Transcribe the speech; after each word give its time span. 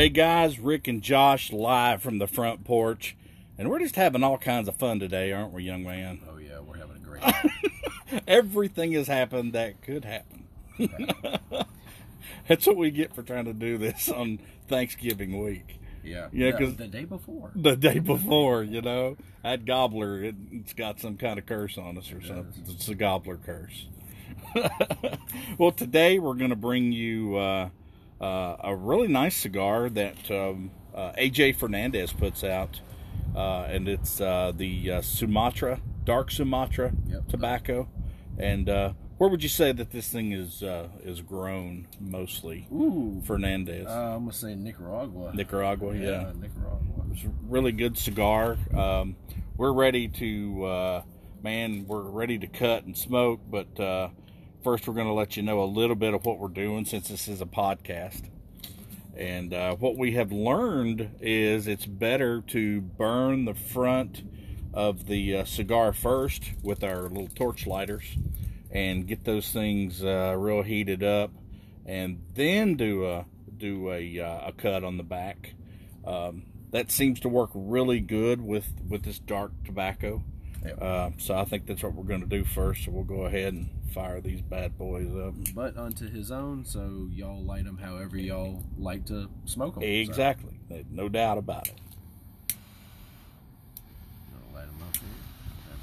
Hey 0.00 0.08
guys, 0.08 0.58
Rick 0.58 0.88
and 0.88 1.02
Josh 1.02 1.52
live 1.52 2.00
from 2.00 2.16
the 2.16 2.26
front 2.26 2.64
porch. 2.64 3.18
And 3.58 3.68
we're 3.68 3.80
just 3.80 3.96
having 3.96 4.22
all 4.22 4.38
kinds 4.38 4.66
of 4.66 4.76
fun 4.76 4.98
today, 4.98 5.30
aren't 5.30 5.52
we, 5.52 5.62
young 5.64 5.84
man? 5.84 6.20
Oh 6.26 6.38
yeah, 6.38 6.58
we're 6.60 6.78
having 6.78 6.96
a 6.96 7.00
great 7.00 7.20
time. 8.10 8.22
Everything 8.26 8.92
has 8.92 9.08
happened 9.08 9.52
that 9.52 9.82
could 9.82 10.06
happen. 10.06 10.46
That's 12.48 12.66
what 12.66 12.78
we 12.78 12.90
get 12.90 13.14
for 13.14 13.22
trying 13.22 13.44
to 13.44 13.52
do 13.52 13.76
this 13.76 14.08
on 14.08 14.38
Thanksgiving 14.68 15.38
week. 15.38 15.78
Yeah. 16.02 16.28
Yeah, 16.32 16.52
because 16.52 16.76
the 16.76 16.88
day 16.88 17.04
before. 17.04 17.50
The 17.54 17.76
day 17.76 17.98
before, 17.98 18.62
you 18.62 18.80
know, 18.80 19.18
that 19.42 19.66
gobbler, 19.66 20.24
it, 20.24 20.34
it's 20.50 20.72
got 20.72 20.98
some 20.98 21.18
kind 21.18 21.38
of 21.38 21.44
curse 21.44 21.76
on 21.76 21.98
us 21.98 22.10
or 22.10 22.20
It 22.20 22.26
something. 22.26 22.62
does. 22.64 22.74
It's 22.74 22.88
a 22.88 22.94
gobbler 22.94 23.36
curse. 23.36 23.86
well, 25.58 25.72
today 25.72 26.18
we're 26.18 26.32
going 26.32 26.48
to 26.48 26.56
bring 26.56 26.90
you 26.90 27.36
uh, 27.36 27.68
uh, 28.20 28.56
a 28.62 28.74
really 28.76 29.08
nice 29.08 29.36
cigar 29.36 29.88
that 29.90 30.30
um, 30.30 30.70
uh, 30.94 31.12
AJ 31.12 31.56
Fernandez 31.56 32.12
puts 32.12 32.44
out, 32.44 32.80
uh, 33.34 33.62
and 33.62 33.88
it's 33.88 34.20
uh, 34.20 34.52
the 34.54 34.90
uh, 34.92 35.00
Sumatra 35.02 35.80
Dark 36.04 36.30
Sumatra 36.30 36.92
Yep. 37.06 37.28
tobacco. 37.28 37.88
And 38.38 38.68
uh, 38.68 38.92
where 39.18 39.28
would 39.28 39.42
you 39.42 39.48
say 39.50 39.70
that 39.72 39.90
this 39.90 40.08
thing 40.08 40.32
is 40.32 40.62
uh, 40.62 40.88
is 41.04 41.20
grown 41.20 41.86
mostly? 42.00 42.66
Ooh. 42.72 43.20
Fernandez, 43.26 43.86
Uh, 43.86 43.90
I'm 44.16 44.20
gonna 44.20 44.32
say 44.32 44.54
Nicaragua. 44.54 45.32
Nicaragua, 45.34 45.94
yeah. 45.94 46.32
Nicaragua. 46.34 47.04
It's 47.12 47.24
a 47.24 47.30
really 47.48 47.72
good 47.72 47.98
cigar. 47.98 48.56
Um, 48.74 49.16
we're 49.56 49.72
ready 49.72 50.08
to, 50.08 50.64
uh, 50.64 51.02
man, 51.42 51.84
we're 51.86 52.02
ready 52.02 52.38
to 52.38 52.46
cut 52.46 52.84
and 52.84 52.96
smoke, 52.96 53.40
but 53.50 53.78
uh, 53.78 54.08
first 54.62 54.86
we're 54.86 54.94
going 54.94 55.06
to 55.06 55.12
let 55.12 55.36
you 55.36 55.42
know 55.42 55.62
a 55.62 55.64
little 55.64 55.96
bit 55.96 56.14
of 56.14 56.24
what 56.24 56.38
we're 56.38 56.48
doing 56.48 56.84
since 56.84 57.08
this 57.08 57.28
is 57.28 57.40
a 57.40 57.46
podcast. 57.46 58.28
And 59.16 59.52
uh, 59.52 59.76
what 59.76 59.96
we 59.96 60.12
have 60.12 60.32
learned 60.32 61.16
is 61.20 61.66
it's 61.66 61.86
better 61.86 62.40
to 62.48 62.80
burn 62.80 63.44
the 63.44 63.54
front 63.54 64.22
of 64.72 65.06
the 65.06 65.38
uh, 65.38 65.44
cigar 65.44 65.92
first 65.92 66.44
with 66.62 66.84
our 66.84 67.02
little 67.02 67.28
torch 67.28 67.66
lighters 67.66 68.16
and 68.70 69.06
get 69.06 69.24
those 69.24 69.50
things 69.50 70.04
uh, 70.04 70.34
real 70.38 70.62
heated 70.62 71.02
up, 71.02 71.32
and 71.84 72.22
then 72.34 72.76
do 72.76 73.06
a 73.06 73.24
do 73.56 73.90
a, 73.90 74.20
uh, 74.20 74.48
a 74.48 74.52
cut 74.52 74.84
on 74.84 74.96
the 74.96 75.02
back. 75.02 75.54
Um, 76.04 76.44
that 76.70 76.90
seems 76.90 77.20
to 77.20 77.28
work 77.28 77.50
really 77.52 78.00
good 78.00 78.40
with 78.40 78.72
with 78.88 79.02
this 79.02 79.18
dark 79.18 79.52
tobacco. 79.64 80.22
Yep. 80.64 80.78
Uh, 80.80 81.10
so 81.18 81.36
I 81.36 81.44
think 81.44 81.66
that's 81.66 81.82
what 81.82 81.94
we're 81.94 82.04
going 82.04 82.20
to 82.20 82.26
do 82.26 82.44
first. 82.44 82.84
So 82.84 82.92
we'll 82.92 83.04
go 83.04 83.24
ahead 83.24 83.54
and 83.54 83.70
fire 83.90 84.20
these 84.20 84.40
bad 84.40 84.76
boys 84.78 85.08
up. 85.14 85.34
But 85.54 85.76
unto 85.76 86.08
his 86.10 86.30
own, 86.30 86.64
so 86.64 87.08
y'all 87.12 87.42
light 87.42 87.64
them 87.64 87.78
however 87.78 88.16
y'all 88.16 88.62
like 88.78 89.06
to 89.06 89.28
smoke 89.44 89.74
them. 89.74 89.82
Exactly, 89.82 90.54
no 90.90 91.08
doubt 91.08 91.38
about 91.38 91.68
it. 91.68 91.74
light 94.54 94.66
them 94.66 94.76
up 94.82 94.94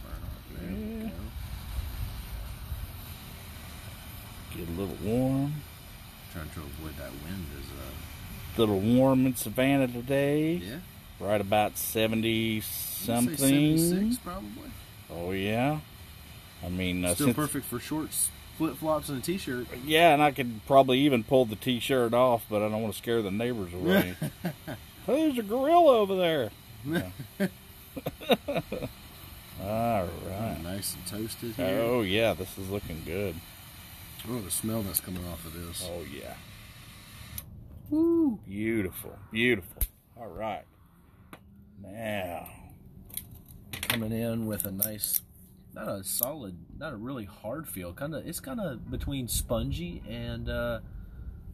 burn 0.04 0.24
off. 0.24 0.44
There 0.62 0.70
Yeah. 0.72 1.10
Get 4.56 4.68
a 4.68 4.72
little 4.72 4.98
warm. 5.04 5.54
Trying 6.34 6.50
to 6.50 6.60
avoid 6.60 6.98
that 6.98 7.12
wind 7.24 7.46
is 7.60 7.66
uh 7.72 8.58
little 8.58 8.80
warm 8.80 9.26
in 9.26 9.36
Savannah 9.36 9.88
today. 9.88 10.56
yeah. 10.56 10.78
Right 11.20 11.42
about 11.42 11.78
70 11.78 12.62
something. 12.62 13.38
76 13.38 14.18
probably. 14.20 14.72
Oh, 15.10 15.32
yeah. 15.32 15.80
I 16.64 16.70
mean, 16.70 17.06
uh, 17.06 17.14
Still 17.16 17.28
since- 17.28 17.36
perfect 17.36 17.66
for 17.66 17.80
shorts, 17.80 18.30
flip 18.58 18.76
flops, 18.78 19.10
and 19.10 19.20
a 19.20 19.22
t-shirt. 19.22 19.68
Yeah, 19.86 20.14
and 20.14 20.22
I 20.24 20.32
could 20.32 20.62
probably 20.66 21.00
even 21.00 21.24
pull 21.24 21.46
the 21.46 21.56
t 21.56 21.80
shirt 21.80 22.14
off, 22.14 22.46
but 22.50 22.62
I 22.64 22.70
don't 22.70 22.82
want 22.82 22.94
to 22.94 22.98
scare 22.98 23.22
the 23.22 23.32
neighbors 23.32 23.74
away. 23.74 24.16
There's 25.08 25.38
a 25.38 25.44
gorilla 25.44 25.98
over 26.00 26.16
there. 26.16 26.50
All 29.64 30.08
right. 30.30 30.58
Nice 30.64 30.96
and 30.96 31.06
toasted 31.08 31.56
here. 31.56 31.80
Oh, 31.84 32.02
yeah, 32.02 32.34
this 32.34 32.58
is 32.58 32.70
looking 32.70 33.02
good. 33.06 33.36
Oh, 34.30 34.40
the 34.42 34.52
smell 34.52 34.82
that's 34.84 35.00
coming 35.00 35.26
off 35.28 35.46
of 35.46 35.54
this. 35.54 35.88
Oh, 35.90 36.04
yeah. 36.14 36.34
Woo. 37.90 38.40
Beautiful. 38.48 39.18
Beautiful. 39.32 39.82
All 40.18 40.28
right. 40.28 40.64
Now, 41.82 42.50
Coming 43.84 44.12
in 44.12 44.46
with 44.48 44.66
a 44.66 44.72
nice, 44.72 45.22
not 45.78 45.88
a 45.88 46.04
solid, 46.04 46.58
not 46.78 46.94
a 46.94 46.98
really 46.98 47.26
hard 47.26 47.68
feel. 47.68 47.94
Kind 47.94 48.16
of, 48.16 48.28
it's 48.28 48.40
kind 48.40 48.60
of 48.60 48.90
between 48.90 49.28
spongy 49.28 50.02
and 50.10 50.50
uh, 50.50 50.80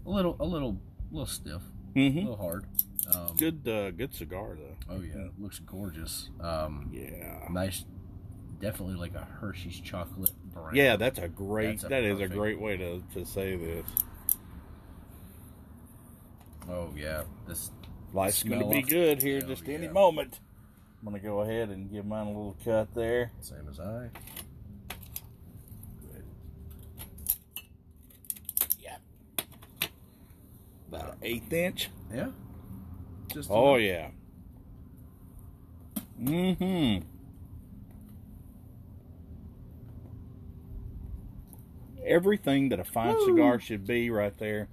a 0.05 0.09
little, 0.09 0.37
a 0.39 0.45
little, 0.45 0.79
a 1.11 1.13
little 1.13 1.25
stiff, 1.25 1.61
a 1.95 2.09
hmm 2.09 2.19
little 2.19 2.37
hard. 2.37 2.65
Um, 3.13 3.35
good, 3.37 3.67
uh, 3.67 3.91
good 3.91 4.13
cigar, 4.13 4.57
though. 4.57 4.95
Oh 4.95 5.01
yeah, 5.01 5.27
looks 5.37 5.59
gorgeous. 5.59 6.29
Um, 6.39 6.89
Yeah. 6.93 7.47
nice, 7.51 7.83
definitely 8.59 8.95
like 8.95 9.13
a 9.13 9.27
Hershey's 9.41 9.79
chocolate 9.79 10.31
brown. 10.53 10.75
Yeah, 10.75 10.95
that's 10.95 11.19
a 11.19 11.27
great. 11.27 11.81
That's 11.81 11.83
a 11.83 11.89
That 11.89 12.03
is 12.03 12.19
a 12.21 12.27
great 12.29 12.59
way 12.61 12.77
to, 12.77 13.03
to 13.13 13.25
say 13.25 13.57
this. 13.57 13.85
Oh 16.69 16.93
yeah, 16.95 17.23
this. 17.45 17.71
Life's 18.13 18.43
going 18.43 18.61
to 18.61 18.69
be 18.69 18.83
good 18.83 19.21
here 19.21 19.41
just 19.41 19.67
any 19.67 19.85
yeah. 19.85 19.91
moment. 19.91 20.39
I'm 21.05 21.09
going 21.11 21.21
to 21.21 21.27
go 21.27 21.41
ahead 21.41 21.67
and 21.67 21.91
give 21.91 22.05
mine 22.05 22.27
a 22.27 22.29
little 22.29 22.55
cut 22.63 22.93
there. 22.95 23.31
Same 23.41 23.67
as 23.69 23.77
I. 23.77 24.09
Yeah. 28.79 28.95
About 30.87 31.13
an 31.15 31.17
eighth 31.21 31.51
inch. 31.51 31.89
Yeah. 32.13 32.27
Just. 33.33 33.51
Oh 33.51 33.75
enough. 33.75 34.11
yeah. 36.21 36.29
Mm-hmm. 36.29 37.05
Everything 42.05 42.69
that 42.69 42.79
a 42.79 42.85
fine 42.85 43.13
Woo. 43.15 43.25
cigar 43.25 43.59
should 43.59 43.85
be 43.85 44.09
right 44.09 44.37
there 44.37 44.69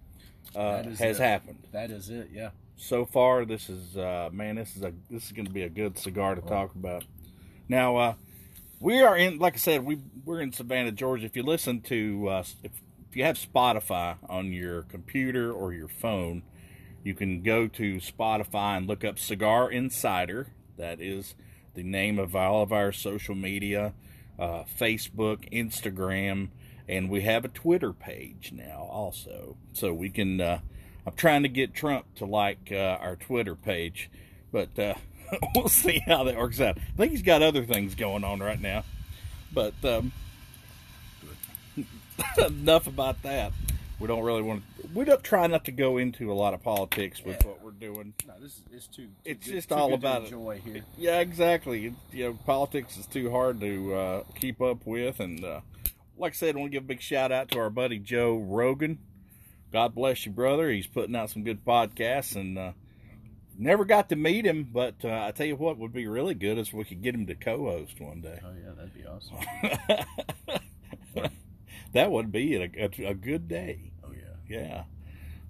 uh, 0.55 0.85
has 0.85 1.01
it. 1.01 1.23
happened. 1.23 1.67
That 1.73 1.91
is 1.91 2.09
it. 2.09 2.29
Yeah. 2.33 2.51
So 2.81 3.05
far 3.05 3.45
this 3.45 3.69
is 3.69 3.97
uh 3.97 4.31
man 4.33 4.57
this 4.57 4.75
is 4.75 4.83
a 4.83 4.93
this 5.11 5.27
is 5.27 5.33
going 5.33 5.45
to 5.45 5.53
be 5.53 5.63
a 5.63 5.69
good 5.69 5.99
cigar 5.99 6.35
to 6.35 6.41
talk 6.41 6.75
about. 6.75 7.05
Now 7.69 7.97
uh 7.97 8.15
we 8.81 9.03
are 9.03 9.17
in 9.17 9.39
like 9.39 9.55
i 9.55 9.59
said 9.59 9.85
we 9.85 9.99
we're 10.25 10.41
in 10.41 10.53
savannah 10.53 10.91
georgia. 10.91 11.27
If 11.27 11.37
you 11.37 11.43
listen 11.43 11.83
to 11.83 12.29
uh 12.29 12.45
if, 12.63 12.73
if 13.09 13.17
you 13.17 13.25
have 13.25 13.37
spotify 13.37 14.17
on 14.29 14.53
your 14.53 14.83
computer 14.83 15.53
or 15.53 15.75
your 15.75 15.89
phone 15.89 16.43
you 17.05 17.15
can 17.15 17.43
go 17.43 17.69
to 17.69 17.97
spotify 17.97 18.79
and 18.79 18.87
look 18.87 19.05
up 19.05 19.19
cigar 19.19 19.71
insider. 19.71 20.49
That 20.79 21.01
is 21.03 21.35
the 21.75 21.83
name 21.83 22.19
of 22.19 22.35
all 22.35 22.63
of 22.63 22.73
our 22.73 22.93
social 22.93 23.35
media 23.35 23.93
uh, 24.39 24.65
facebook 24.79 25.53
instagram 25.53 26.49
and 26.89 27.11
we 27.11 27.21
have 27.21 27.45
a 27.45 27.49
twitter 27.49 27.93
page 27.93 28.53
now 28.55 28.89
also. 28.91 29.59
So 29.75 29.93
we 29.93 30.09
can 30.09 30.41
uh, 30.41 30.61
i'm 31.11 31.17
trying 31.17 31.43
to 31.43 31.49
get 31.49 31.75
trump 31.75 32.05
to 32.17 32.25
like 32.25 32.71
uh, 32.73 32.99
our 33.01 33.17
twitter 33.17 33.55
page 33.55 34.11
but 34.53 34.77
uh, 34.79 34.95
we'll 35.55 35.69
see 35.69 35.99
how 36.07 36.25
that 36.25 36.37
works 36.37 36.61
out 36.61 36.77
i 36.79 36.97
think 36.97 37.13
he's 37.13 37.23
got 37.23 37.43
other 37.43 37.65
things 37.65 37.95
going 37.95 38.25
on 38.25 38.41
right 38.41 38.61
now 38.61 38.85
but 39.53 39.75
um, 39.85 40.13
enough 42.47 42.87
about 42.87 43.23
that 43.23 43.53
we 43.99 44.07
don't 44.07 44.23
really 44.23 44.43
want 44.43 44.63
to 44.81 44.89
we 44.95 45.05
don't 45.05 45.23
try 45.23 45.47
not 45.47 45.65
to 45.67 45.73
go 45.73 45.99
into 45.99 46.33
a 46.33 46.35
lot 46.35 46.55
of 46.55 46.63
politics 46.63 47.23
with 47.25 47.37
Yeah. 47.41 47.49
what 47.49 47.63
we're 47.63 47.71
doing 47.73 48.15
No, 48.27 48.35
this 48.41 48.53
is 48.53 48.63
it's 48.73 48.87
too. 48.87 49.05
too 49.05 49.11
It's 49.25 49.47
good- 49.47 49.53
just 49.55 49.69
too 49.69 49.75
all 49.75 49.93
about 49.95 50.23
it. 50.25 50.33
here. 50.65 50.85
Yeah, 50.99 51.21
exactly. 51.21 51.95
You 52.13 52.25
know, 52.25 52.39
politics 52.47 52.97
is 52.97 53.07
too 53.07 53.31
hard 53.31 53.61
to 53.61 53.95
uh, 53.95 54.23
keep 54.35 54.61
up 54.61 54.85
with, 54.87 55.21
and 55.21 55.45
uh, 55.45 55.61
like 56.19 56.33
I 56.33 56.35
said, 56.37 56.57
I 56.57 56.59
want 56.59 56.73
to 56.73 56.77
give 56.77 56.85
a 56.85 56.87
big 56.87 57.01
shout 57.03 57.31
out 57.31 57.51
to 57.53 57.59
our 57.59 57.71
buddy 57.71 57.99
Joe 57.99 58.37
Rogan. 58.39 58.99
God 59.73 59.95
bless 59.95 60.27
you, 60.27 60.33
brother. 60.33 60.71
He's 60.71 60.87
putting 60.87 61.15
out 61.15 61.31
some 61.31 61.45
good 61.45 61.65
podcasts, 61.65 62.35
and 62.35 62.59
uh, 62.59 62.73
never 63.57 63.85
got 63.85 64.09
to 64.09 64.17
meet 64.17 64.45
him, 64.45 64.69
but 64.73 64.97
uh, 65.05 65.27
I 65.27 65.33
tell 65.33 65.47
you 65.47 65.57
what 65.57 65.79
would 65.79 65.93
be 65.93 66.07
really 66.07 66.35
good 66.35 66.59
is 66.59 66.73
we 66.73 66.85
could 66.85 67.03
get 67.03 67.15
him 67.15 67.27
to 67.27 67.35
co-host 67.35 68.01
one 68.01 68.21
day. 68.21 68.41
Oh 68.45 68.53
yeah, 68.63 68.73
that'd 68.77 68.95
be 68.95 69.07
awesome. 69.07 69.37
that 71.93 72.11
would 72.11 72.33
be 72.33 72.57
a, 72.57 72.71
a, 72.77 73.11
a 73.11 73.15
good 73.15 73.49
day. 73.49 73.93
Oh 74.03 74.13
yeah. 74.13 74.35
Yeah. 74.49 74.85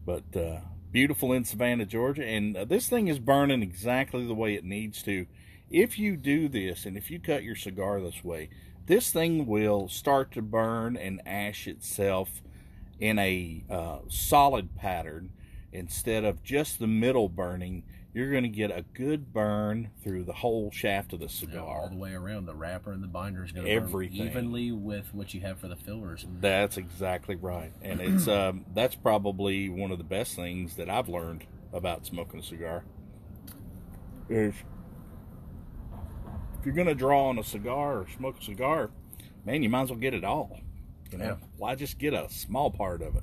But 0.05 0.37
uh, 0.37 0.61
beautiful 0.91 1.33
in 1.33 1.45
Savannah, 1.45 1.87
Georgia. 1.87 2.25
And 2.25 2.57
uh, 2.57 2.65
this 2.65 2.89
thing 2.89 3.09
is 3.09 3.19
burning 3.19 3.63
exactly 3.63 4.27
the 4.27 4.35
way 4.35 4.55
it 4.55 4.65
needs 4.65 5.03
to. 5.05 5.27
If 5.71 5.99
you 5.99 6.17
do 6.17 6.49
this 6.49 6.85
and 6.85 6.97
if 6.97 7.11
you 7.11 7.21
cut 7.21 7.45
your 7.45 7.55
cigar 7.55 8.01
this 8.01 8.25
way, 8.25 8.51
this 8.87 9.13
thing 9.13 9.47
will 9.47 9.89
start 9.89 10.33
to 10.33 10.43
burn 10.43 10.97
and 10.97 11.23
ash 11.25 11.69
itself 11.69 12.43
in 13.01 13.19
a 13.19 13.65
uh, 13.71 13.99
solid 14.09 14.77
pattern 14.77 15.31
instead 15.73 16.25
of 16.25 16.43
just 16.43 16.79
the 16.79 16.87
middle 16.87 17.29
burning. 17.29 17.85
You're 18.13 18.33
going 18.33 18.43
to 18.43 18.49
get 18.49 18.73
a 18.73 18.85
good 18.93 19.33
burn 19.33 19.91
through 20.03 20.25
the 20.25 20.33
whole 20.33 20.73
shaft 20.73 21.13
of 21.13 21.21
the 21.21 21.47
Yeah, 21.49 21.61
all 21.61 21.89
the 21.89 21.97
way 21.97 22.13
around. 22.13 22.47
The 22.47 22.57
wrapper 22.57 22.91
and 22.91 23.05
the 23.05 23.07
binder 23.07 23.45
is 23.45 23.53
going 23.53 23.67
to 23.67 23.73
Everything. 23.73 24.19
burn 24.19 24.27
evenly 24.27 24.73
with 24.73 25.15
what 25.15 25.33
you 25.33 25.41
have 25.43 25.61
for 25.61 25.69
the 25.69 25.77
fillers. 25.77 26.27
That's 26.41 26.77
exactly 26.77 27.37
right, 27.37 27.73
and 27.83 28.01
it's 28.01 28.27
um, 28.29 28.67
that's 28.75 28.97
probably 28.97 29.69
one 29.69 29.93
of 29.93 29.99
the 29.99 30.05
best 30.05 30.35
things 30.35 30.75
that 30.75 30.91
I've 30.91 31.09
learned 31.09 31.47
about 31.73 32.05
smoking 32.05 32.41
a 32.41 32.43
cigar 32.43 32.83
is 34.29 34.55
if 36.59 36.67
you're 36.67 36.75
going 36.75 36.89
to 36.89 36.95
draw 36.95 37.29
on 37.29 37.39
a 37.39 37.45
cigar 37.45 38.01
or 38.01 38.07
smoke 38.17 38.41
a 38.41 38.45
cigar, 38.45 38.91
man, 39.45 39.63
you 39.63 39.69
might 39.69 39.83
as 39.83 39.91
well 39.91 39.99
get 39.99 40.15
it 40.15 40.25
all. 40.25 40.59
You 41.13 41.19
know, 41.19 41.25
Yeah. 41.25 41.37
why 41.57 41.75
just 41.75 41.99
get 41.99 42.15
a 42.15 42.29
small 42.31 42.71
part 42.71 43.03
of 43.03 43.17
it? 43.17 43.23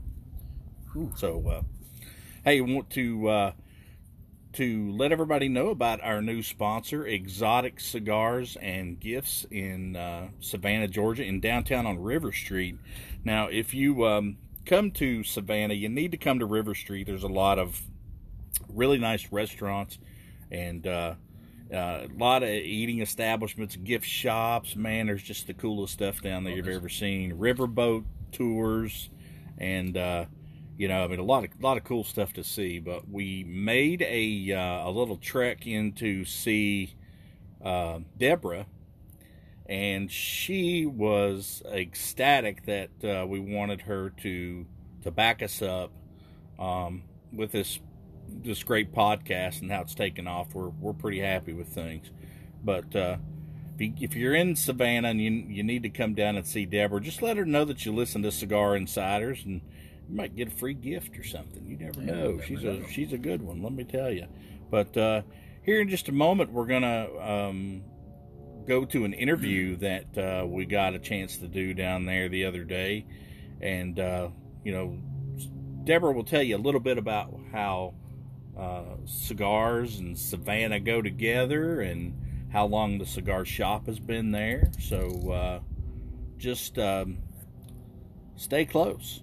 Whew. 0.94 1.12
So, 1.16 1.48
uh, 1.48 1.62
hey, 2.44 2.62
want 2.62 2.90
to 2.92 3.30
uh, 3.30 3.52
to 4.54 4.92
let 4.92 5.12
everybody 5.12 5.48
know 5.50 5.70
about 5.70 6.02
our 6.02 6.22
new 6.22 6.42
sponsor, 6.42 7.06
Exotic 7.06 7.80
Cigars 7.80 8.58
and 8.62 9.00
Gifts 9.00 9.46
in 9.52 9.96
uh, 9.96 10.30
Savannah, 10.40 10.88
Georgia, 10.88 11.24
in 11.24 11.40
downtown 11.40 11.86
on 11.86 12.00
River 12.00 12.32
Street. 12.32 12.78
Now, 13.24 13.48
if 13.48 13.74
you 13.74 14.06
um, 14.08 14.38
come 14.66 14.92
to 14.92 15.24
Savannah, 15.24 15.76
you 15.76 15.90
need 15.90 16.12
to 16.12 16.18
come 16.18 16.40
to 16.40 16.46
River 16.46 16.74
Street. 16.74 17.06
There's 17.06 17.24
a 17.24 17.28
lot 17.28 17.60
of 17.60 17.82
really 18.70 18.98
nice 18.98 19.32
restaurants 19.32 20.00
and 20.50 20.88
uh, 20.88 20.90
uh, 20.90 21.16
a 21.72 22.08
lot 22.18 22.44
of 22.44 22.50
eating 22.50 23.02
establishments, 23.02 23.76
gift 23.76 24.06
shops. 24.06 24.76
Man, 24.76 25.08
there's 25.08 25.24
just 25.24 25.48
the 25.48 25.54
coolest 25.54 25.94
stuff 25.94 26.22
down 26.22 26.44
there 26.44 26.56
you've 26.56 26.68
ever 26.68 26.90
seen. 26.90 27.38
Riverboat 27.38 28.06
tours, 28.32 29.10
and 29.58 29.98
uh, 29.98 30.26
you 30.78 30.88
know, 30.88 31.04
I 31.04 31.08
mean, 31.08 31.20
a 31.20 31.24
lot 31.24 31.44
of 31.44 31.50
lot 31.62 31.78
of 31.78 31.84
cool 31.84 32.04
stuff 32.04 32.34
to 32.34 32.44
see. 32.44 32.80
But 32.80 33.10
we 33.10 33.44
made 33.44 34.02
a 34.02 34.54
uh, 34.54 34.90
a 34.90 34.92
little 34.92 35.18
trek 35.18 35.68
in 35.68 35.94
to 35.94 36.24
see 36.26 36.96
uh, 37.64 38.00
Deborah, 38.18 38.68
and 39.66 40.12
she 40.12 40.86
was 40.86 41.64
ecstatic 41.66 42.66
that 42.66 42.90
uh, 43.04 43.26
we 43.28 43.40
wanted 43.40 43.82
her 43.82 44.12
to 44.22 44.66
to 45.04 45.12
back 45.12 45.42
us 45.42 45.62
up 45.62 45.92
um, 46.60 47.04
with 47.34 47.52
this 47.52 47.80
this 48.30 48.64
great 48.64 48.94
podcast 48.94 49.62
and 49.62 49.72
how 49.72 49.82
it's 49.82 49.96
taken 49.96 50.28
off. 50.28 50.54
We're 50.54 50.70
we're 50.70 50.94
pretty 50.94 51.20
happy 51.20 51.54
with 51.54 51.68
things, 51.70 52.10
but 52.64 52.96
uh, 52.96 53.18
if, 53.76 53.82
you, 53.82 53.94
if 54.02 54.16
you're 54.16 54.36
in 54.36 54.56
Savannah 54.56 55.10
and 55.10 55.22
you 55.22 55.32
you 55.32 55.64
need 55.64 55.84
to 55.84 55.90
come 55.90 56.14
down 56.14 56.36
and 56.38 56.46
see 56.46 56.66
Deborah, 56.66 57.02
just 57.02 57.22
let 57.22 57.38
her 57.38 57.46
know 57.46 57.66
that 57.66 57.86
you 57.86 57.94
listen 57.94 58.22
to 58.24 58.32
Cigar 58.32 58.76
Insiders 58.76 59.44
and 59.46 59.62
you 60.10 60.16
might 60.16 60.36
get 60.36 60.48
a 60.48 60.52
free 60.52 60.74
gift 60.74 61.18
or 61.18 61.24
something. 61.24 61.66
You 61.68 61.78
never 61.78 62.02
Yeah, 62.02 62.12
know. 62.14 62.30
you 62.32 62.42
she's 62.48 62.64
never 62.64 62.84
a 62.84 62.92
she's 62.92 63.14
a 63.14 63.18
good 63.18 63.42
one. 63.42 63.62
Let 63.62 63.74
me 63.74 63.84
tell 63.84 64.12
you. 64.12 64.28
But 64.70 64.96
uh, 64.98 65.22
here 65.64 65.82
in 65.82 65.90
just 65.90 66.10
a 66.10 66.14
moment, 66.14 66.52
we're 66.52 66.66
gonna 66.66 67.08
um, 67.20 67.84
go 68.68 68.86
to 68.86 69.06
an 69.06 69.14
interview 69.14 69.78
that 69.78 70.18
uh, 70.18 70.46
we 70.46 70.66
got 70.66 70.94
a 70.94 71.00
chance 71.00 71.38
to 71.38 71.48
do 71.48 71.74
down 71.74 72.06
there 72.06 72.28
the 72.30 72.46
other 72.46 72.64
day, 72.64 73.06
and 73.62 74.00
uh, 74.00 74.30
you 74.64 74.72
know, 74.74 74.98
Deborah 75.86 76.12
will 76.12 76.26
tell 76.26 76.42
you 76.44 76.58
a 76.58 76.60
little 76.60 76.82
bit 76.82 76.98
about 76.98 77.34
how 77.52 77.94
uh, 78.58 78.96
cigars 79.06 80.00
and 80.00 80.18
Savannah 80.18 80.80
go 80.80 81.02
together, 81.02 81.82
and 81.82 82.14
how 82.52 82.66
long 82.66 82.98
the 82.98 83.06
cigar 83.06 83.46
shop 83.46 83.88
has 83.88 84.00
been 84.00 84.32
there. 84.32 84.72
So 84.80 85.32
uh, 85.32 85.60
just 86.38 86.78
um, 86.80 87.20
stay 88.36 88.66
close. 88.66 89.22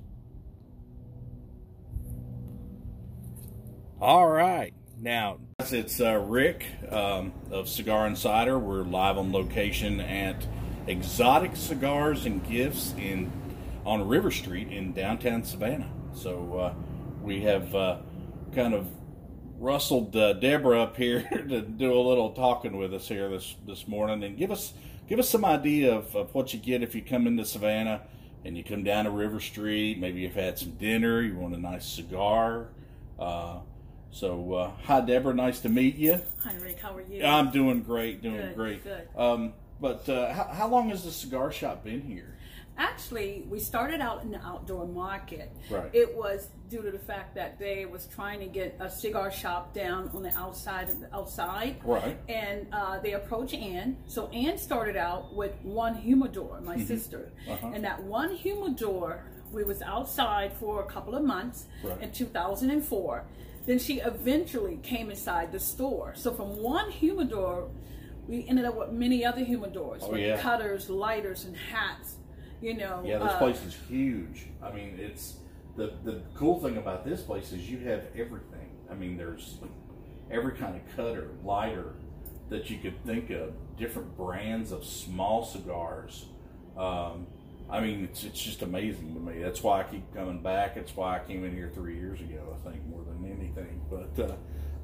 All 4.00 4.28
right. 4.28 4.74
Now, 5.00 5.38
it's 5.58 6.00
uh, 6.00 6.18
Rick 6.18 6.66
um, 6.90 7.32
of 7.50 7.68
Cigar 7.68 8.06
Insider. 8.06 8.58
We're 8.58 8.82
live 8.82 9.18
on 9.18 9.32
location 9.32 10.00
at 10.00 10.46
Exotic 10.86 11.56
Cigars 11.56 12.26
and 12.26 12.46
Gifts 12.46 12.94
in 12.98 13.32
on 13.86 14.06
River 14.06 14.30
Street 14.30 14.68
in 14.68 14.92
downtown 14.92 15.42
Savannah. 15.44 15.90
So 16.14 16.58
uh, 16.58 16.74
we 17.22 17.40
have 17.42 17.74
uh, 17.74 17.98
kind 18.54 18.74
of 18.74 18.86
rustled 19.64 20.14
uh, 20.14 20.34
Deborah 20.34 20.82
up 20.82 20.96
here 20.96 21.26
to 21.48 21.62
do 21.62 21.92
a 21.92 22.02
little 22.02 22.30
talking 22.32 22.76
with 22.76 22.92
us 22.92 23.08
here 23.08 23.28
this 23.30 23.56
this 23.66 23.88
morning 23.88 24.22
and 24.22 24.36
give 24.36 24.50
us 24.50 24.74
give 25.08 25.18
us 25.18 25.28
some 25.28 25.44
idea 25.44 25.94
of, 25.94 26.14
of 26.14 26.34
what 26.34 26.52
you 26.52 26.60
get 26.60 26.82
if 26.82 26.94
you 26.94 27.02
come 27.02 27.26
into 27.26 27.44
Savannah 27.44 28.02
and 28.44 28.56
you 28.56 28.62
come 28.62 28.84
down 28.84 29.06
to 29.06 29.10
River 29.10 29.40
Street. 29.40 29.98
Maybe 29.98 30.20
you've 30.20 30.34
had 30.34 30.58
some 30.58 30.72
dinner, 30.72 31.22
you 31.22 31.36
want 31.36 31.54
a 31.54 31.58
nice 31.58 31.86
cigar. 31.86 32.68
Uh, 33.18 33.60
so, 34.10 34.52
uh, 34.52 34.70
hi 34.82 35.00
Deborah, 35.00 35.34
nice 35.34 35.60
to 35.60 35.68
meet 35.68 35.96
you. 35.96 36.20
Hi, 36.42 36.54
Rick. 36.62 36.78
How 36.78 36.94
are 36.94 37.00
you? 37.00 37.24
I'm 37.24 37.50
doing 37.50 37.82
great, 37.82 38.22
doing 38.22 38.36
Good, 38.36 38.54
great. 38.54 38.84
good. 38.84 39.08
Um, 39.16 39.54
but 39.80 40.08
uh, 40.08 40.32
how, 40.32 40.44
how 40.44 40.68
long 40.68 40.90
has 40.90 41.04
the 41.04 41.10
cigar 41.10 41.50
shop 41.50 41.84
been 41.84 42.02
here? 42.02 42.33
Actually, 42.76 43.44
we 43.48 43.60
started 43.60 44.00
out 44.00 44.22
in 44.22 44.30
the 44.32 44.40
outdoor 44.44 44.86
market. 44.86 45.50
Right. 45.70 45.88
It 45.92 46.14
was 46.16 46.48
due 46.68 46.82
to 46.82 46.90
the 46.90 46.98
fact 46.98 47.34
that 47.36 47.58
they 47.58 47.86
was 47.86 48.06
trying 48.06 48.40
to 48.40 48.46
get 48.46 48.76
a 48.80 48.90
cigar 48.90 49.30
shop 49.30 49.72
down 49.74 50.10
on 50.12 50.22
the 50.24 50.36
outside 50.36 50.88
of 50.88 51.00
the 51.00 51.14
outside. 51.14 51.76
Right. 51.84 52.18
And 52.28 52.66
uh, 52.72 52.98
they 52.98 53.12
approached 53.12 53.54
Ann. 53.54 53.96
So 54.06 54.26
Ann 54.28 54.58
started 54.58 54.96
out 54.96 55.34
with 55.34 55.52
one 55.62 55.94
humidor, 55.94 56.60
my 56.62 56.78
sister. 56.82 57.32
Uh-huh. 57.48 57.70
And 57.72 57.84
that 57.84 58.02
one 58.02 58.34
humidor, 58.34 59.24
we 59.52 59.62
was 59.62 59.80
outside 59.82 60.52
for 60.54 60.82
a 60.82 60.86
couple 60.86 61.14
of 61.14 61.22
months 61.22 61.66
Right. 61.84 62.00
in 62.02 62.10
2004. 62.10 63.24
Then 63.66 63.78
she 63.78 64.00
eventually 64.00 64.78
came 64.82 65.10
inside 65.10 65.52
the 65.52 65.60
store. 65.60 66.12
So 66.16 66.32
from 66.34 66.60
one 66.60 66.90
humidor, 66.90 67.68
we 68.26 68.46
ended 68.48 68.64
up 68.64 68.74
with 68.76 68.90
many 68.90 69.24
other 69.24 69.42
humidors 69.44 69.98
Oh, 70.02 70.10
with 70.10 70.20
yeah. 70.20 70.40
cutters, 70.40 70.90
lighters, 70.90 71.44
and 71.44 71.56
hats. 71.56 72.16
You 72.64 72.72
know, 72.72 73.02
Yeah, 73.04 73.18
this 73.18 73.32
uh, 73.32 73.38
place 73.38 73.62
is 73.62 73.76
huge. 73.90 74.46
I 74.62 74.72
mean, 74.72 74.96
it's 74.98 75.36
the 75.76 75.92
the 76.02 76.22
cool 76.34 76.60
thing 76.60 76.78
about 76.78 77.04
this 77.04 77.20
place 77.20 77.52
is 77.52 77.68
you 77.68 77.78
have 77.80 78.06
everything. 78.16 78.70
I 78.90 78.94
mean, 78.94 79.18
there's 79.18 79.58
every 80.30 80.52
kind 80.52 80.74
of 80.74 80.96
cutter, 80.96 81.32
lighter 81.44 81.92
that 82.48 82.70
you 82.70 82.78
could 82.78 83.04
think 83.04 83.28
of, 83.28 83.52
different 83.76 84.16
brands 84.16 84.72
of 84.72 84.82
small 84.82 85.44
cigars. 85.44 86.24
Um, 86.74 87.26
I 87.68 87.80
mean, 87.80 88.04
it's 88.04 88.24
it's 88.24 88.42
just 88.42 88.62
amazing 88.62 89.12
to 89.12 89.20
me. 89.20 89.42
That's 89.42 89.62
why 89.62 89.80
I 89.80 89.82
keep 89.82 90.14
coming 90.14 90.42
back. 90.42 90.78
It's 90.78 90.96
why 90.96 91.18
I 91.18 91.18
came 91.18 91.44
in 91.44 91.54
here 91.54 91.70
three 91.74 91.98
years 91.98 92.18
ago. 92.22 92.56
I 92.58 92.70
think 92.70 92.86
more 92.86 93.04
than 93.04 93.30
anything, 93.30 93.82
but. 93.90 94.30
Uh, 94.30 94.36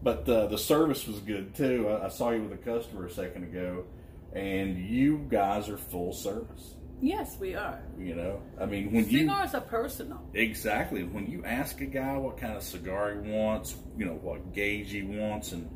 but 0.03 0.27
uh, 0.31 0.47
the 0.47 0.57
service 0.57 1.07
was 1.07 1.19
good 1.19 1.55
too. 1.55 1.87
I, 1.89 2.07
I 2.07 2.09
saw 2.09 2.31
you 2.31 2.43
with 2.43 2.53
a 2.53 2.57
customer 2.57 3.05
a 3.05 3.11
second 3.11 3.45
ago, 3.45 3.85
and 4.33 4.79
you 4.79 5.27
guys 5.29 5.69
are 5.69 5.77
full 5.77 6.15
service. 6.15 6.75
Yes, 7.01 7.37
we 7.41 7.55
are. 7.55 7.81
You 7.99 8.15
know, 8.15 8.43
I 8.61 8.67
mean, 8.67 8.93
when 8.93 9.09
you 9.09 9.21
Cigars 9.21 9.55
are 9.55 9.61
personal. 9.63 10.21
exactly 10.35 11.03
when 11.03 11.27
you 11.27 11.45
ask 11.45 11.81
a 11.81 11.87
guy 11.87 12.17
what 12.19 12.37
kind 12.39 12.57
of 12.57 12.63
cigar 12.63 13.13
he 13.15 13.31
wants, 13.31 13.77
you 13.97 14.05
know 14.05 14.15
what 14.21 14.53
gauge 14.53 14.91
he 14.91 15.03
wants, 15.03 15.53
and 15.53 15.71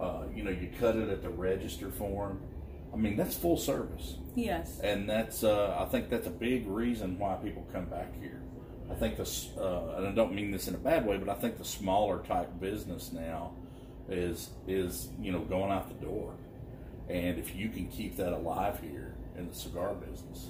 uh, 0.00 0.24
you 0.34 0.42
know 0.44 0.50
you 0.50 0.68
cut 0.78 0.96
it 0.96 1.08
at 1.08 1.22
the 1.22 1.30
register 1.30 1.90
for 1.90 2.28
him. 2.30 2.40
I 2.92 2.96
mean, 2.96 3.16
that's 3.16 3.34
full 3.36 3.56
service, 3.56 4.16
Yes. 4.34 4.78
and 4.82 5.08
that's 5.08 5.44
uh, 5.44 5.76
I 5.78 5.86
think 5.86 6.08
that's 6.10 6.26
a 6.26 6.30
big 6.30 6.66
reason 6.66 7.18
why 7.18 7.34
people 7.36 7.66
come 7.72 7.86
back 7.86 8.14
here. 8.20 8.42
I 8.90 8.94
think 8.94 9.16
this, 9.16 9.50
uh, 9.58 9.94
and 9.96 10.06
I 10.06 10.12
don't 10.12 10.32
mean 10.34 10.50
this 10.52 10.68
in 10.68 10.74
a 10.74 10.78
bad 10.78 11.04
way, 11.06 11.16
but 11.16 11.28
I 11.28 11.34
think 11.34 11.58
the 11.58 11.64
smaller 11.64 12.18
type 12.24 12.60
business 12.60 13.12
now 13.12 13.52
is 14.08 14.50
is 14.68 15.08
you 15.20 15.32
know 15.32 15.40
going 15.40 15.70
out 15.72 15.88
the 15.88 16.06
door, 16.06 16.34
and 17.08 17.38
if 17.38 17.54
you 17.56 17.68
can 17.70 17.88
keep 17.88 18.16
that 18.18 18.32
alive 18.32 18.78
here 18.80 19.14
in 19.36 19.48
the 19.48 19.54
cigar 19.54 19.94
business, 19.94 20.48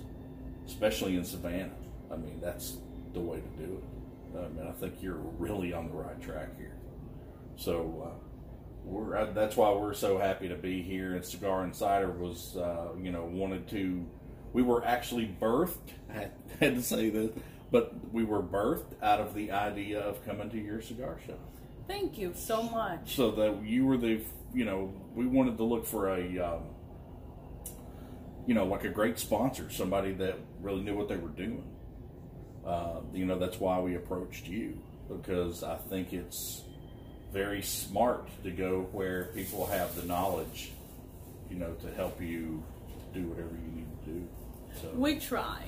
especially 0.67 1.17
in 1.17 1.25
Savannah, 1.25 1.71
I 2.11 2.17
mean 2.17 2.41
that's 2.41 2.79
the 3.13 3.21
way 3.21 3.41
to 3.41 3.65
do 3.65 3.73
it. 3.75 4.39
I 4.39 4.49
mean 4.49 4.67
I 4.67 4.73
think 4.73 5.03
you're 5.03 5.15
really 5.39 5.73
on 5.73 5.89
the 5.89 5.95
right 5.95 6.21
track 6.21 6.57
here. 6.59 6.77
So 7.57 8.13
uh, 8.13 8.27
we're 8.85 9.17
uh, 9.17 9.33
that's 9.33 9.57
why 9.57 9.73
we're 9.73 9.95
so 9.95 10.19
happy 10.19 10.49
to 10.49 10.55
be 10.55 10.83
here. 10.83 11.15
And 11.15 11.25
Cigar 11.25 11.65
Insider 11.65 12.11
was 12.11 12.57
uh, 12.57 12.89
you 13.01 13.11
know 13.11 13.25
wanted 13.25 13.69
to. 13.71 14.07
We 14.53 14.63
were 14.63 14.85
actually 14.85 15.35
birthed. 15.41 15.77
I 16.11 16.31
had, 16.61 16.77
to 16.77 16.83
say 16.83 17.11
this, 17.11 17.31
but 17.71 17.93
we 18.13 18.25
were 18.25 18.43
birthed 18.43 18.95
out 19.03 19.21
of 19.21 19.35
the 19.35 19.51
idea 19.51 20.01
of 20.01 20.25
coming 20.25 20.49
to 20.51 20.59
your 20.59 20.81
cigar 20.81 21.19
shop 21.27 21.39
Thank 21.89 22.17
you 22.17 22.33
so 22.35 22.63
much. 22.63 23.17
so 23.17 23.31
that 23.33 23.63
you 23.65 23.85
were 23.85 23.97
the 23.97 24.21
you 24.55 24.65
know 24.65 24.93
we 25.15 25.27
wanted 25.27 25.57
to 25.59 25.65
look 25.65 25.87
for 25.87 26.09
a 26.09 26.39
um, 26.39 26.63
you 28.47 28.55
know 28.55 28.65
like 28.65 28.85
a 28.85 28.89
great 28.89 29.19
sponsor 29.19 29.69
somebody 29.71 30.13
that 30.13 30.39
really 30.61 30.83
knew 30.83 30.97
what 30.97 31.09
they 31.09 31.17
were 31.17 31.29
doing 31.29 31.65
uh, 32.67 33.01
you 33.13 33.25
know 33.25 33.39
that's 33.39 33.59
why 33.61 33.79
we 33.79 33.95
approached 33.97 34.47
you 34.47 34.79
because 35.09 35.63
i 35.63 35.77
think 35.89 36.13
it's 36.13 36.63
very 37.33 37.63
smart 37.63 38.29
to 38.43 38.51
go 38.51 38.89
where 38.93 39.27
people 39.35 39.67
have 39.67 39.95
the 39.97 40.07
knowledge 40.07 40.73
you 41.51 41.57
know 41.57 41.73
to 41.75 41.91
help 41.95 42.21
you 42.21 42.63
do 43.13 43.23
whatever 43.23 43.51
you 43.55 43.73
need 43.77 43.87
to 44.05 44.11
do 44.11 44.29
so 44.81 44.91
We 44.95 45.19
try. 45.19 45.63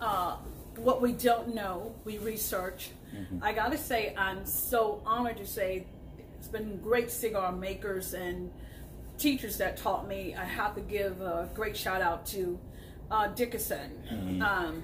Uh, 0.00 0.36
what 0.76 1.00
we 1.00 1.12
don't 1.12 1.54
know, 1.54 1.94
we 2.04 2.18
research. 2.18 2.90
I 3.40 3.52
gotta 3.52 3.76
say, 3.78 4.14
I'm 4.16 4.44
so 4.46 5.02
honored 5.06 5.36
to 5.36 5.46
say 5.46 5.86
it's 6.38 6.48
been 6.48 6.78
great 6.80 7.10
cigar 7.10 7.52
makers 7.52 8.14
and 8.14 8.50
teachers 9.22 9.56
that 9.58 9.76
taught 9.76 10.08
me. 10.08 10.34
I 10.34 10.44
have 10.44 10.74
to 10.74 10.80
give 10.80 11.20
a 11.20 11.48
great 11.54 11.76
shout 11.76 12.02
out 12.02 12.26
to 12.26 12.58
uh, 13.10 13.28
Dickinson. 13.28 13.90
Um, 14.42 14.82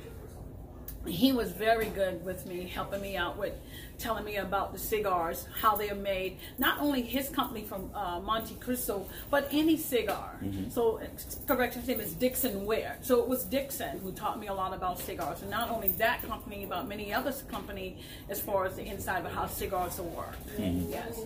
he 1.07 1.33
was 1.33 1.53
very 1.53 1.87
good 1.87 2.25
with 2.25 2.47
me, 2.47 2.67
helping 2.67 3.01
me 3.01 3.17
out 3.17 3.37
with 3.39 3.55
telling 3.99 4.25
me 4.25 4.37
about 4.37 4.73
the 4.73 4.79
cigars, 4.79 5.47
how 5.61 5.75
they 5.75 5.91
are 5.91 5.95
made. 5.97 6.37
Not 6.57 6.81
only 6.81 7.03
his 7.03 7.29
company 7.31 7.63
from 7.65 7.91
uh, 7.95 8.21
Montecristo, 8.21 9.07
but 9.29 9.49
any 9.51 9.77
cigar. 9.77 10.39
So, 10.71 11.01
correct, 11.49 11.75
his 11.75 11.89
name 11.89 12.01
is 12.01 12.13
Dixon 12.13 12.65
Ware. 12.65 12.97
So 13.01 13.21
it 13.21 13.27
was 13.29 13.45
Dixon 13.45 13.99
who 13.99 14.13
taught 14.13 14.39
me 14.39 14.47
a 14.47 14.55
lot 14.55 14.73
about 14.73 15.01
cigars, 15.01 15.43
and 15.43 15.51
not 15.51 15.69
only 15.71 15.89
that 15.93 16.23
company, 16.29 16.65
but 16.69 16.87
many 16.87 17.13
other 17.13 17.33
company 17.51 17.97
as 18.29 18.41
far 18.41 18.67
as 18.67 18.77
the 18.77 18.85
inside 18.85 19.25
of 19.27 19.33
how 19.33 19.47
cigars 19.47 19.99
work. 19.99 20.37
Yes. 20.59 21.19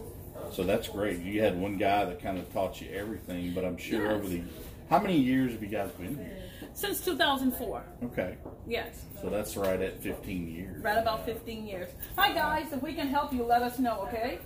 So 0.51 0.65
that's 0.65 0.89
great. 0.89 1.21
You 1.21 1.41
had 1.43 1.59
one 1.59 1.77
guy 1.77 2.05
that 2.05 2.21
kind 2.23 2.39
of 2.39 2.53
taught 2.53 2.81
you 2.81 2.89
everything, 2.93 3.53
but 3.55 3.65
I'm 3.65 3.77
sure 3.77 4.03
Yes. 4.05 4.13
over 4.15 4.29
the 4.29 4.43
how 4.91 4.99
many 4.99 5.17
years 5.17 5.53
have 5.53 5.63
you 5.63 5.69
guys 5.69 5.91
been 5.93 6.17
here? 6.17 6.37
Since 6.75 7.03
2004. 7.05 7.83
Okay, 8.05 8.37
Yes. 8.67 9.05
so 9.23 9.31
that's 9.31 9.57
right 9.57 9.81
at 9.81 10.03
15 10.03 10.49
years. 10.49 10.83
Right 10.83 10.99
about 10.99 11.25
15 11.25 11.67
years. 11.67 11.89
Hi 12.17 12.33
guys, 12.35 12.73
if 12.73 12.83
we 12.83 12.93
can 12.93 13.09
help 13.09 13.33
you, 13.33 13.43
let 13.45 13.63
us 13.63 13.79
know, 13.79 14.01
okay? 14.09 14.39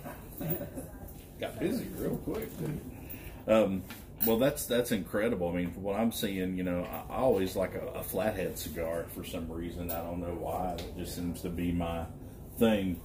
Got 1.39 1.59
busy 1.59 1.87
real 1.97 2.17
quick. 2.17 2.49
Um, 3.47 3.83
well, 4.25 4.37
that's 4.37 4.65
that's 4.65 4.91
incredible. 4.91 5.49
I 5.49 5.53
mean, 5.53 5.71
from 5.71 5.83
what 5.83 5.99
I'm 5.99 6.11
seeing, 6.11 6.57
you 6.57 6.63
know, 6.63 6.83
I, 6.85 7.13
I 7.13 7.17
always 7.17 7.55
like 7.55 7.75
a, 7.75 7.85
a 7.99 8.03
flathead 8.03 8.57
cigar 8.57 9.05
for 9.13 9.23
some 9.23 9.49
reason. 9.51 9.91
I 9.91 10.01
don't 10.01 10.19
know 10.19 10.35
why. 10.39 10.73
It 10.79 10.97
just 10.97 11.15
seems 11.15 11.41
to 11.41 11.49
be 11.49 11.71
my 11.71 12.05
thing. 12.57 12.99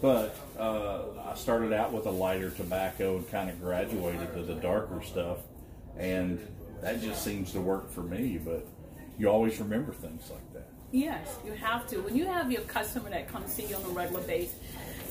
But 0.00 0.36
uh, 0.58 1.02
I 1.24 1.34
started 1.34 1.72
out 1.72 1.92
with 1.92 2.06
a 2.06 2.10
lighter 2.10 2.50
tobacco 2.50 3.16
and 3.16 3.30
kind 3.30 3.48
of 3.48 3.60
graduated 3.60 4.34
to 4.34 4.42
the 4.42 4.54
darker 4.54 5.02
stuff, 5.02 5.38
and 5.96 6.40
that 6.82 7.00
just 7.00 7.24
seems 7.24 7.52
to 7.52 7.60
work 7.60 7.90
for 7.90 8.02
me. 8.02 8.38
But 8.38 8.66
you 9.18 9.28
always 9.28 9.58
remember 9.58 9.92
things 9.92 10.30
like 10.30 10.52
that. 10.52 10.68
Yes, 10.92 11.36
you 11.44 11.52
have 11.52 11.88
to. 11.88 11.98
When 11.98 12.14
you 12.14 12.26
have 12.26 12.52
your 12.52 12.62
customer 12.62 13.10
that 13.10 13.28
comes 13.28 13.52
see 13.52 13.66
you 13.66 13.76
on 13.76 13.84
a 13.84 13.88
regular 13.88 14.22
basis, 14.22 14.56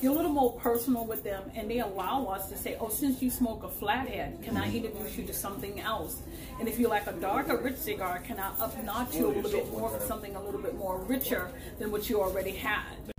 you're 0.00 0.12
a 0.12 0.14
little 0.14 0.32
more 0.32 0.52
personal 0.52 1.04
with 1.04 1.24
them, 1.24 1.42
and 1.54 1.70
they 1.70 1.80
allow 1.80 2.26
us 2.26 2.48
to 2.50 2.56
say, 2.56 2.76
"Oh, 2.80 2.88
since 2.88 3.20
you 3.20 3.30
smoke 3.30 3.64
a 3.64 3.68
flathead, 3.68 4.42
can 4.42 4.56
I 4.56 4.72
introduce 4.72 5.16
you 5.18 5.24
to 5.24 5.34
something 5.34 5.80
else?" 5.80 6.22
And 6.60 6.68
if 6.68 6.78
you 6.78 6.88
like 6.88 7.06
a 7.06 7.12
darker, 7.12 7.56
rich 7.56 7.78
cigar, 7.78 8.20
can 8.20 8.38
I 8.38 8.48
up 8.60 8.82
notch 8.84 9.16
you 9.16 9.26
a 9.26 9.28
little 9.28 9.50
bit 9.50 9.70
more 9.72 9.90
for 9.90 10.06
something 10.06 10.36
a 10.36 10.42
little 10.42 10.60
bit 10.60 10.76
more 10.76 10.98
richer 10.98 11.50
than 11.78 11.90
what 11.90 12.08
you 12.08 12.20
already 12.20 12.52
had? 12.52 13.15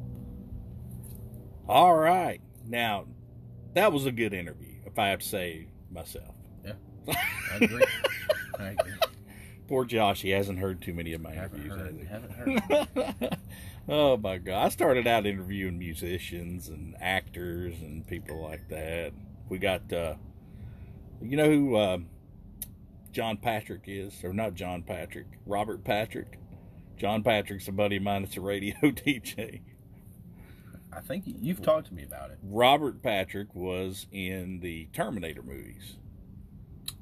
All 1.67 1.95
right, 1.95 2.39
now 2.65 3.05
that 3.73 3.91
was 3.91 4.05
a 4.05 4.11
good 4.11 4.33
interview, 4.33 4.75
if 4.85 4.97
I 4.97 5.09
have 5.09 5.19
to 5.19 5.27
say 5.27 5.67
myself. 5.91 6.33
Yeah, 6.65 6.73
I 7.07 7.55
agree. 7.61 7.85
I 8.59 8.63
agree. 8.69 8.93
Poor 9.67 9.83
Josh, 9.83 10.21
he 10.21 10.29
hasn't 10.29 10.59
heard 10.59 10.81
too 10.81 10.93
many 10.93 11.11
of 11.13 11.21
my 11.21 11.33
Haven't 11.33 11.65
interviews. 11.65 12.07
heard. 12.07 12.23
Haven't 12.39 13.21
heard. 13.21 13.37
oh 13.89 14.15
my 14.17 14.37
god! 14.37 14.65
I 14.65 14.69
started 14.69 15.07
out 15.07 15.25
interviewing 15.25 15.77
musicians 15.77 16.69
and 16.69 16.95
actors 17.01 17.75
and 17.81 18.07
people 18.07 18.41
like 18.41 18.69
that. 18.69 19.11
We 19.49 19.57
got, 19.57 19.91
uh, 19.91 20.15
you 21.21 21.35
know 21.35 21.49
who 21.49 21.75
uh, 21.75 21.97
John 23.11 23.35
Patrick 23.37 23.83
is, 23.87 24.23
or 24.23 24.31
not 24.31 24.53
John 24.53 24.83
Patrick, 24.83 25.27
Robert 25.45 25.83
Patrick. 25.83 26.39
John 26.97 27.23
Patrick's 27.23 27.67
a 27.67 27.71
buddy 27.73 27.97
of 27.97 28.03
mine. 28.03 28.23
It's 28.23 28.37
a 28.37 28.41
radio 28.41 28.75
DJ. 28.81 29.61
I 30.97 31.01
think 31.01 31.25
you've 31.25 31.61
talked 31.61 31.87
to 31.87 31.93
me 31.93 32.03
about 32.03 32.31
it. 32.31 32.39
Robert 32.41 33.03
Patrick 33.03 33.53
was 33.53 34.07
in 34.11 34.59
the 34.61 34.85
Terminator 34.93 35.43
movies. 35.43 35.97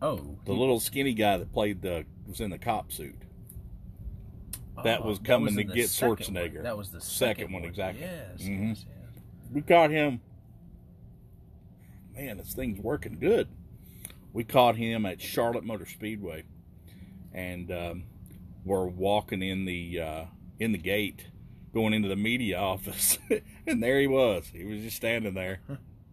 Oh, 0.02 0.38
The 0.46 0.54
little 0.54 0.80
skinny 0.82 1.14
guy 1.14 1.38
that 1.38 1.54
played 1.54 1.82
the 1.82 2.06
was 2.28 2.42
in 2.42 2.50
the 2.50 2.58
cop 2.58 2.92
suit. 2.92 3.16
that 4.84 5.02
oh, 5.02 5.08
was 5.08 5.20
coming 5.20 5.56
to 5.56 5.62
in 5.62 5.68
the 5.68 5.74
get 5.74 5.90
second 5.90 6.10
one. 6.10 6.18
Schwarzenegger. 6.18 6.64
That 6.64 6.78
was 6.78 6.90
the 6.92 7.00
Second 7.00 7.44
second, 7.46 7.54
one, 7.54 7.64
exactly. 7.64 8.02
Yes, 8.02 8.42
Mhm. 8.42 8.68
yes, 8.70 8.86
yes. 8.88 9.22
we 9.54 9.62
caught 9.62 9.90
him. 9.92 10.20
Man, 12.14 12.38
this 12.38 12.54
thing's 12.54 12.80
working 12.82 13.18
good. 13.20 13.48
We 14.34 14.44
caught 14.44 14.75
him 14.75 15.06
at 15.06 15.22
Charlotte 15.22 15.64
Motor 15.64 15.86
Speedway, 15.86 16.44
and 17.34 17.72
um, 17.72 18.04
we're 18.66 18.86
walking 18.88 19.42
in 19.42 19.64
the 19.64 20.00
uh, 20.02 20.25
in 20.60 20.74
the 20.74 20.78
gate, 20.78 21.28
going 21.75 21.94
into 21.94 22.08
the 22.08 22.15
media 22.15 22.58
office, 22.58 23.20
and 23.67 23.84
there 23.84 24.00
he 24.00 24.08
was. 24.08 24.48
He 24.51 24.63
was 24.63 24.82
just 24.82 24.96
standing 24.96 25.36
there. 25.36 25.60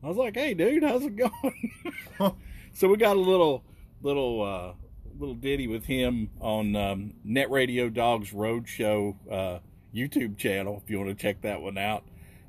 I 0.02 0.09
was 0.09 0.16
like, 0.19 0.35
"Hey, 0.35 0.52
dude, 0.52 0.83
how's 0.83 1.04
it 1.04 1.16
going?" 1.16 1.73
so 2.75 2.88
we 2.88 2.97
got 2.97 3.16
a 3.16 3.21
little 3.21 3.64
little 4.02 4.42
uh, 4.42 4.73
little 5.19 5.37
ditty 5.37 5.69
with 5.69 5.87
him 5.87 6.31
on 6.40 6.76
um, 6.76 7.14
Net 7.25 7.50
Radio 7.50 7.88
Dogs 7.88 8.33
Roadshow 8.33 9.14
uh, 9.31 9.59
YouTube 9.95 10.37
channel. 10.37 10.83
If 10.85 10.90
you 10.90 10.99
want 10.99 11.11
to 11.11 11.14
check 11.14 11.40
that 11.42 11.62
one 11.62 11.78
out. 11.78 12.04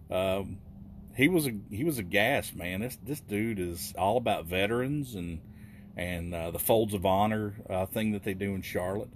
Um, 0.09 0.57
he 1.15 1.27
was 1.27 1.45
a 1.47 1.51
he 1.69 1.83
was 1.83 1.99
a 1.99 2.03
gas 2.03 2.53
man. 2.53 2.81
This 2.81 2.97
this 3.03 3.21
dude 3.21 3.59
is 3.59 3.93
all 3.97 4.17
about 4.17 4.45
veterans 4.45 5.13
and 5.13 5.39
and 5.95 6.33
uh, 6.33 6.49
the 6.49 6.59
Folds 6.59 6.95
of 6.95 7.05
Honor 7.05 7.53
uh, 7.69 7.85
thing 7.85 8.13
that 8.13 8.23
they 8.23 8.33
do 8.33 8.55
in 8.55 8.63
Charlotte, 8.63 9.11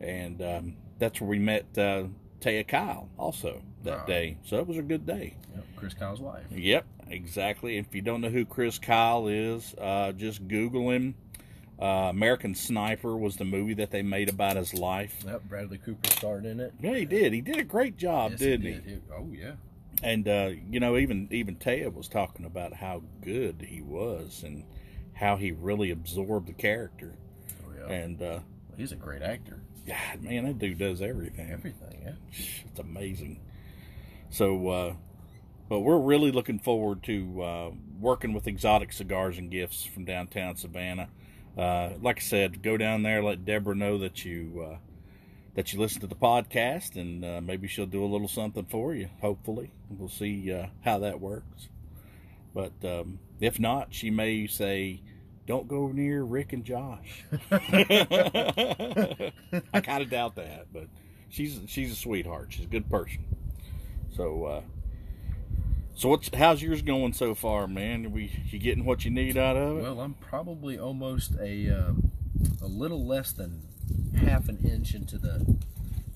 and 0.00 0.40
um, 0.40 0.76
that's 0.98 1.20
where 1.20 1.28
we 1.28 1.38
met 1.38 1.76
uh, 1.76 2.04
Taya 2.44 2.66
Kyle 2.66 3.08
also 3.18 3.62
that 3.84 4.00
Wow. 4.00 4.06
day. 4.06 4.36
So 4.44 4.58
it 4.58 4.66
was 4.66 4.76
a 4.76 4.82
good 4.82 5.06
day. 5.06 5.34
Yep, 5.54 5.64
Chris 5.76 5.94
Kyle's 5.94 6.20
wife. 6.20 6.44
Yep, 6.50 6.84
exactly. 7.08 7.78
If 7.78 7.94
you 7.94 8.02
don't 8.02 8.20
know 8.20 8.28
who 8.28 8.44
Chris 8.44 8.78
Kyle 8.78 9.28
is, 9.28 9.74
uh, 9.78 10.12
just 10.12 10.46
Google 10.46 10.90
him. 10.90 11.14
Uh, 11.80 12.08
American 12.10 12.54
Sniper 12.54 13.16
was 13.16 13.36
the 13.36 13.44
movie 13.44 13.74
that 13.74 13.90
they 13.90 14.02
made 14.02 14.28
about 14.28 14.56
his 14.56 14.74
life. 14.74 15.22
Yep, 15.26 15.42
Bradley 15.48 15.78
Cooper 15.78 16.08
starred 16.10 16.44
in 16.46 16.60
it. 16.60 16.72
Yeah, 16.80 16.94
he 16.94 17.04
did. 17.04 17.32
He 17.32 17.40
did 17.40 17.56
a 17.58 17.64
great 17.64 17.96
job, 17.96 18.32
Yes, 18.32 18.40
didn't 18.40 18.60
did. 18.84 18.86
It- 18.86 19.02
oh 19.16 19.28
yeah. 19.32 19.52
and 20.02 20.28
uh, 20.28 20.50
you 20.70 20.78
know, 20.80 20.96
even 20.96 21.28
even 21.32 21.56
Taya 21.56 21.92
was 21.92 22.08
talking 22.08 22.44
about 22.46 22.74
how 22.74 23.02
good 23.22 23.64
he 23.68 23.80
was 23.82 24.42
and 24.44 24.64
how 25.14 25.36
he 25.36 25.50
really 25.52 25.90
absorbed 25.90 26.46
the 26.48 26.52
character. 26.52 27.14
Oh 27.66 27.72
yeah. 27.88 27.92
And 27.92 28.22
uh, 28.22 28.38
He's 28.76 28.92
a 28.92 28.96
great 28.96 29.22
actor. 29.22 29.60
God, 29.86 30.22
man, 30.22 30.44
that 30.44 30.58
dude 30.58 30.78
does 30.78 31.02
everything. 31.02 31.50
Everything. 31.50 32.00
Yeah. 32.04 32.12
It's 32.66 32.78
amazing. 32.78 33.40
So, 34.30 34.68
uh, 34.68 34.94
but 35.68 35.80
we're 35.80 35.98
really 35.98 36.30
looking 36.30 36.58
forward 36.58 37.02
to 37.04 37.42
uh, 37.42 37.70
working 38.00 38.32
with 38.32 38.46
Exotic 38.46 38.92
Cigars 38.92 39.38
and 39.38 39.50
Gifts 39.50 39.84
from 39.84 40.04
downtown 40.04 40.56
Savannah. 40.56 41.08
Uh, 41.56 41.90
like 42.00 42.18
I 42.18 42.20
said, 42.20 42.62
go 42.62 42.76
down 42.76 43.02
there, 43.02 43.22
let 43.22 43.44
Deborah 43.44 43.74
know 43.74 43.98
that 43.98 44.24
you 44.24 44.66
uh, 44.72 44.76
that 45.54 45.72
you 45.72 45.78
listen 45.78 46.00
to 46.00 46.06
the 46.06 46.16
podcast, 46.16 46.96
and 46.96 47.24
uh, 47.24 47.40
maybe 47.40 47.68
she'll 47.68 47.86
do 47.86 48.04
a 48.04 48.06
little 48.06 48.26
something 48.28 48.64
for 48.64 48.94
you. 48.94 49.08
Hopefully, 49.20 49.70
we'll 49.88 50.08
see 50.08 50.52
uh, 50.52 50.66
how 50.84 50.98
that 50.98 51.20
works. 51.20 51.68
But 52.52 52.72
um, 52.84 53.20
if 53.40 53.58
not, 53.58 53.94
she 53.94 54.10
may 54.10 54.46
say, 54.46 55.02
"Don't 55.46 55.68
go 55.68 55.88
near 55.88 56.22
Rick 56.22 56.52
and 56.52 56.64
Josh." 56.64 57.24
I 57.50 59.32
kind 59.82 60.02
of 60.02 60.10
doubt 60.10 60.36
that, 60.36 60.66
but 60.72 60.88
she's 61.28 61.60
she's 61.66 61.92
a 61.92 61.96
sweetheart. 61.96 62.48
She's 62.50 62.64
a 62.66 62.68
good 62.68 62.88
person. 62.88 63.24
So, 64.16 64.44
uh, 64.44 64.62
so 65.94 66.08
what's 66.08 66.30
how's 66.34 66.62
yours 66.62 66.82
going 66.82 67.12
so 67.12 67.34
far, 67.34 67.66
man? 67.66 68.06
Are 68.06 68.10
we 68.10 68.30
you 68.46 68.58
getting 68.58 68.84
what 68.84 69.04
you 69.04 69.10
need 69.10 69.36
out 69.36 69.56
of 69.56 69.78
it? 69.78 69.82
Well, 69.82 70.00
I'm 70.00 70.14
probably 70.14 70.78
almost 70.78 71.32
a 71.40 71.68
uh, 71.68 71.92
a 72.62 72.66
little 72.66 73.04
less 73.04 73.32
than 73.32 73.62
half 74.16 74.48
an 74.48 74.58
inch 74.64 74.94
into 74.94 75.18
the 75.18 75.56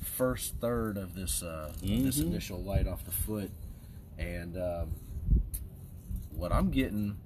first 0.03 0.57
third 0.61 0.97
of 0.97 1.15
this 1.15 1.43
uh, 1.43 1.73
of 1.75 1.81
this 1.81 2.19
initial 2.19 2.63
light 2.63 2.87
off 2.87 3.05
the 3.05 3.11
foot, 3.11 3.51
and 4.17 4.57
um, 4.57 4.91
what 6.31 6.53
I'm 6.53 6.71
getting, 6.71 7.17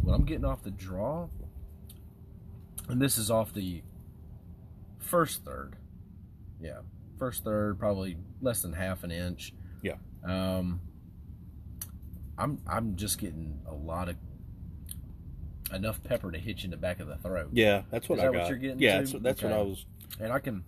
what 0.00 0.05
I'm 0.16 0.24
getting 0.24 0.46
off 0.46 0.62
the 0.62 0.70
draw, 0.70 1.28
and 2.88 3.00
this 3.02 3.18
is 3.18 3.30
off 3.30 3.52
the 3.52 3.82
first 4.98 5.44
third, 5.44 5.76
yeah, 6.58 6.78
first 7.18 7.44
third, 7.44 7.78
probably 7.78 8.16
less 8.40 8.62
than 8.62 8.72
half 8.72 9.04
an 9.04 9.10
inch. 9.10 9.52
Yeah. 9.82 9.96
Um, 10.24 10.80
I'm 12.38 12.58
I'm 12.66 12.96
just 12.96 13.18
getting 13.18 13.60
a 13.68 13.74
lot 13.74 14.08
of 14.08 14.16
enough 15.72 16.02
pepper 16.02 16.32
to 16.32 16.38
hit 16.38 16.58
you 16.62 16.64
in 16.64 16.70
the 16.70 16.76
back 16.78 16.98
of 17.00 17.08
the 17.08 17.16
throat. 17.16 17.50
yeah, 17.52 17.82
that's 17.90 18.08
what 18.08 18.18
Is 18.18 18.22
I 18.24 18.26
that 18.28 18.32
got. 18.32 18.40
what 18.40 18.48
you're 18.48 18.58
getting 18.58 18.78
yeah, 18.80 18.92
to? 18.94 18.98
that's, 19.00 19.12
what- 19.12 19.22
that's 19.22 19.42
what 19.42 19.52
I 19.52 19.58
was. 19.62 19.84
And 20.18 20.32
I 20.32 20.38
can 20.38 20.64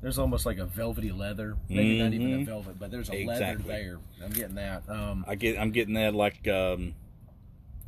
there's 0.00 0.18
almost 0.18 0.46
like 0.46 0.58
a 0.58 0.64
velvety 0.66 1.12
leather. 1.12 1.56
Maybe 1.68 2.00
not 2.02 2.12
even 2.12 2.32
a 2.32 2.36
Mhm. 2.38 2.46
velvet, 2.46 2.78
but 2.78 2.90
there's 2.90 3.08
a 3.10 3.24
leather 3.24 3.56
there. 3.64 3.98
I'm 4.24 4.30
getting 4.30 4.56
that. 4.56 4.82
Um 4.88 5.24
I 5.28 5.36
get 5.36 5.58
I'm 5.58 5.70
getting 5.70 5.94
that 5.94 6.14
like 6.14 6.46
um, 6.48 6.94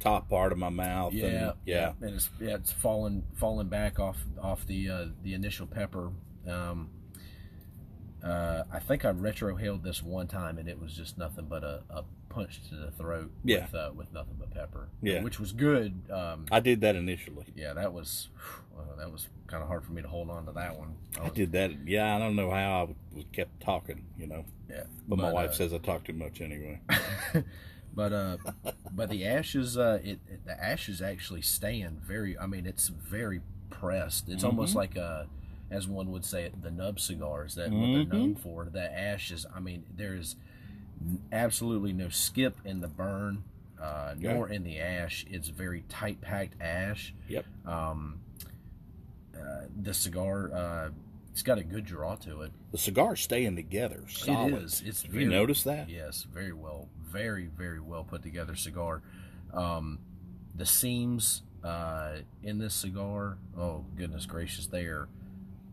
top 0.01 0.29
part 0.29 0.53
of 0.53 0.59
my 0.59 0.69
mouth. 0.71 1.13
yeah, 1.13 1.27
and, 1.27 1.53
yeah, 1.65 1.93
And 2.01 2.15
it's 2.15 2.31
yeah, 2.41 2.55
it's 2.57 2.73
falling 2.73 3.25
falling 3.37 3.69
back 3.69 3.99
off 4.01 4.19
off 4.41 4.67
the 4.67 4.89
uh, 4.91 5.07
the 5.23 5.35
initial 5.35 5.67
pepper. 5.67 6.11
Um 6.49 6.91
Uh, 8.23 8.65
I 8.71 8.81
think 8.81 9.07
I 9.07 9.13
retrohaled 9.13 9.83
this 9.83 10.03
one 10.03 10.27
time, 10.27 10.59
and 10.59 10.69
it 10.69 10.79
was 10.79 10.93
just 10.93 11.17
nothing 11.17 11.47
but 11.49 11.65
a, 11.65 11.83
a 11.89 12.05
punch 12.29 12.61
to 12.69 12.75
the 12.77 12.91
throat 12.91 13.31
Yeah. 13.45 13.63
with, 13.63 13.75
uh, 13.75 13.91
with 13.97 14.13
nothing 14.13 14.37
but 14.39 14.51
pepper. 14.51 14.89
Yeah. 15.01 15.23
which 15.23 15.41
was 15.41 15.53
good. 15.53 16.03
Um, 16.11 16.45
I 16.53 16.61
did 16.61 16.83
that 16.83 16.97
initially. 16.97 17.47
yeah, 17.57 17.73
that 17.73 17.95
was 17.95 18.29
well, 18.77 18.95
that 18.99 19.11
was 19.11 19.29
kind 19.47 19.63
of 19.63 19.69
hard 19.69 19.85
for 19.87 19.93
me 19.93 20.03
to 20.03 20.09
hold 20.09 20.29
on 20.29 20.45
to 20.47 20.53
that 20.53 20.79
one. 20.79 20.97
I 21.19 21.27
I 21.27 21.29
did 21.31 21.53
that. 21.53 21.71
Yeah, 21.89 22.15
I 22.15 22.19
don't 22.19 22.37
know 22.37 22.51
how 22.51 22.83
I 22.83 23.17
was 23.17 23.25
kept 23.33 23.59
talking, 23.63 24.05
you 24.19 24.27
know. 24.27 24.45
Yeah, 24.69 24.85
But, 25.09 25.19
my 25.19 25.33
wife 25.33 25.51
uh, 25.51 25.55
says 25.55 25.73
I 25.73 25.79
talk 25.79 26.05
too 26.05 26.13
much 26.13 26.43
anyway. 26.43 26.81
but 27.95 28.13
uh, 28.13 28.37
but 28.93 29.11
the 29.11 29.25
ashes, 29.27 29.77
uh, 29.77 30.01
it, 30.03 30.21
it 30.29 30.47
the 30.47 30.63
ashes 30.63 31.01
actually 31.03 31.43
stand 31.43 32.01
very. 32.01 32.39
I 32.39 32.47
mean, 32.47 32.67
it's 32.67 32.89
very 32.89 33.41
pressed. 33.71 34.29
It's 34.29 34.45
almost 34.45 34.75
like 34.75 34.97
a, 34.97 35.27
as 35.71 35.87
one 35.89 36.11
would 36.13 36.25
say, 36.25 36.51
the 36.61 36.71
nub 36.71 37.01
cigars 37.01 37.55
that 37.55 37.71
what 37.71 37.93
they're 37.93 38.19
known 38.19 38.35
for. 38.35 38.67
The 38.71 38.93
ashes. 38.93 39.47
I 39.55 39.61
mean, 39.61 39.85
there 39.97 40.15
is 40.15 40.37
absolutely 41.33 41.93
no 41.93 42.09
skip 42.09 42.59
in 42.65 42.81
the 42.81 42.89
burn, 42.89 43.45
uh, 43.81 44.15
Yeah. 44.19 44.35
nor 44.35 44.49
in 44.49 44.65
the 44.65 44.79
ash. 44.79 45.25
It's 45.31 45.49
very 45.49 45.85
tight 45.89 46.21
packed 46.21 46.61
ash. 46.61 47.15
Yep. 47.29 47.47
Um, 47.67 48.21
uh, 49.35 49.63
the 49.81 49.95
cigar, 49.95 50.53
uh, 50.53 50.91
it's 51.33 51.43
got 51.43 51.59
a 51.59 51.65
good 51.65 51.87
draw 51.87 52.17
to 52.17 52.43
it. 52.43 52.53
The 52.73 52.79
cigars 52.79 53.21
staying 53.23 53.57
together, 53.57 54.05
solid. 54.09 54.53
It 54.53 54.63
is. 54.63 54.83
It's 54.85 55.03
Have 55.03 55.13
very, 55.13 55.25
you 55.25 55.31
noticed 55.31 55.65
that? 55.65 55.89
Yes, 55.89 56.27
very 56.31 56.53
well, 56.53 56.89
very 57.11 57.47
very 57.47 57.81
well 57.81 58.05
put 58.05 58.23
together 58.23 58.55
cigar. 58.55 59.03
Um, 59.53 59.99
the 60.55 60.67
seams 60.67 61.43
uh, 61.65 62.19
in 62.43 62.59
this 62.59 62.75
cigar, 62.75 63.39
oh 63.59 63.85
goodness 63.97 64.27
gracious, 64.27 64.67
they 64.67 64.85
are 64.85 65.09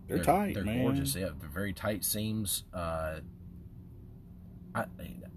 They're, 0.07 0.23
tight, 0.23 0.53
They're 0.55 0.63
man. 0.65 0.81
gorgeous. 0.83 1.13
They 1.13 1.21
have 1.21 1.35
very 1.35 1.73
tight 1.73 2.03
seams. 2.03 2.63
Uh, 2.73 3.19
I 4.75 4.85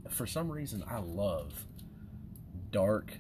for 0.09 0.27
some 0.27 0.51
reason 0.51 0.83
I 0.89 0.99
love 0.99 1.67
dark 2.71 3.13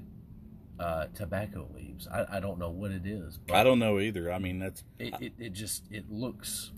uh, 0.78 1.06
tobacco 1.14 1.68
leaves. 1.74 2.08
I, 2.08 2.36
I 2.36 2.40
don't 2.40 2.58
know 2.58 2.70
what 2.70 2.90
it 2.90 3.06
is. 3.06 3.38
But 3.46 3.56
I 3.56 3.64
don't 3.64 3.78
know 3.78 3.98
either. 4.00 4.32
I 4.32 4.38
mean, 4.38 4.58
that's 4.58 4.82
It, 4.98 5.14
it, 5.20 5.32
it 5.38 5.52
just 5.52 5.84
it 5.90 6.10
looks. 6.10 6.72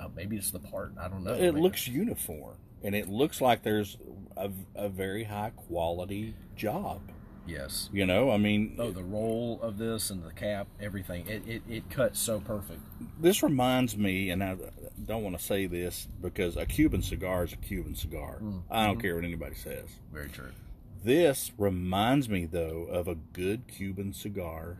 Uh, 0.00 0.08
maybe 0.14 0.36
it's 0.36 0.50
the 0.50 0.60
part. 0.60 0.92
I 1.00 1.08
don't 1.08 1.24
know. 1.24 1.34
it 1.34 1.40
Maybe- 1.52 1.60
looks 1.60 1.86
uniform, 1.88 2.56
and 2.82 2.94
it 2.94 3.08
looks 3.08 3.40
like 3.40 3.62
there's 3.62 3.96
a, 4.36 4.50
a 4.74 4.88
very 4.88 5.24
high 5.24 5.50
quality 5.50 6.34
job. 6.56 7.00
Yes. 7.46 7.88
You 7.92 8.04
know, 8.04 8.30
I 8.30 8.36
mean, 8.36 8.76
Oh, 8.78 8.90
the 8.90 9.02
roll 9.02 9.58
of 9.62 9.78
this 9.78 10.10
and 10.10 10.22
the 10.22 10.32
cap, 10.32 10.66
everything. 10.80 11.26
It 11.26 11.42
it, 11.48 11.62
it 11.68 11.90
cuts 11.90 12.20
so 12.20 12.40
perfect. 12.40 12.80
this 13.20 13.42
reminds 13.42 13.96
me, 13.96 14.28
and 14.30 14.44
I 14.44 14.56
don't 15.06 15.22
want 15.22 15.38
to 15.38 15.42
say 15.42 15.66
this 15.66 16.08
because 16.20 16.56
a 16.58 16.66
Cuban 16.66 17.00
cigar 17.02 17.44
is 17.44 17.54
a 17.54 17.56
Cuban 17.56 17.94
cigar. 17.94 18.42
I 18.70 18.86
don't 18.86 19.00
care 19.00 19.14
what 19.14 19.24
anybody 19.24 19.54
says. 19.54 19.86
Very 20.12 20.28
true. 20.28 20.50
This 21.02 21.52
reminds 21.56 22.28
me, 22.28 22.44
though, 22.44 22.86
of 22.90 23.08
a 23.08 23.14
good 23.14 23.66
Cuban 23.68 24.12
cigar 24.12 24.76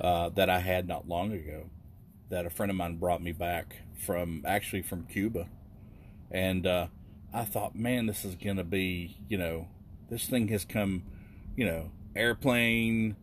uh, 0.00 0.28
that 0.30 0.50
I 0.50 0.58
had 0.58 0.86
not 0.86 1.08
long 1.08 1.32
ago. 1.32 1.70
That 2.28 2.44
a 2.44 2.50
friend 2.50 2.70
of 2.70 2.76
mine 2.76 2.96
brought 2.96 3.22
me 3.22 3.32
back 3.32 3.76
from, 4.04 4.42
actually 4.46 4.82
from 4.82 5.04
Cuba, 5.04 5.46
and 6.30 6.66
uh, 6.66 6.86
I 7.32 7.44
thought, 7.44 7.74
man, 7.74 8.06
this 8.06 8.24
is 8.24 8.34
gonna 8.34 8.64
be, 8.64 9.16
you 9.28 9.38
know, 9.38 9.68
this 10.10 10.26
thing 10.26 10.48
has 10.48 10.64
come, 10.64 11.02
you 11.56 11.66
know, 11.66 11.90
airplane 12.14 13.16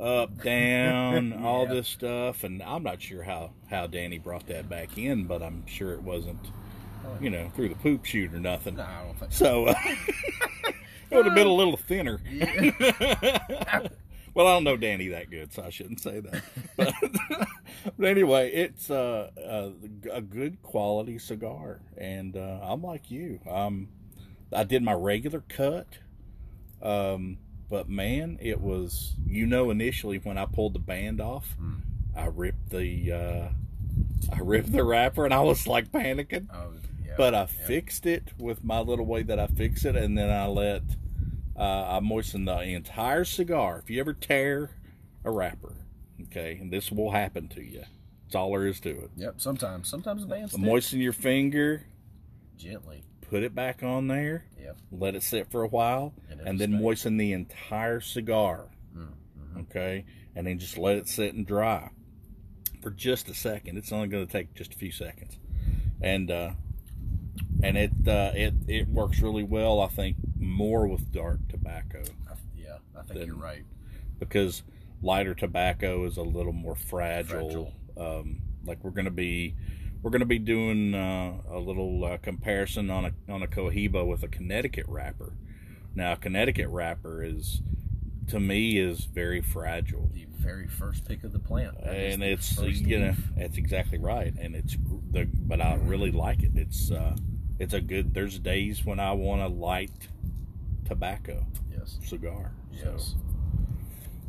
up, 0.00 0.42
down, 0.42 1.32
all 1.44 1.66
this 1.66 1.88
stuff, 1.88 2.44
and 2.44 2.62
I'm 2.62 2.82
not 2.82 3.00
sure 3.00 3.22
how 3.22 3.52
how 3.70 3.86
Danny 3.86 4.18
brought 4.18 4.46
that 4.48 4.68
back 4.68 4.98
in, 4.98 5.24
but 5.24 5.42
I'm 5.42 5.66
sure 5.66 5.92
it 5.92 6.02
wasn't, 6.02 6.40
you 7.20 7.30
know, 7.30 7.50
through 7.54 7.68
the 7.70 7.76
poop 7.76 8.04
chute 8.04 8.34
or 8.34 8.40
nothing. 8.40 8.76
No, 8.76 8.82
I 8.82 9.04
don't 9.04 9.18
think. 9.18 9.32
So 9.32 9.66
uh, 9.66 9.74
it 11.10 11.16
would 11.16 11.26
have 11.26 11.34
been 11.34 11.46
a 11.46 11.52
little 11.52 11.76
thinner. 11.76 12.20
well, 14.34 14.46
I 14.46 14.54
don't 14.54 14.64
know 14.64 14.76
Danny 14.76 15.08
that 15.08 15.30
good, 15.30 15.52
so 15.52 15.62
I 15.62 15.70
shouldn't 15.70 16.00
say 16.00 16.20
that. 16.20 16.42
But, 16.76 16.94
but 17.98 18.06
anyway, 18.06 18.50
it's 18.52 18.90
uh, 18.90 19.30
uh, 19.38 19.70
a 20.12 20.20
good 20.20 20.62
quality 20.62 21.18
cigar, 21.18 21.80
and 21.96 22.36
uh, 22.36 22.60
I'm 22.62 22.82
like 22.82 23.10
you. 23.10 23.40
Um, 23.48 23.88
I 24.52 24.64
did 24.64 24.82
my 24.82 24.92
regular 24.92 25.42
cut, 25.48 25.86
um, 26.82 27.38
but 27.70 27.88
man, 27.88 28.38
it 28.40 28.60
was 28.60 29.14
you 29.26 29.46
know 29.46 29.70
initially 29.70 30.18
when 30.18 30.38
I 30.38 30.46
pulled 30.46 30.74
the 30.74 30.78
band 30.80 31.20
off, 31.20 31.56
I 32.16 32.26
ripped 32.26 32.70
the 32.70 33.12
uh, 33.12 33.48
I 34.32 34.40
ripped 34.40 34.72
the 34.72 34.84
wrapper, 34.84 35.24
and 35.24 35.34
I 35.34 35.40
was 35.40 35.66
like 35.66 35.90
panicking 35.90 36.48
Oh, 36.52 36.72
yeah. 37.04 37.14
but 37.16 37.34
I 37.34 37.40
yeah. 37.40 37.46
fixed 37.46 38.06
it 38.06 38.32
with 38.38 38.62
my 38.64 38.80
little 38.80 39.06
way 39.06 39.22
that 39.22 39.38
I 39.38 39.46
fix 39.46 39.84
it, 39.84 39.96
and 39.96 40.16
then 40.16 40.30
I 40.30 40.46
let 40.46 40.82
uh, 41.56 41.96
I 41.96 42.00
moisten 42.00 42.44
the 42.44 42.60
entire 42.60 43.24
cigar. 43.24 43.80
If 43.82 43.90
you 43.90 44.00
ever 44.00 44.12
tear 44.14 44.70
a 45.24 45.30
wrapper, 45.30 45.74
okay, 46.24 46.58
and 46.60 46.72
this 46.72 46.90
will 46.92 47.10
happen 47.10 47.48
to 47.48 47.62
you. 47.62 47.82
That's 48.24 48.34
all 48.34 48.50
there 48.52 48.66
is 48.66 48.80
to 48.80 48.90
it. 48.90 49.10
Yep. 49.16 49.34
Sometimes, 49.38 49.88
sometimes 49.88 50.22
the 50.22 50.28
band's 50.28 50.56
Moisten 50.56 51.00
your 51.00 51.12
finger, 51.12 51.84
gently. 52.56 53.02
put 53.22 53.42
it 53.42 53.54
back 53.54 53.82
on 53.82 54.08
there, 54.08 54.46
Yep. 54.60 54.76
let 54.90 55.14
it 55.14 55.22
sit 55.22 55.50
for 55.50 55.62
a 55.62 55.68
while, 55.68 56.14
And 56.30 56.40
and, 56.40 56.58
then 56.58 56.72
moisten 56.80 57.16
the 57.18 57.32
entire 57.32 58.00
cigar. 58.00 58.68
Mm-hmm. 58.96 59.60
Okay, 59.60 60.04
and 60.34 60.46
then 60.46 60.58
just 60.58 60.78
let 60.78 60.96
it 60.96 61.08
sit 61.08 61.34
and 61.34 61.46
dry 61.46 61.90
for 62.80 62.90
just 62.90 63.28
a 63.28 63.34
second. 63.34 63.76
It's 63.76 63.92
only 63.92 64.08
going 64.08 64.26
to 64.26 64.32
take 64.32 64.54
just 64.54 64.74
a 64.74 64.78
few 64.78 64.90
seconds, 64.92 65.38
and 66.00 66.30
uh, 66.30 66.52
and 67.62 67.76
it 67.76 67.92
uh, 68.08 68.32
it 68.34 68.54
it 68.66 68.88
works 68.88 69.20
really 69.20 69.44
well. 69.44 69.80
I 69.80 69.88
think 69.88 70.16
more 70.38 70.86
with 70.88 71.12
dark 71.12 71.38
tobacco 71.48 72.02
I, 72.28 72.34
yeah, 72.56 72.78
I 72.96 73.02
think 73.02 73.18
Then- 73.20 73.26
you're 73.28 73.36
right. 73.36 73.64
because 74.18 74.62
lighter 75.02 75.34
tobacco 75.34 76.04
is 76.06 76.16
a 76.16 76.22
little 76.22 76.52
more 76.52 76.74
fragile. 76.76 77.72
Fragile. 77.96 78.18
Um, 78.20 78.40
like 78.64 78.82
we're 78.84 78.90
going 78.90 79.04
to 79.06 79.10
be 79.10 79.54
we're 80.02 80.10
going 80.10 80.20
to 80.20 80.26
be 80.26 80.38
doing 80.38 80.94
uh, 80.94 81.34
a 81.50 81.58
little 81.58 82.04
uh, 82.04 82.16
comparison 82.18 82.90
on 82.90 83.04
a 83.04 83.12
on 83.32 83.42
a 83.42 83.46
Cohiba 83.46 84.06
with 84.06 84.22
a 84.22 84.28
Connecticut 84.28 84.86
wrapper. 84.88 85.32
Now, 85.94 86.12
a 86.12 86.16
Connecticut 86.16 86.68
wrapper 86.68 87.22
is 87.22 87.60
to 88.28 88.40
me 88.40 88.78
is 88.78 89.04
very 89.04 89.42
fragile. 89.42 90.10
The 90.14 90.26
very 90.38 90.66
first 90.68 91.04
pick 91.06 91.22
of 91.24 91.32
the 91.32 91.38
plant, 91.38 91.76
That 91.84 91.94
and 91.94 92.22
it's 92.22 92.56
you 92.58 92.98
know 92.98 93.06
leaf. 93.08 93.28
that's 93.36 93.56
exactly 93.58 93.98
right 93.98 94.32
and 94.40 94.56
it's 94.56 94.76
the 95.12 95.24
but 95.32 95.60
i 95.60 95.74
really 95.74 96.10
like 96.10 96.42
it 96.42 96.50
it's 96.56 96.90
uh 96.90 97.14
it's 97.60 97.74
a 97.74 97.80
good 97.80 98.12
there's 98.12 98.40
days 98.40 98.84
when 98.84 98.98
i 98.98 99.12
want 99.12 99.40
a 99.40 99.46
light 99.46 100.08
tobacco 100.84 101.46
Yes. 101.70 101.98
cigar 102.04 102.52
Yes. 102.72 103.14
so 103.14 103.18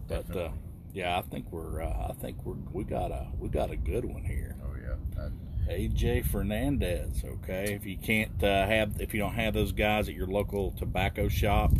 but 0.07 0.35
uh 0.35 0.49
yeah 0.93 1.17
i 1.17 1.21
think 1.21 1.51
we're 1.51 1.81
uh, 1.81 2.07
i 2.09 2.13
think 2.21 2.37
we're 2.45 2.55
we 2.71 2.83
got 2.83 3.11
a 3.11 3.27
we 3.39 3.49
got 3.49 3.71
a 3.71 3.75
good 3.75 4.05
one 4.05 4.23
here 4.23 4.55
Oh 4.63 4.75
yeah. 4.81 5.29
I, 5.69 5.73
aj 5.73 6.25
fernandez 6.25 7.23
okay 7.25 7.73
if 7.73 7.85
you 7.85 7.97
can't 7.97 8.43
uh, 8.43 8.65
have 8.67 8.99
if 8.99 9.13
you 9.13 9.19
don't 9.19 9.33
have 9.33 9.53
those 9.53 9.71
guys 9.71 10.07
at 10.09 10.15
your 10.15 10.27
local 10.27 10.71
tobacco 10.71 11.27
shop 11.29 11.71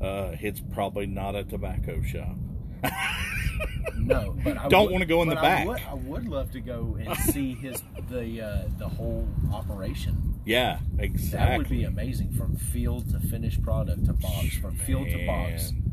uh 0.00 0.32
it's 0.40 0.60
probably 0.60 1.06
not 1.06 1.34
a 1.34 1.44
tobacco 1.44 2.02
shop 2.02 2.36
no, 3.96 4.36
but 4.44 4.58
I 4.58 4.68
Don't 4.68 4.84
would- 4.86 4.92
wanna 4.92 5.06
go 5.06 5.22
in 5.22 5.28
the 5.28 5.38
I 5.38 5.42
back. 5.42 5.66
would, 5.66 5.80
I 5.88 5.94
would 5.94 6.28
love 6.28 6.50
to 6.52 6.60
go 6.60 6.98
and 7.00 7.16
see 7.18 7.54
his 7.54 7.82
the 8.10 8.42
uh, 8.42 8.68
the 8.78 8.88
whole 8.88 9.26
operation. 9.52 10.34
yeah 10.44 10.80
exactly 10.98 11.38
That 11.48 11.58
would 11.58 11.68
be 11.70 11.84
amazing 11.84 12.32
from 12.32 12.56
field 12.56 13.10
to 13.12 13.20
finished 13.20 13.62
product 13.62 14.04
to 14.06 14.12
box, 14.12 14.56
from 14.60 14.76
field 14.76 15.08
to 15.08 15.26
box, 15.26 15.72
Man. 15.72 15.83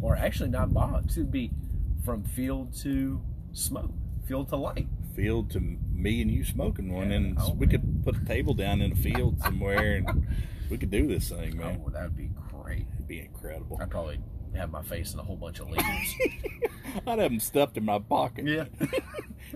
Or 0.00 0.16
actually 0.16 0.50
not 0.50 0.72
box. 0.74 1.16
It'd 1.16 1.30
be 1.30 1.50
from 2.04 2.22
field 2.24 2.74
to 2.82 3.20
smoke, 3.52 3.90
field 4.26 4.48
to 4.50 4.56
light. 4.56 4.86
field 5.14 5.50
to 5.50 5.60
me 5.94 6.20
and 6.20 6.30
you 6.30 6.44
smoking 6.44 6.92
one, 6.92 7.10
Yeah. 7.10 7.16
and 7.16 7.38
Oh, 7.40 7.54
we 7.54 7.66
man. 7.66 7.70
could 7.70 8.04
put 8.04 8.16
a 8.22 8.24
table 8.26 8.52
down 8.54 8.80
in 8.82 8.92
a 8.92 8.96
field 8.96 9.40
somewhere, 9.42 9.96
and 9.96 10.26
we 10.70 10.76
could 10.78 10.90
do 10.90 11.06
this 11.06 11.30
thing, 11.30 11.56
man. 11.56 11.80
Oh, 11.86 11.88
that'd 11.90 12.16
be 12.16 12.30
great. 12.50 12.86
It'd 12.94 13.08
be 13.08 13.20
incredible. 13.20 13.78
I'd 13.80 13.90
probably 13.90 14.18
have 14.54 14.70
my 14.70 14.82
face 14.82 15.12
in 15.14 15.18
a 15.20 15.22
whole 15.22 15.36
bunch 15.36 15.58
of 15.60 15.68
leaves. 15.70 15.84
I'd 17.06 17.18
have 17.18 17.30
them 17.30 17.40
stuffed 17.40 17.76
in 17.76 17.84
my 17.84 17.98
pocket. 17.98 18.46
yeah. 18.46 18.64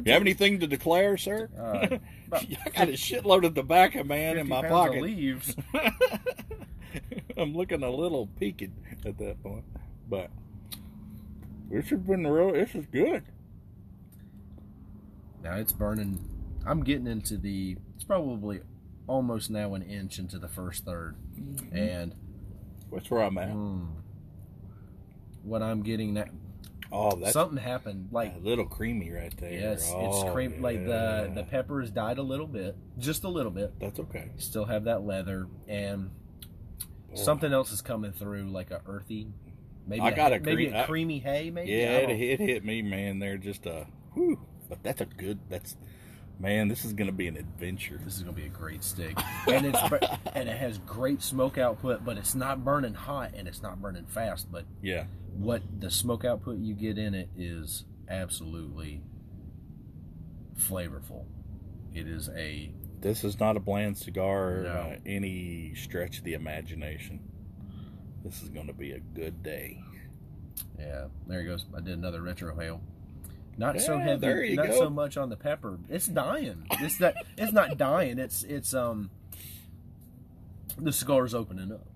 You 0.07 0.12
have 0.12 0.22
anything 0.22 0.61
to 0.61 0.68
declare, 0.68 1.16
sir? 1.16 1.48
Uh, 1.59 1.98
I 2.33 2.46
got 2.74 2.88
a 2.88 2.92
shitload 2.92 3.44
of 3.44 3.55
tobacco, 3.55 4.05
man, 4.05 4.38
in 4.38 4.48
my 4.48 4.66
pocket. 4.66 5.03
leaves. 5.03 5.55
I'm 7.37 7.55
looking 7.55 7.83
a 7.83 7.90
little 7.90 8.26
peaked 8.38 8.62
at 9.05 9.18
that 9.18 9.42
point, 9.42 9.64
but 10.10 10.30
this 11.70 11.88
has 11.90 12.00
been 12.00 12.26
real. 12.26 12.52
This 12.52 12.74
is 12.74 12.84
good. 12.86 13.22
Now 15.42 15.56
it's 15.56 15.72
burning. 15.72 16.18
I'm 16.66 16.82
getting 16.82 17.06
into 17.06 17.38
the. 17.38 17.76
It's 17.94 18.04
probably 18.04 18.60
almost 19.06 19.50
now 19.50 19.74
an 19.74 19.82
inch 19.82 20.18
into 20.18 20.38
the 20.38 20.46
first 20.46 20.84
3rd 20.86 21.14
and 21.72 22.14
That's 22.92 23.10
where 23.10 23.22
I'm 23.22 23.36
at. 23.38 23.48
mm, 23.48 23.88
what 25.42 25.62
I'm 25.62 25.82
getting 25.82 26.14
that 26.14 26.28
Oh, 26.92 27.16
that's 27.16 27.32
something 27.32 27.58
happened. 27.58 28.08
Like 28.10 28.34
a 28.36 28.38
little 28.38 28.66
creamy 28.66 29.10
right 29.10 29.32
there. 29.36 29.52
yes, 29.52 29.90
oh, 29.94 30.22
it's 30.22 30.32
cream. 30.32 30.60
Like 30.60 30.84
the 30.86 31.30
the 31.34 31.44
pepper 31.44 31.80
has 31.80 31.90
died 31.90 32.18
a 32.18 32.22
little 32.22 32.48
bit, 32.48 32.76
just 32.98 33.22
a 33.24 33.28
little 33.28 33.52
bit. 33.52 33.72
That's 33.78 34.00
okay. 34.00 34.30
Still 34.38 34.64
have 34.64 34.84
that 34.84 35.02
leather 35.04 35.46
and 35.68 36.10
something 37.14 37.52
else 37.52 37.70
is 37.70 37.80
coming 37.80 38.12
through, 38.12 38.50
like 38.50 38.70
a 38.72 38.80
earthy. 38.86 39.28
Maybe 39.90 40.03
I 40.03 40.11
got 40.12 40.33
a 40.33 40.38
maybe 40.40 40.68
cre- 40.68 40.74
a 40.76 40.83
I- 40.83 40.87
creamy 40.87 41.18
hay. 41.18 41.50
Maybe 41.50 41.70
Yeah, 41.72 41.98
it, 41.98 42.11
it 42.11 42.40
hit 42.40 42.64
me, 42.64 42.81
man. 42.81 43.18
They're 43.18 43.37
just 43.38 43.66
a 43.66 43.87
whew. 44.14 44.40
But 44.68 44.83
that's 44.85 45.00
a 45.00 45.05
good. 45.07 45.40
That's 45.48 45.76
man. 46.38 46.68
This 46.68 46.85
is 46.85 46.92
gonna 46.92 47.11
be 47.12 47.26
an 47.26 47.37
adventure. 47.37 48.00
This 48.05 48.16
is 48.16 48.22
gonna 48.22 48.37
be 48.37 48.46
a 48.46 48.48
great 48.48 48.85
steak, 48.85 49.18
and 49.48 49.66
it's 49.66 49.79
and 50.35 50.48
it 50.48 50.57
has 50.57 50.79
great 50.79 51.22
smoke 51.22 51.59
output, 51.59 52.05
but 52.05 52.16
it's 52.18 52.35
not 52.37 52.64
burning 52.64 52.94
hot 52.94 53.33
and 53.37 53.48
it's 53.48 53.62
not 53.62 53.83
burning 53.83 54.07
fast. 54.07 54.50
But 54.50 54.64
Yeah. 54.81 55.07
what 55.37 55.62
the 55.81 55.90
smoke 55.90 56.24
output 56.24 56.59
you 56.59 56.74
get 56.74 56.96
in 56.98 57.14
it 57.14 57.29
is 57.37 57.85
absolutely 58.09 59.03
flavorful. 60.57 61.24
It 61.94 62.07
is 62.07 62.29
a 62.37 62.70
This 63.00 63.24
is 63.24 63.40
not 63.40 63.57
a 63.57 63.61
bland 63.61 63.96
cigar 63.98 64.62
No. 64.62 64.68
uh, 64.70 64.96
any 65.07 65.74
stretch 65.74 66.18
of 66.18 66.24
the 66.24 66.35
imagination. 66.35 67.20
This 68.24 68.42
is 68.42 68.48
going 68.48 68.66
to 68.66 68.72
be 68.72 68.92
a 68.92 69.00
good 69.00 69.42
day. 69.42 69.83
yeah. 70.78 71.06
There 71.26 71.40
he 71.40 71.46
goes. 71.46 71.64
I 71.76 71.80
did 71.80 71.98
another 71.98 72.20
retrohale. 72.20 72.80
Not 73.56 73.80
so 73.80 73.98
heavy. 73.98 74.54
not 74.54 74.68
go. 74.68 74.78
so 74.78 74.90
much 74.90 75.16
on 75.16 75.28
the 75.28 75.37
pepper. 75.37 75.78
It's 75.88 76.06
dying. 76.06 76.66
It's 76.72 76.98
that. 76.98 77.14
It's 77.37 77.52
not 77.52 77.76
dying. 77.76 78.18
It's 78.18 78.42
it's 78.42 78.72
um. 78.74 79.11
The 80.78 80.92
cigar's 80.92 81.35
opening 81.35 81.72
up. 81.72 81.87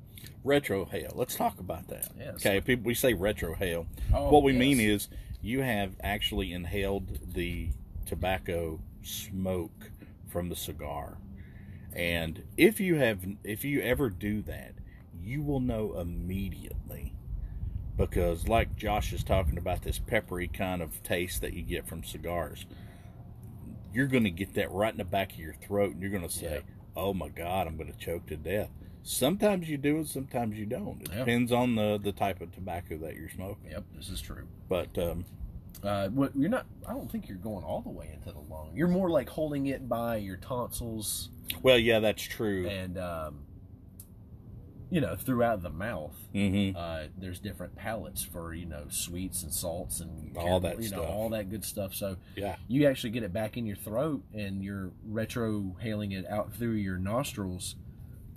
Retrohale. 0.45 1.15
Let's 1.15 1.37
talk 1.37 1.59
about 1.59 1.89
that. 1.89 2.09
Yes. 2.19 2.35
Okay, 2.37 2.61
people 2.61 2.85
we 2.85 2.95
say 2.95 3.15
retrohale. 3.15 3.87
Oh, 4.13 4.31
what 4.31 4.43
we 4.43 4.53
yes. 4.53 4.61
mean 4.61 4.81
is 4.81 5.09
you 5.41 5.63
have 5.63 5.95
actually 6.03 6.53
inhaled 6.53 7.19
the 7.35 7.71
tobacco 8.05 8.81
smoke 9.03 9.91
from 10.29 10.49
the 10.49 10.57
cigar. 10.57 11.17
And 11.95 12.43
if 12.57 12.81
you 12.81 12.97
have 12.97 13.25
if 13.43 13.65
you 13.65 13.81
ever 13.81 14.11
do 14.11 14.43
that, 14.43 14.75
you 15.25 15.43
will 15.43 15.61
know 15.61 15.99
immediately 15.99 17.15
because 17.97 18.49
like 18.49 18.77
Josh 18.77 19.13
is 19.13 19.23
talking 19.25 19.57
about 19.59 19.83
this 19.83 19.99
peppery 19.99 20.49
kind 20.49 20.83
of 20.83 21.03
taste 21.03 21.41
that 21.43 21.53
you 21.55 21.63
get 21.63 21.87
from 21.87 22.03
cigars. 22.05 22.67
You're 23.93 24.07
going 24.09 24.25
to 24.25 24.31
get 24.31 24.55
that 24.55 24.71
right 24.73 24.93
in 24.93 24.99
the 24.99 25.05
back 25.05 25.33
of 25.33 25.39
your 25.39 25.55
throat 25.55 25.93
and 25.93 26.03
you're 26.03 26.11
going 26.11 26.27
to 26.27 26.29
say, 26.35 26.55
Yeah. 26.67 26.75
"Oh 26.97 27.15
my 27.15 27.29
god, 27.29 27.67
I'm 27.67 27.77
going 27.77 27.93
to 27.93 27.99
choke 27.99 28.27
to 28.27 28.37
death." 28.37 28.71
Sometimes 29.05 29.69
you 29.69 29.77
do 29.77 29.97
and 29.99 30.09
sometimes 30.09 30.59
you 30.59 30.67
don't. 30.67 31.01
It 31.03 31.09
Yeah. 31.13 31.19
depends 31.21 31.53
on 31.53 31.77
the 31.77 31.99
the 32.03 32.13
type 32.13 32.41
of 32.41 32.51
tobacco 32.53 32.97
that 32.99 33.15
you're 33.15 33.29
smoking. 33.29 33.71
Yep, 33.71 33.85
this 33.97 34.09
is 34.09 34.21
true. 34.21 34.49
But 34.69 34.97
um, 34.99 35.25
Uh, 35.83 36.09
what 36.09 36.35
you're 36.35 36.49
not. 36.51 36.67
I 36.89 36.93
don't 36.95 37.11
think 37.13 37.29
you're 37.29 37.37
going 37.39 37.65
all 37.65 37.83
the 37.83 37.91
way 37.91 38.11
into 38.13 38.33
the 38.33 38.41
lung. 38.53 38.71
You're 38.75 38.89
more 38.89 39.11
like 39.11 39.29
holding 39.29 39.67
it 39.67 39.89
by 39.89 40.17
your 40.17 40.37
tonsils 40.39 41.31
well, 41.63 41.79
yeah, 41.79 42.01
that's 42.01 42.23
true. 42.23 42.67
and, 42.67 42.97
um, 42.99 43.41
you 44.95 45.01
know, 45.01 45.17
throughout 45.17 45.61
the 45.63 45.71
mouth. 45.71 46.15
hmm 46.33 46.71
Uh, 46.77 47.05
there's 47.19 47.41
different 47.41 47.75
palates 47.75 48.23
for 48.23 48.55
you 48.55 48.65
know 48.65 48.85
sweets 48.91 49.43
and 49.43 49.53
salts 49.53 49.99
and 50.01 50.37
All 50.37 50.61
that 50.61 50.77
you 50.81 50.89
know 50.91 50.99
stuff. 50.99 51.11
all 51.11 51.29
that 51.31 51.51
good 51.51 51.65
stuff. 51.65 51.95
So 51.95 52.17
Yeah, 52.37 52.57
you 52.69 52.87
actually 52.87 53.11
get 53.11 53.25
it 53.25 53.33
back 53.33 53.57
in 53.57 53.67
your 53.67 53.77
throat 53.77 54.23
and 54.33 54.63
you're 54.63 54.93
retrohaling 55.11 56.13
it 56.13 56.27
out 56.31 56.55
through 56.55 56.75
your 56.75 56.99
nostrils 56.99 57.75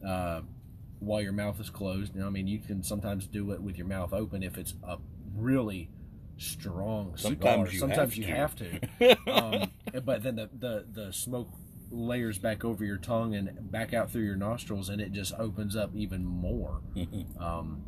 uh, 0.06 0.42
while 1.00 1.22
your 1.22 1.32
mouth 1.34 1.60
is 1.60 1.70
closed. 1.70 2.16
Now, 2.16 2.26
I 2.26 2.30
mean, 2.32 2.48
you 2.48 2.58
can 2.60 2.82
sometimes 2.82 3.28
do 3.28 3.52
it 3.52 3.62
with 3.62 3.78
your 3.78 3.88
mouth 3.88 4.12
open 4.12 4.42
if 4.42 4.58
it's 4.58 4.74
a 4.84 4.98
really 5.36 5.90
strong 6.38 7.16
Sometimes 7.18 7.70
cigar. 7.70 7.74
you 7.74 7.80
sometimes 7.80 8.00
have 8.00 8.16
you 8.16 8.26
to. 8.26 8.32
have 8.32 8.56
to. 9.28 9.32
um, 9.32 9.72
but 10.04 10.24
then 10.24 10.36
the, 10.38 10.50
the 10.58 10.86
the 10.92 11.14
smoke 11.14 11.50
layers 11.90 12.38
back 12.38 12.66
over 12.66 12.84
your 12.84 12.98
tongue 12.98 13.36
and 13.36 13.72
back 13.72 13.94
out 13.94 14.12
through 14.12 14.24
your 14.24 14.36
nostrils, 14.36 14.90
and 14.90 15.02
it 15.02 15.12
just 15.12 15.34
opens 15.40 15.76
up 15.76 15.96
even 15.96 16.26
more, 16.26 16.82
um, 17.40 17.84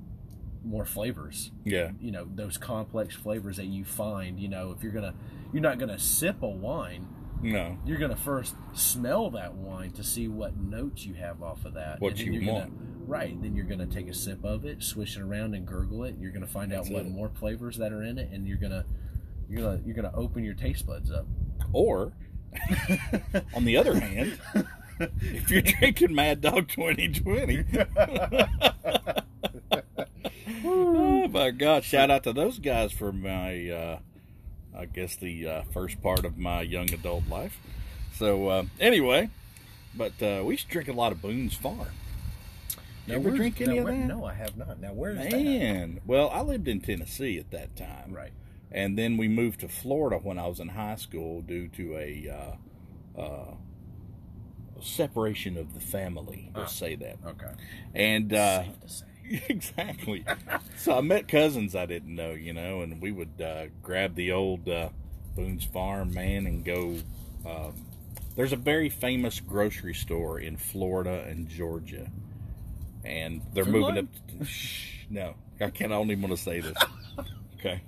more 0.64 0.86
flavors. 0.86 1.52
Yeah, 1.66 1.92
you 2.00 2.12
know 2.12 2.28
those 2.34 2.58
complex 2.58 3.16
flavors 3.16 3.58
that 3.58 3.68
you 3.68 3.86
find 3.86 4.40
you 4.40 4.48
know 4.48 4.72
if 4.72 4.84
you're 4.84 4.92
gonna 4.92 5.14
you're 5.54 5.62
not 5.62 5.80
gonna 5.80 6.00
sip 6.00 6.42
a 6.42 6.48
wine 6.48 7.08
no, 7.42 7.78
you're 7.86 7.98
gonna 7.98 8.16
first 8.16 8.56
smell 8.74 9.30
that 9.32 9.54
wine 9.54 9.92
to 9.92 10.04
see 10.04 10.28
what 10.28 10.58
notes 10.58 11.06
you 11.06 11.14
have 11.16 11.42
off 11.42 11.66
of 11.66 11.74
that. 11.76 12.02
What 12.02 12.18
you 12.20 12.34
want. 12.52 12.70
gonna, 12.70 12.72
right. 13.06 13.42
Then 13.42 13.56
you're 13.56 13.66
gonna 13.66 13.86
take 13.86 14.10
a 14.10 14.14
sip 14.14 14.44
of 14.44 14.66
it 14.66 14.84
swish 14.84 15.16
it 15.16 15.22
around 15.22 15.56
and 15.56 15.66
gurgle 15.66 16.04
it. 16.04 16.16
You're 16.20 16.32
gonna 16.32 16.48
find 16.48 16.72
That's 16.72 16.88
out 16.88 16.94
what 16.94 17.06
it. 17.06 17.12
more 17.12 17.30
flavors 17.30 17.78
that 17.78 17.94
are 17.94 18.04
in 18.04 18.18
it 18.18 18.30
and 18.32 18.48
you're 18.48 18.58
gonna 18.58 18.86
you're 19.50 19.64
gonna 19.64 19.82
you're 19.86 19.96
gonna 19.96 20.12
open 20.14 20.44
your 20.44 20.54
taste 20.54 20.86
buds 20.86 21.12
up. 21.12 21.26
Or, 21.72 22.14
on 23.56 23.66
the 23.66 23.78
other 23.78 24.00
hand, 24.00 24.40
if 25.00 25.50
you're 25.50 25.62
drinking 25.80 26.14
Mad 26.14 26.42
Dog 26.42 26.68
2020, 26.70 27.66
oh 30.66 31.28
my 31.28 31.52
God! 31.52 31.84
Shout 31.84 32.12
out 32.12 32.24
to 32.24 32.34
those 32.34 32.60
guys 32.60 32.92
for 32.92 33.12
my, 33.12 33.70
uh, 33.70 34.00
I 34.78 34.86
guess 34.86 35.16
the 35.16 35.48
uh, 35.48 35.62
first 35.74 36.02
part 36.02 36.26
of 36.26 36.38
my 36.38 36.62
young 36.62 36.92
adult 36.94 37.28
life. 37.30 37.58
So 38.16 38.48
uh, 38.48 38.64
anyway, 38.80 39.30
but 39.96 40.22
uh, 40.22 40.44
we 40.44 40.54
used 40.54 40.68
to 40.68 40.72
drink 40.72 40.90
a 40.90 40.94
lot 40.94 41.12
of 41.12 41.22
Boone's 41.22 41.56
Farm. 41.56 41.88
You 43.08 43.16
ever 43.16 43.32
drink 43.32 43.60
any 43.60 43.80
now, 43.80 43.82
of 43.82 43.88
that? 43.88 44.08
no 44.08 44.26
i 44.26 44.34
have 44.34 44.56
not 44.56 44.80
now 44.80 44.94
where's 44.94 45.18
that 45.18 45.32
Man, 45.32 46.00
well, 46.06 46.30
I 46.30 46.42
lived 46.42 46.68
in 46.68 46.80
Tennessee 46.80 47.40
at 47.40 47.50
that 47.50 47.76
time. 47.76 48.14
right 48.14 48.32
And 48.72 48.98
then 48.98 49.18
we 49.18 49.28
moved 49.28 49.62
to 49.62 49.68
Florida 49.68 50.18
when 50.18 50.38
I 50.38 50.48
was 50.48 50.60
in 50.60 50.70
high 50.70 50.96
school 50.96 51.42
due 51.42 51.68
to 51.70 51.98
a 51.98 52.58
uh, 53.18 53.20
uh, 53.22 53.54
separation 54.82 55.58
of 55.58 55.74
the 55.74 55.80
family. 55.80 56.52
Let's 56.56 56.74
say 56.74 56.96
that. 56.96 57.18
okay 57.26 57.52
And 57.96 58.34
uh, 58.34 58.64
safe 58.64 58.80
to 58.82 58.90
say 58.90 59.06
exactly. 59.50 60.26
so 60.78 60.98
I 60.98 61.02
met 61.02 61.28
cousins 61.28 61.76
I 61.76 61.86
didn't 61.86 62.16
know, 62.16 62.32
you 62.32 62.54
know, 62.54 62.82
and 62.82 63.02
we 63.02 63.12
would 63.12 63.42
uh, 63.42 63.66
grab 63.84 64.16
the 64.16 64.32
old 64.32 64.68
uh, 64.68 64.90
Boone's 65.36 65.66
Farm 65.66 66.14
man 66.14 66.48
and 66.48 66.64
go. 66.66 66.96
Um, 67.46 67.74
there's 68.36 68.54
a 68.54 68.58
very 68.58 68.90
famous 68.90 69.40
grocery 69.40 69.94
store 69.94 70.40
in 70.40 70.58
Florida 70.58 71.26
and 71.28 71.48
Georgia, 71.48 72.10
and 73.04 73.42
they're 73.54 73.66
Food 73.66 73.74
moving 73.74 73.96
Lion? 73.96 74.10
up. 74.42 74.48
Shh, 74.48 75.06
no, 75.10 75.36
I 75.62 75.70
can't. 75.70 75.92
I 75.92 75.96
don't 75.96 76.10
even 76.10 76.22
want 76.24 76.36
to 76.38 76.44
say 76.44 76.60
this. 76.62 76.78
Okay, 77.60 77.82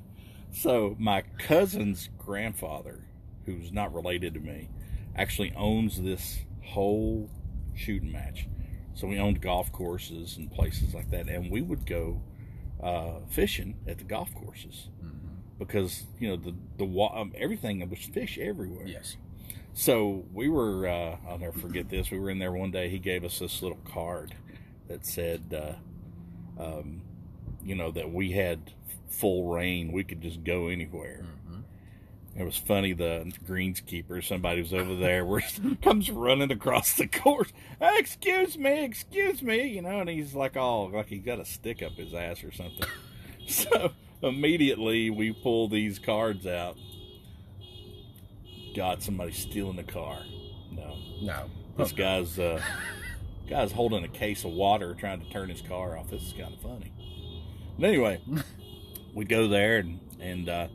so 0.51 0.95
my 0.99 1.23
cousin's 1.37 2.09
grandfather, 2.17 3.05
who's 3.45 3.71
not 3.71 3.93
related 3.93 4.33
to 4.35 4.39
me, 4.39 4.69
actually 5.15 5.53
owns 5.55 6.01
this 6.01 6.39
whole 6.63 7.29
shooting 7.75 8.11
match. 8.11 8.47
So 8.93 9.07
we 9.07 9.17
owned 9.19 9.41
golf 9.41 9.71
courses 9.71 10.37
and 10.37 10.51
places 10.51 10.93
like 10.93 11.09
that, 11.11 11.27
and 11.27 11.49
we 11.49 11.61
would 11.61 11.85
go 11.85 12.21
uh, 12.83 13.19
fishing 13.29 13.77
at 13.87 13.97
the 13.97 14.03
golf 14.03 14.33
courses 14.35 14.89
because 15.59 16.07
you 16.19 16.27
know 16.27 16.35
the 16.35 16.55
the 16.77 17.01
um, 17.13 17.31
everything 17.37 17.79
there 17.79 17.87
was 17.87 17.99
fish 17.99 18.37
everywhere. 18.39 18.87
yes 18.87 19.17
So 19.73 20.25
we 20.33 20.49
were, 20.49 20.87
uh, 20.87 21.17
I'll 21.27 21.37
never 21.37 21.57
forget 21.57 21.89
this. 21.89 22.11
We 22.11 22.19
were 22.19 22.29
in 22.29 22.39
there 22.39 22.51
one 22.51 22.71
day. 22.71 22.89
He 22.89 22.99
gave 22.99 23.23
us 23.23 23.39
this 23.39 23.61
little 23.61 23.79
card 23.85 24.35
that 24.87 25.05
said, 25.05 25.53
uh, 25.53 26.61
um, 26.61 27.03
you 27.63 27.75
know, 27.75 27.91
that 27.91 28.11
we 28.11 28.31
had 28.31 28.73
full 29.11 29.53
reign. 29.53 29.91
We 29.91 30.03
could 30.03 30.21
just 30.21 30.43
go 30.43 30.67
anywhere. 30.67 31.25
It 32.35 32.43
was 32.43 32.55
funny. 32.55 32.93
The 32.93 33.31
greenskeeper, 33.45 34.23
somebody 34.23 34.61
was 34.61 34.73
over 34.73 34.95
there, 34.95 35.25
where 35.25 35.43
comes 35.81 36.09
running 36.09 36.51
across 36.51 36.93
the 36.93 37.07
course. 37.07 37.51
"Hey, 37.79 37.97
excuse 37.97 38.57
me, 38.57 38.85
excuse 38.85 39.41
me, 39.41 39.67
you 39.67 39.81
know, 39.81 39.99
and 39.99 40.09
he's 40.09 40.33
like, 40.33 40.55
all 40.55 40.89
like 40.89 41.07
he's 41.07 41.23
got 41.23 41.39
a 41.39 41.45
stick 41.45 41.83
up 41.83 41.93
his 41.93 42.13
ass 42.13 42.43
or 42.43 42.51
something. 42.53 42.87
so 43.47 43.91
immediately 44.23 45.09
we 45.09 45.33
pull 45.33 45.67
these 45.67 45.99
cards 45.99 46.47
out. 46.47 46.77
God, 48.75 49.03
somebody's 49.03 49.37
stealing 49.37 49.75
the 49.75 49.83
car. 49.83 50.19
No, 50.71 50.95
no 51.21 51.49
this 51.77 51.91
guy's 51.91 52.39
uh, 52.39 52.61
guy's 53.49 53.71
holding 53.71 54.03
a 54.03 54.07
case 54.07 54.43
of 54.43 54.51
water, 54.51 54.93
trying 54.95 55.21
to 55.21 55.29
turn 55.29 55.49
his 55.49 55.61
car 55.61 55.97
off. 55.97 56.09
This 56.09 56.23
is 56.23 56.33
kind 56.33 56.53
of 56.53 56.61
funny. 56.61 56.91
But 57.77 57.87
anyway, 57.87 58.21
we 59.13 59.25
go 59.25 59.47
there 59.47 59.77
and 59.77 59.99
and 60.19 60.49
uh, 60.49 60.67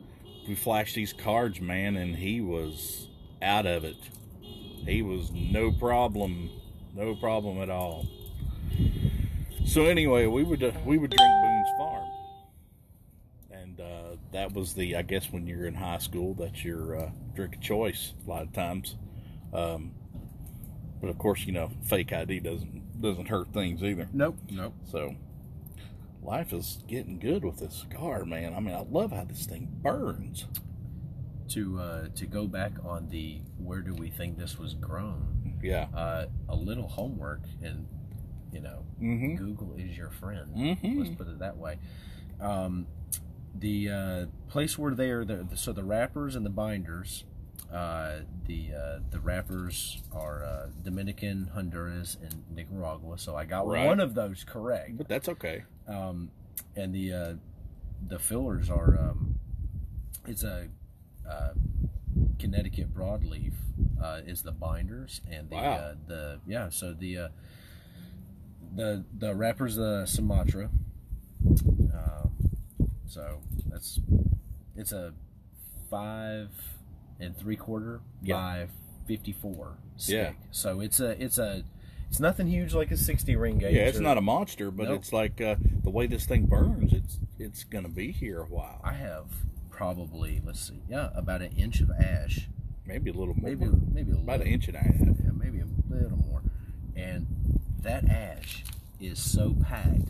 we 0.47 0.55
flash 0.55 0.93
these 0.93 1.13
cards, 1.13 1.59
man, 1.61 1.95
and 1.95 2.15
he 2.15 2.41
was 2.41 3.07
out 3.41 3.65
of 3.65 3.83
it. 3.83 3.97
He 4.85 5.01
was 5.01 5.31
no 5.31 5.71
problem, 5.71 6.49
no 6.95 7.15
problem 7.15 7.61
at 7.61 7.69
all. 7.69 8.05
So 9.65 9.85
anyway, 9.85 10.25
we 10.27 10.43
would 10.43 10.63
uh, 10.63 10.71
we 10.85 10.97
would 10.97 11.11
drink 11.11 11.31
Boone's 11.43 11.69
Farm, 11.77 12.09
and 13.51 13.79
uh, 13.81 14.15
that 14.31 14.53
was 14.53 14.73
the 14.73 14.95
I 14.95 15.01
guess 15.01 15.31
when 15.31 15.45
you're 15.47 15.65
in 15.65 15.75
high 15.75 15.97
school 15.97 16.33
that's 16.33 16.63
your 16.63 16.97
uh, 16.97 17.09
drink 17.35 17.55
of 17.55 17.61
choice 17.61 18.13
a 18.25 18.29
lot 18.29 18.43
of 18.43 18.53
times. 18.53 18.95
Um, 19.53 19.93
but 21.01 21.09
of 21.09 21.17
course, 21.17 21.45
you 21.45 21.51
know, 21.53 21.69
fake 21.83 22.11
ID 22.13 22.39
doesn't 22.39 23.01
doesn't 23.01 23.27
hurt 23.27 23.53
things 23.53 23.83
either. 23.83 24.07
nope 24.13 24.37
nope 24.49 24.73
So 24.89 25.15
life 26.27 26.53
is 26.53 26.83
getting 26.87 27.17
good 27.17 27.43
with 27.43 27.57
this 27.57 27.73
cigar, 27.89 28.25
man. 28.25 28.53
I 28.53 28.59
mean, 28.59 28.75
I 28.75 28.81
love 28.81 29.11
how 29.11 29.23
this 29.23 29.45
thing 29.45 29.69
burns. 29.81 30.45
To 31.51 31.79
uh, 31.79 32.07
to 32.15 32.25
go 32.25 32.45
back 32.45 32.73
on 32.83 33.07
the 33.07 33.39
where 33.57 33.79
do 33.81 33.93
we 33.93 34.09
think 34.09 34.37
this 34.37 34.59
was 34.59 34.73
grown? 34.73 35.57
Yeah. 35.63 35.87
Uh, 35.95 36.25
a 36.49 36.55
little 36.55 36.89
homework 36.89 37.43
and 37.63 37.87
you 38.51 38.59
know 38.59 38.83
Mm-hmm. 39.01 39.35
Google 39.35 39.75
is 39.77 39.95
your 39.97 40.09
friend. 40.09 40.53
Mhm. 40.57 40.97
Let's 40.99 41.15
put 41.15 41.27
it 41.29 41.39
that 41.39 41.55
way. 41.55 41.77
Um, 42.41 42.87
the 43.55 43.89
uh, 43.89 44.25
place 44.49 44.77
where 44.77 44.93
they 44.93 45.09
are, 45.11 45.23
the, 45.23 45.47
so 45.55 45.71
the 45.71 45.83
wrappers 45.85 46.35
and 46.35 46.45
the 46.45 46.49
binders, 46.49 47.23
uh, 47.71 48.17
the 48.45 48.71
uh, 48.73 48.99
the 49.09 49.19
wrappers 49.21 50.01
are 50.11 50.43
uh, 50.43 50.67
Dominican, 50.83 51.51
Honduras, 51.53 52.17
and 52.21 52.43
Nicaragua. 52.53 53.17
So 53.17 53.37
I 53.37 53.45
got 53.45 53.65
Right. 53.67 53.85
one 53.85 54.01
of 54.01 54.15
those 54.15 54.43
correct. 54.43 54.97
But 54.97 55.07
that's 55.07 55.29
okay. 55.29 55.63
Um, 55.87 56.31
and 56.75 56.93
the 56.93 57.13
uh, 57.13 57.33
the 58.07 58.19
fillers 58.19 58.69
are 58.69 58.97
um, 58.99 59.39
it's 60.27 60.43
a 60.43 60.67
uh, 61.29 61.53
Connecticut 62.39 62.93
broadleaf 62.93 63.53
uh, 64.01 64.21
is 64.25 64.41
the 64.41 64.51
binders 64.51 65.21
and 65.29 65.49
the 65.49 65.55
Wow. 65.55 65.71
uh, 65.73 65.95
the 66.07 66.39
yeah 66.47 66.69
so 66.69 66.93
the 66.93 67.17
uh, 67.17 67.27
the 68.75 69.03
the 69.17 69.33
wrappers 69.35 69.79
uh, 69.79 70.05
Sumatra. 70.05 70.69
Um, 71.45 72.31
so 73.07 73.39
that's 73.69 73.99
it's 74.75 74.91
a 74.91 75.13
five 75.89 76.49
and 77.19 77.35
three 77.37 77.55
quarter 77.55 78.01
Yeah. 78.21 78.35
by 78.35 78.67
fifty 79.07 79.31
four 79.31 79.77
stick. 79.95 80.15
Yeah. 80.15 80.31
So 80.51 80.81
it's 80.81 80.99
a 80.99 81.21
it's 81.23 81.37
a 81.37 81.63
it's 82.09 82.19
nothing 82.19 82.47
huge 82.47 82.73
like 82.73 82.91
a 82.91 82.97
sixty 82.97 83.35
ring 83.35 83.57
gauge. 83.57 83.73
Yeah, 83.75 83.83
it's 83.83 83.99
or- 83.99 84.01
not 84.03 84.17
a 84.17 84.21
monster, 84.21 84.71
but 84.71 84.87
Nope. 84.89 84.99
it's 84.99 85.13
like 85.13 85.39
uh, 85.41 85.55
the 85.83 85.89
way 85.89 86.07
this 86.07 86.25
thing 86.25 86.45
burns. 86.45 86.93
It's 86.93 87.19
it's 87.39 87.63
gonna 87.63 87.89
be 87.89 88.11
here 88.11 88.39
a 88.41 88.45
while. 88.45 88.79
I 88.83 88.93
have 88.93 89.25
probably 89.69 90.41
let's 90.45 90.59
see, 90.67 90.81
yeah, 90.89 91.09
about 91.13 91.41
an 91.41 91.51
inch 91.57 91.81
of 91.81 91.91
ash, 91.91 92.49
Maybe 92.85 93.09
a 93.09 93.13
little 93.13 93.35
more. 93.35 93.49
maybe 93.49 93.65
maybe 93.91 94.09
a 94.11 94.15
little, 94.15 94.23
about 94.23 94.41
an 94.41 94.47
inch 94.47 94.67
and 94.67 94.75
a 94.77 94.79
half. 94.79 94.95
yeah, 94.95 95.31
maybe 95.35 95.59
a 95.59 95.65
little 95.93 96.17
more, 96.17 96.41
and 96.95 97.27
that 97.81 98.07
ash 98.09 98.63
is 98.99 99.19
so 99.19 99.55
packed, 99.61 100.09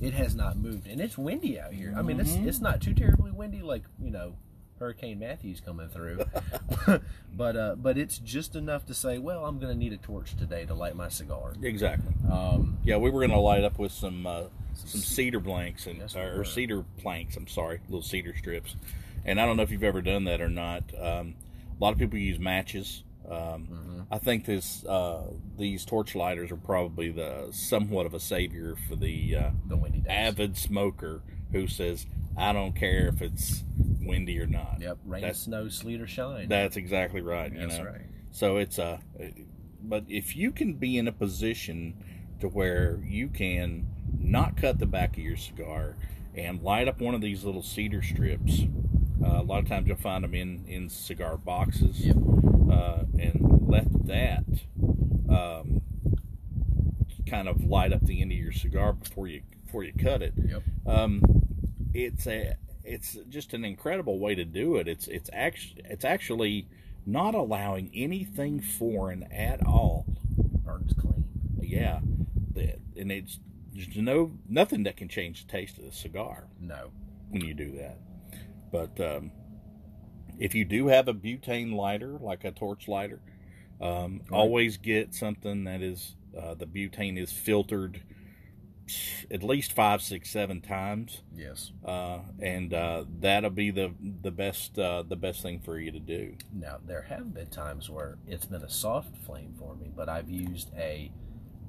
it 0.00 0.14
has 0.14 0.34
not 0.34 0.56
moved, 0.56 0.86
and 0.86 1.00
it's 1.00 1.18
windy 1.18 1.60
out 1.60 1.72
here. 1.74 1.92
I 1.96 2.00
mean, 2.02 2.18
it's 2.20 2.32
Mhm. 2.32 2.46
it's 2.46 2.60
not 2.60 2.80
too 2.80 2.94
terribly 2.94 3.30
windy, 3.30 3.60
like 3.60 3.82
you 4.02 4.10
know, 4.10 4.36
Hurricane 4.82 5.20
Matthew's 5.20 5.60
coming 5.60 5.88
through, 5.88 6.24
but 7.36 7.56
uh, 7.56 7.76
but 7.76 7.96
it's 7.96 8.18
just 8.18 8.56
enough 8.56 8.84
to 8.86 8.94
say, 8.94 9.16
well, 9.18 9.46
I'm 9.46 9.60
going 9.60 9.72
to 9.72 9.78
need 9.78 9.92
a 9.92 9.96
torch 9.96 10.36
today 10.36 10.66
to 10.66 10.74
light 10.74 10.96
my 10.96 11.08
cigar. 11.08 11.52
Exactly. 11.62 12.12
Um, 12.30 12.78
Yeah, 12.84 12.96
we 12.96 13.08
were 13.10 13.20
gonna 13.20 13.40
light 13.40 13.62
up 13.62 13.78
with 13.78 13.92
some 13.92 14.26
uh, 14.26 14.44
some 14.74 15.00
cedar 15.00 15.38
blanks 15.38 15.86
and 15.86 15.98
Yes, 15.98 16.14
we 16.16 16.20
or, 16.20 16.38
were. 16.38 16.44
cedar 16.44 16.84
planks. 16.98 17.36
I'm 17.36 17.46
sorry, 17.46 17.80
little 17.88 18.02
cedar 18.02 18.34
strips. 18.36 18.74
And 19.24 19.40
I 19.40 19.46
don't 19.46 19.56
know 19.56 19.62
if 19.62 19.70
you've 19.70 19.84
ever 19.84 20.02
done 20.02 20.24
that 20.24 20.40
or 20.40 20.48
not. 20.48 20.82
Um, 21.00 21.36
a 21.78 21.82
lot 21.82 21.92
of 21.92 21.98
people 22.00 22.18
use 22.18 22.40
matches. 22.40 23.04
Um, 23.30 23.68
mhm. 23.70 24.06
I 24.10 24.18
think 24.18 24.46
this 24.46 24.84
uh, 24.84 25.28
these 25.56 25.84
torch 25.84 26.16
lighters 26.16 26.50
are 26.50 26.56
probably 26.56 27.12
the 27.12 27.50
somewhat 27.52 28.04
of 28.04 28.14
a 28.14 28.20
savior 28.20 28.74
for 28.88 28.96
the 28.96 29.36
uh, 29.36 29.50
the 29.68 29.76
windy 29.76 30.02
avid 30.08 30.56
smoker 30.56 31.22
who 31.52 31.68
says, 31.68 32.06
"I 32.36 32.52
don't 32.52 32.72
care 32.74 33.06
if 33.06 33.22
it's 33.22 33.62
windy 34.00 34.38
or 34.40 34.46
not." 34.46 34.78
Yep, 34.80 34.98
rain, 35.04 35.20
That's- 35.22 35.40
snow, 35.40 35.68
sleet, 35.68 36.00
or 36.00 36.06
shine. 36.06 36.48
That's 36.48 36.76
exactly 36.76 37.20
right. 37.20 37.52
You 37.52 37.58
That's 37.60 37.78
know? 37.78 37.84
right. 37.84 38.00
So 38.30 38.56
it's 38.56 38.78
a, 38.78 39.00
but 39.82 40.04
if 40.08 40.34
you 40.36 40.50
can 40.52 40.74
be 40.74 40.96
in 40.96 41.06
a 41.08 41.12
position 41.12 41.94
to 42.40 42.48
where 42.48 42.98
you 43.04 43.28
can 43.28 43.86
not 44.18 44.56
cut 44.56 44.78
the 44.78 44.86
back 44.86 45.16
of 45.16 45.22
your 45.22 45.36
cigar 45.36 45.96
and 46.34 46.62
light 46.62 46.88
up 46.88 47.00
one 47.00 47.14
of 47.14 47.20
these 47.20 47.44
little 47.44 47.62
cedar 47.62 48.02
strips, 48.02 48.62
uh, 49.24 49.40
a 49.40 49.42
lot 49.42 49.58
of 49.62 49.68
times 49.68 49.86
you'll 49.86 49.96
find 49.96 50.24
them 50.24 50.34
in 50.34 50.64
in 50.66 50.88
cigar 50.88 51.36
boxes, 51.36 52.06
Yep. 52.06 52.16
uh, 52.70 53.04
and 53.18 53.68
let 53.68 54.06
that 54.06 54.44
um, 55.28 55.82
kind 57.26 57.48
of 57.48 57.64
light 57.64 57.92
up 57.92 58.04
the 58.04 58.20
end 58.22 58.32
of 58.32 58.38
your 58.38 58.52
cigar 58.52 58.92
before 58.92 59.26
you 59.28 59.42
before 59.64 59.84
you 59.84 59.92
cut 59.92 60.22
it. 60.22 60.34
Yep. 60.36 60.62
Um, 60.86 61.22
it's 61.94 62.26
a 62.26 62.54
it's 62.84 63.16
just 63.28 63.54
an 63.54 63.64
incredible 63.64 64.18
way 64.18 64.34
to 64.34 64.44
do 64.44 64.76
it. 64.76 64.88
It's 64.88 65.06
it's 65.08 65.30
actually 65.32 65.82
it's 65.84 66.04
actually 66.04 66.66
not 67.06 67.34
allowing 67.34 67.90
anything 67.94 68.60
foreign 68.60 69.24
at 69.32 69.64
all. 69.66 70.06
Burns 70.64 70.92
clean. 70.98 71.24
Yeah, 71.60 72.00
and 72.96 73.10
it's 73.12 73.38
there's 73.74 73.96
no 73.96 74.32
nothing 74.48 74.82
that 74.84 74.96
can 74.96 75.08
change 75.08 75.46
the 75.46 75.52
taste 75.52 75.78
of 75.78 75.84
the 75.84 75.92
cigar 75.92 76.46
No. 76.60 76.90
when 77.30 77.42
you 77.44 77.54
do 77.54 77.72
that. 77.78 77.98
But 78.70 79.00
um, 79.00 79.32
if 80.38 80.54
you 80.54 80.64
do 80.64 80.88
have 80.88 81.08
a 81.08 81.14
butane 81.14 81.74
lighter, 81.74 82.18
like 82.20 82.44
a 82.44 82.50
torch 82.50 82.88
lighter, 82.88 83.20
um, 83.80 84.20
Right. 84.30 84.38
always 84.38 84.76
get 84.76 85.14
something 85.14 85.64
that 85.64 85.82
is 85.82 86.16
uh, 86.38 86.54
the 86.54 86.66
butane 86.66 87.18
is 87.18 87.32
filtered 87.32 88.02
at 89.30 89.42
least 89.42 89.72
five, 89.72 90.02
six, 90.02 90.30
seven 90.30 90.60
times, 90.60 91.22
Yes. 91.34 91.72
uh, 91.84 92.20
and 92.40 92.72
uh, 92.74 93.04
that'll 93.20 93.50
be 93.50 93.70
the 93.70 93.92
the 94.22 94.30
best 94.30 94.78
uh, 94.78 95.02
the 95.02 95.16
best 95.16 95.42
thing 95.42 95.60
for 95.60 95.78
you 95.78 95.90
to 95.92 96.00
do. 96.00 96.36
Now 96.52 96.78
there 96.84 97.02
have 97.02 97.32
been 97.34 97.46
times 97.48 97.88
where 97.90 98.18
it's 98.26 98.46
been 98.46 98.62
a 98.62 98.70
soft 98.70 99.16
flame 99.24 99.54
for 99.58 99.74
me, 99.74 99.90
but 99.94 100.08
I've 100.08 100.28
used 100.30 100.70
a 100.76 101.10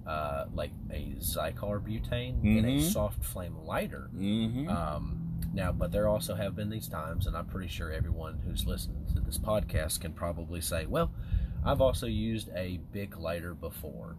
uh, 0.06 0.46
like 0.54 0.72
a 0.92 1.16
Xikar 1.20 1.80
butane 1.82 2.44
in 2.44 2.66
a 2.66 2.78
Mhm. 2.78 2.82
soft 2.92 3.24
flame 3.24 3.56
lighter. 3.64 4.10
Mm-hmm. 4.14 4.68
Um, 4.68 5.20
now, 5.54 5.72
but 5.72 5.92
there 5.94 6.08
also 6.10 6.36
have 6.36 6.56
been 6.56 6.70
these 6.70 6.88
times, 6.90 7.26
and 7.28 7.38
I'm 7.38 7.46
pretty 7.46 7.70
sure 7.70 7.90
everyone 7.92 8.40
who's 8.46 8.66
listening 8.66 9.06
to 9.14 9.22
this 9.22 9.38
podcast 9.38 10.02
can 10.02 10.12
probably 10.12 10.60
say, 10.62 10.86
"Well, 10.88 11.12
I've 11.64 11.80
also 11.80 12.06
used 12.08 12.50
a 12.56 12.80
big 12.92 13.16
lighter 13.18 13.54
before," 13.54 14.18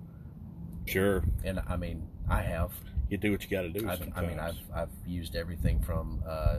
sure, 0.86 1.24
and 1.44 1.60
I 1.66 1.76
mean, 1.76 2.08
I 2.28 2.40
have. 2.42 2.72
You 3.08 3.16
do 3.18 3.30
what 3.32 3.42
you 3.42 3.50
got 3.50 3.62
to 3.62 3.68
do. 3.70 3.88
I 3.88 4.20
mean, 4.22 4.38
I've 4.38 4.56
I've 4.74 4.88
used 5.06 5.36
everything 5.36 5.80
from. 5.80 6.22
Uh, 6.26 6.56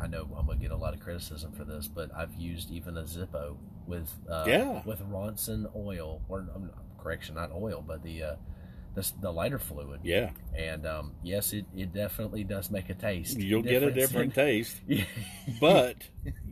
I 0.00 0.06
know 0.08 0.28
I'm 0.36 0.46
gonna 0.46 0.58
get 0.58 0.72
a 0.72 0.76
lot 0.76 0.92
of 0.94 1.00
criticism 1.00 1.52
for 1.52 1.64
this, 1.64 1.88
but 1.88 2.10
I've 2.14 2.34
used 2.34 2.70
even 2.70 2.98
a 2.98 3.02
Zippo 3.04 3.56
with 3.86 4.10
uh, 4.30 4.44
Yeah. 4.46 4.82
with 4.84 5.00
Ronson 5.00 5.74
oil 5.74 6.20
or 6.28 6.40
um, 6.54 6.70
correction, 6.98 7.34
not 7.36 7.50
oil, 7.52 7.82
but 7.86 8.02
the 8.02 8.22
uh, 8.22 8.36
the, 8.94 9.10
the 9.20 9.30
lighter 9.30 9.58
fluid. 9.58 10.00
yeah, 10.02 10.30
And 10.54 10.86
um, 10.86 11.12
yes, 11.22 11.52
it, 11.52 11.66
it 11.76 11.92
definitely 11.92 12.44
does 12.44 12.70
make 12.70 12.88
a 12.88 12.94
taste. 12.94 13.38
you'll 13.38 13.62
get 13.62 13.82
a 13.82 13.90
different 13.90 14.34
taste. 14.44 14.76
But 15.60 15.96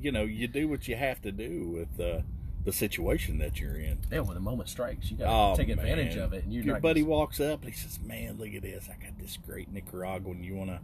you 0.01 0.13
know 0.13 0.23
you 0.25 0.47
do 0.49 0.69
what 0.69 0.87
you 0.89 0.97
have 0.97 1.21
to 1.23 1.33
do 1.33 1.69
with 1.69 2.01
uh, 2.01 2.21
the 2.65 2.73
situation 2.73 3.39
that 3.39 3.61
you're 3.61 3.77
in. 3.77 3.99
yeah, 4.11 4.21
when 4.21 4.35
the 4.35 4.41
moment 4.41 4.69
strikes, 4.69 5.11
you 5.11 5.17
got 5.19 5.25
to 5.25 5.31
Oh, 5.31 5.55
take 5.57 5.69
advantage 5.69 6.15
man. 6.17 6.25
of 6.25 6.33
it. 6.33 6.45
And 6.45 6.53
Your 6.53 6.81
buddy 6.81 7.01
gonna- 7.03 7.11
walks 7.13 7.41
up 7.41 7.63
and 7.63 7.73
he 7.73 7.79
says, 7.79 8.01
"Man, 8.01 8.37
look 8.39 8.55
at 8.55 8.63
this! 8.63 8.89
I 8.89 9.03
got 9.05 9.19
this 9.19 9.37
great 9.37 9.71
Nicaraguan. 9.73 10.43
You 10.43 10.55
wanna 10.55 10.81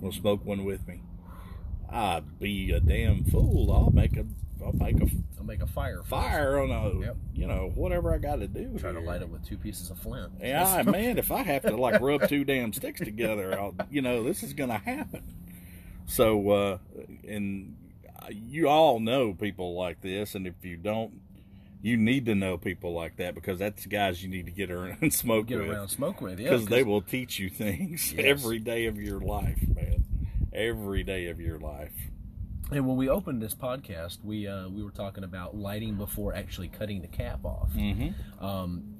wanna 0.00 0.14
smoke 0.14 0.44
one 0.44 0.64
with 0.64 0.86
me?" 0.88 1.00
I'd 1.90 2.38
be 2.38 2.70
a 2.72 2.80
damn 2.80 3.24
fool. 3.24 3.72
I'll 3.72 3.90
make 3.90 4.16
a 4.16 4.26
I'll 4.64 4.72
make 4.72 5.00
a 5.00 5.06
I'll 5.38 5.44
make 5.44 5.62
a 5.62 5.66
fire. 5.66 6.02
fire 6.04 6.58
on 6.58 6.70
a 6.70 7.00
Yep. 7.00 7.16
you 7.34 7.46
know 7.46 7.70
whatever 7.74 8.12
I 8.12 8.18
got 8.18 8.36
to 8.36 8.48
do. 8.48 8.76
Try 8.78 8.92
to 8.92 9.00
light 9.00 9.22
it 9.22 9.28
with 9.30 9.44
two 9.46 9.56
pieces 9.56 9.90
of 9.90 9.98
flint. 9.98 10.32
Yeah, 10.40 10.82
man, 10.82 11.16
if 11.18 11.30
I 11.30 11.42
have 11.44 11.62
to 11.62 11.76
like 11.76 12.00
rub 12.02 12.28
two 12.28 12.44
damn 12.44 12.72
sticks 12.72 13.00
together, 13.00 13.58
I'll, 13.58 13.74
you 13.90 14.02
know, 14.02 14.22
this 14.24 14.42
is 14.42 14.52
to 14.70 14.78
happen. 14.78 15.22
So, 16.06 16.50
uh, 16.50 16.78
and 17.26 17.76
you 18.30 18.68
all 18.68 19.00
know 19.00 19.32
people 19.34 19.74
like 19.76 20.00
this, 20.00 20.34
and 20.34 20.46
if 20.46 20.64
you 20.64 20.76
don't, 20.76 21.20
you 21.80 21.96
need 21.96 22.26
to 22.26 22.34
know 22.34 22.58
people 22.58 22.92
like 22.92 23.16
that 23.18 23.34
because 23.34 23.58
that's 23.60 23.84
the 23.84 23.88
guys 23.88 24.22
you 24.22 24.28
need 24.28 24.46
to 24.46 24.50
get 24.52 24.70
around 24.70 24.98
and 25.00 25.14
smoke 25.14 25.46
Get 25.46 25.58
with 25.60 25.70
around 25.70 25.88
smoke 25.88 26.20
with, 26.20 26.40
yeah. 26.40 26.50
because 26.50 26.66
they 26.66 26.82
will 26.82 27.02
teach 27.02 27.38
you 27.38 27.48
things 27.48 28.12
Yes. 28.16 28.24
every 28.26 28.58
day 28.58 28.86
of 28.86 28.96
your 28.96 29.20
life, 29.20 29.62
man. 29.74 30.04
Every 30.52 31.02
day 31.04 31.26
of 31.28 31.40
your 31.40 31.58
life. 31.58 31.92
And 32.70 32.86
when 32.86 32.96
we 32.96 33.08
opened 33.08 33.40
this 33.40 33.54
podcast, 33.54 34.18
we 34.24 34.46
uh, 34.48 34.68
we 34.68 34.82
were 34.82 34.90
talking 34.90 35.24
about 35.24 35.56
lighting 35.56 35.94
before 35.94 36.34
actually 36.34 36.68
cutting 36.68 37.00
the 37.00 37.06
cap 37.08 37.44
off. 37.44 37.70
Mm-hmm. 37.74 38.44
Um, 38.44 38.94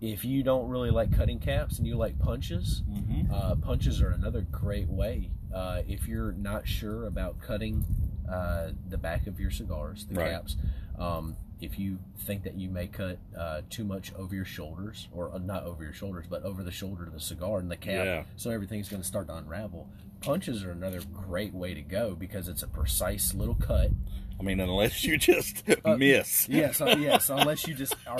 if 0.00 0.24
you 0.24 0.42
don't 0.42 0.68
really 0.68 0.90
like 0.90 1.14
cutting 1.16 1.38
caps 1.38 1.78
and 1.78 1.86
you 1.86 1.96
like 1.96 2.18
punches, 2.18 2.82
Mm-hmm. 2.90 3.32
uh, 3.32 3.54
punches 3.56 4.00
are 4.02 4.10
another 4.10 4.40
great 4.50 4.88
way. 4.88 5.30
Uh, 5.54 5.82
if 5.86 6.08
you're 6.08 6.32
not 6.32 6.66
sure 6.66 7.06
about 7.06 7.38
cutting 7.40 7.84
uh, 8.30 8.70
the 8.88 8.98
back 8.98 9.26
of 9.26 9.38
your 9.40 9.50
cigars, 9.50 10.06
the 10.06 10.14
Right. 10.14 10.30
caps, 10.32 10.56
um, 10.98 11.36
if 11.60 11.78
you 11.78 11.98
think 12.20 12.42
that 12.44 12.54
you 12.56 12.68
may 12.68 12.86
cut 12.86 13.18
uh, 13.36 13.62
too 13.70 13.84
much 13.84 14.12
over 14.14 14.34
your 14.34 14.44
shoulders, 14.44 15.08
or 15.12 15.32
uh, 15.32 15.38
not 15.38 15.64
over 15.64 15.82
your 15.84 15.92
shoulders, 15.92 16.26
but 16.28 16.42
over 16.42 16.62
the 16.62 16.70
shoulder 16.70 17.04
of 17.04 17.12
the 17.12 17.20
cigar 17.20 17.58
and 17.58 17.70
the 17.70 17.76
cap, 17.76 18.04
Yeah. 18.04 18.22
so 18.36 18.50
everything's 18.50 18.88
going 18.88 19.02
to 19.02 19.06
start 19.08 19.28
to 19.28 19.36
unravel. 19.36 19.88
Punches 20.20 20.64
are 20.64 20.70
another 20.72 21.00
great 21.12 21.52
way 21.54 21.74
to 21.74 21.82
go 21.82 22.14
because 22.14 22.48
it's 22.48 22.62
a 22.62 22.68
precise 22.68 23.34
little 23.34 23.54
cut. 23.54 23.90
I 24.38 24.42
mean, 24.42 24.58
unless 24.60 25.04
you 25.04 25.16
just 25.16 25.62
Uh, 25.84 25.96
miss. 25.96 26.48
Yes, 26.48 26.80
uh, 26.80 26.96
yes, 26.98 27.30
unless 27.30 27.66
you 27.68 27.74
just 27.74 27.94
are 28.06 28.18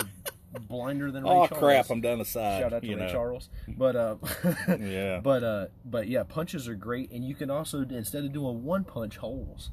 blinder 0.68 1.10
than 1.10 1.24
Ray 1.24 1.30
oh 1.30 1.46
Charles. 1.48 1.58
crap! 1.58 1.90
I'm 1.90 2.00
down 2.00 2.18
the 2.18 2.24
side. 2.24 2.60
Shout 2.62 2.72
out 2.72 2.82
to 2.82 2.88
you 2.88 2.96
Ray 2.96 3.06
know. 3.06 3.12
Charles. 3.12 3.48
But 3.66 3.96
uh, 3.96 4.16
Yeah. 4.80 5.20
But 5.20 5.42
uh, 5.42 5.66
but 5.84 6.06
yeah, 6.08 6.22
punches 6.22 6.68
are 6.68 6.74
great, 6.76 7.10
and 7.10 7.24
you 7.24 7.34
can 7.34 7.50
also 7.50 7.80
instead 7.82 8.24
of 8.24 8.32
doing 8.32 8.62
one 8.64 8.84
punch 8.84 9.16
holes, 9.16 9.70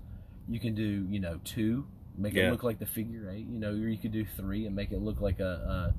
you 0.52 0.60
can 0.60 0.76
do 0.76 1.06
you 1.10 1.20
know 1.20 1.40
two, 1.44 1.86
make 2.18 2.34
Yeah. 2.34 2.48
it 2.48 2.52
look 2.52 2.64
like 2.64 2.80
the 2.80 2.86
figure 2.86 3.30
eight. 3.32 3.48
You 3.48 3.60
know, 3.60 3.70
or 3.72 3.88
you 3.88 3.98
could 3.98 4.12
do 4.12 4.26
three 4.26 4.66
and 4.66 4.76
make 4.76 4.92
it 4.92 5.00
look 5.00 5.22
like 5.22 5.40
a, 5.40 5.94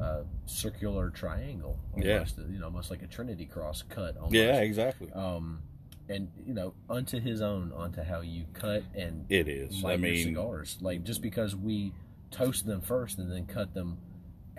a, 0.00 0.02
a 0.02 0.24
circular 0.46 1.10
triangle. 1.10 1.78
Yeah. 1.96 2.14
Almost, 2.14 2.38
You 2.38 2.58
know, 2.58 2.66
almost 2.66 2.90
like 2.90 3.02
a 3.02 3.06
Trinity 3.06 3.46
cross 3.46 3.82
cut. 3.82 4.16
Almost. 4.16 4.34
Yeah, 4.34 4.60
exactly. 4.60 5.10
Um, 5.12 5.60
and 6.08 6.28
you 6.46 6.54
know, 6.54 6.74
unto 6.88 7.20
his 7.20 7.40
own, 7.40 7.72
onto 7.72 8.02
how 8.02 8.20
you 8.20 8.44
cut 8.52 8.82
and 8.94 9.26
It 9.28 9.48
is. 9.48 9.84
I 9.84 9.96
mean, 9.96 10.24
cigars. 10.24 10.78
Like 10.80 11.04
just 11.04 11.22
because 11.22 11.54
we 11.56 11.92
toast 12.30 12.64
them 12.66 12.80
first 12.80 13.18
and 13.18 13.30
then 13.30 13.46
cut 13.46 13.74
them 13.74 13.98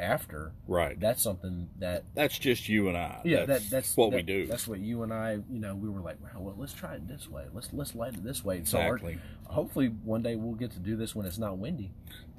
after, 0.02 0.52
right. 0.68 1.00
that's 1.00 1.22
something 1.22 1.70
that 1.80 2.04
That's 2.16 2.38
just 2.38 2.68
you 2.68 2.88
and 2.90 2.98
I. 2.98 3.22
yeah, 3.24 3.46
that's, 3.46 3.66
that, 3.66 3.70
that's 3.72 3.96
what 3.98 4.12
we 4.12 4.22
do. 4.22 4.48
That's 4.48 4.68
what 4.68 4.80
you 4.80 5.04
and 5.04 5.14
I, 5.14 5.34
you 5.50 5.60
know, 5.60 5.76
we 5.76 5.90
were 5.90 6.02
like, 6.02 6.18
well, 6.22 6.44
well, 6.44 6.56
let's 6.58 6.74
try 6.74 6.96
it 6.96 7.08
this 7.08 7.30
way. 7.30 7.46
Let's 7.54 7.70
let's 7.72 7.96
light 7.96 8.14
it 8.16 8.24
this 8.24 8.44
way. 8.44 8.64
So 8.66 8.80
our- 8.80 8.96
exactly. 8.96 9.20
hopefully 9.46 9.88
one 9.88 10.22
day 10.24 10.36
we'll 10.36 10.56
get 10.56 10.72
to 10.72 10.80
do 10.80 10.96
this 10.96 11.16
when 11.16 11.26
it's 11.26 11.38
not 11.38 11.58
windy, 11.58 11.92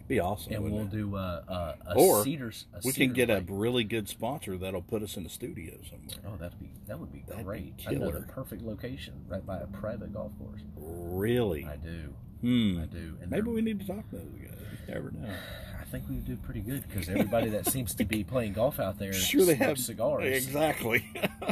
Be 0.08 0.18
awesome. 0.20 0.52
and 0.54 0.64
we'll 0.64 0.82
it? 0.82 0.90
do 0.90 1.16
uh, 1.16 1.42
uh, 1.48 1.74
a 1.88 1.94
Or 1.94 2.24
cedars. 2.24 2.66
A 2.74 2.80
we 2.84 2.92
can 2.92 3.12
get 3.12 3.30
a 3.30 3.44
really 3.48 3.84
good 3.84 4.08
sponsor 4.08 4.58
that'll 4.58 4.82
put 4.82 5.02
us 5.02 5.16
in 5.16 5.22
the 5.24 5.30
studio 5.30 5.74
somewhere. 5.88 6.16
Oh, 6.26 6.36
that'd 6.38 6.58
be 6.58 6.70
that 6.88 6.98
would 6.98 7.12
be 7.12 7.22
That'd 7.26 7.38
be 7.38 7.44
great. 7.44 7.74
I 7.86 7.92
know 7.92 8.06
the 8.06 8.12
killer. 8.12 8.26
perfect 8.28 8.62
location, 8.62 9.24
right 9.28 9.44
by 9.46 9.58
a 9.58 9.66
private 9.66 10.12
golf 10.12 10.32
course. 10.38 10.60
Really? 10.76 11.64
I 11.64 11.76
do, 11.76 12.14
Hmm. 12.40 12.80
I 12.82 12.86
do. 12.86 13.16
And 13.22 13.30
Maybe 13.30 13.50
we 13.50 13.62
need 13.62 13.78
to 13.80 13.86
talk 13.86 14.08
to 14.10 14.16
those 14.16 14.34
guys. 14.34 14.58
You 14.88 14.94
never 14.94 15.10
know. 15.12 15.28
I 15.92 15.98
think 15.98 16.08
we 16.08 16.16
do 16.16 16.36
pretty 16.36 16.60
good 16.60 16.88
because 16.88 17.10
everybody 17.10 17.50
that 17.50 17.66
seems 17.66 17.94
to 17.96 18.04
be 18.04 18.24
playing 18.32 18.54
golf 18.54 18.80
out 18.80 18.98
there 18.98 19.12
Sure, 19.12 19.44
they 19.44 19.56
have 19.56 19.78
cigars. 19.78 20.24
Exactly. 20.24 21.04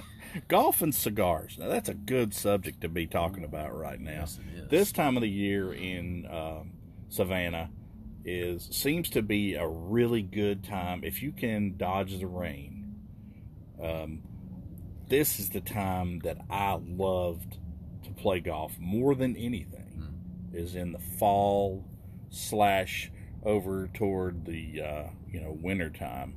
Golf 0.49 0.81
and 0.81 0.95
cigars. 0.95 1.59
Now 1.59 1.69
that's 1.69 1.91
a 1.91 1.95
good 1.95 2.33
subject 2.33 2.81
to 2.81 2.89
be 2.89 3.07
talking 3.07 3.45
about 3.45 3.77
right 3.77 4.01
now. 4.01 4.13
Yes, 4.13 4.39
it 4.39 4.59
is. 4.63 4.71
This 4.71 4.93
time 4.93 5.19
of 5.19 5.21
the 5.21 5.29
year 5.29 5.75
in 5.75 6.27
um, 6.31 6.71
Savannah 7.11 7.69
is 8.25 8.67
seems 8.71 9.11
to 9.11 9.21
be 9.21 9.57
a 9.57 9.67
really 9.67 10.23
good 10.23 10.65
time 10.65 11.03
if 11.05 11.23
you 11.23 11.33
can 11.33 11.77
dodge 11.77 12.19
the 12.19 12.27
rain. 12.27 12.95
Um, 13.83 14.23
this 15.09 15.39
is 15.39 15.51
the 15.51 15.61
time 15.61 16.21
that 16.21 16.39
I 16.49 16.81
loved 16.83 17.59
to 18.05 18.11
play 18.13 18.41
golf 18.41 18.73
more 18.79 19.15
than 19.15 19.37
anything. 19.37 19.87
Is 20.55 20.77
in 20.77 20.93
the 20.93 20.99
fall 20.99 21.85
slash 22.31 23.11
over 23.45 23.89
toward 23.95 24.45
the 24.45 24.83
uh, 24.83 25.05
you 25.31 25.41
know 25.41 25.57
winter 25.61 25.91
time. 25.91 26.35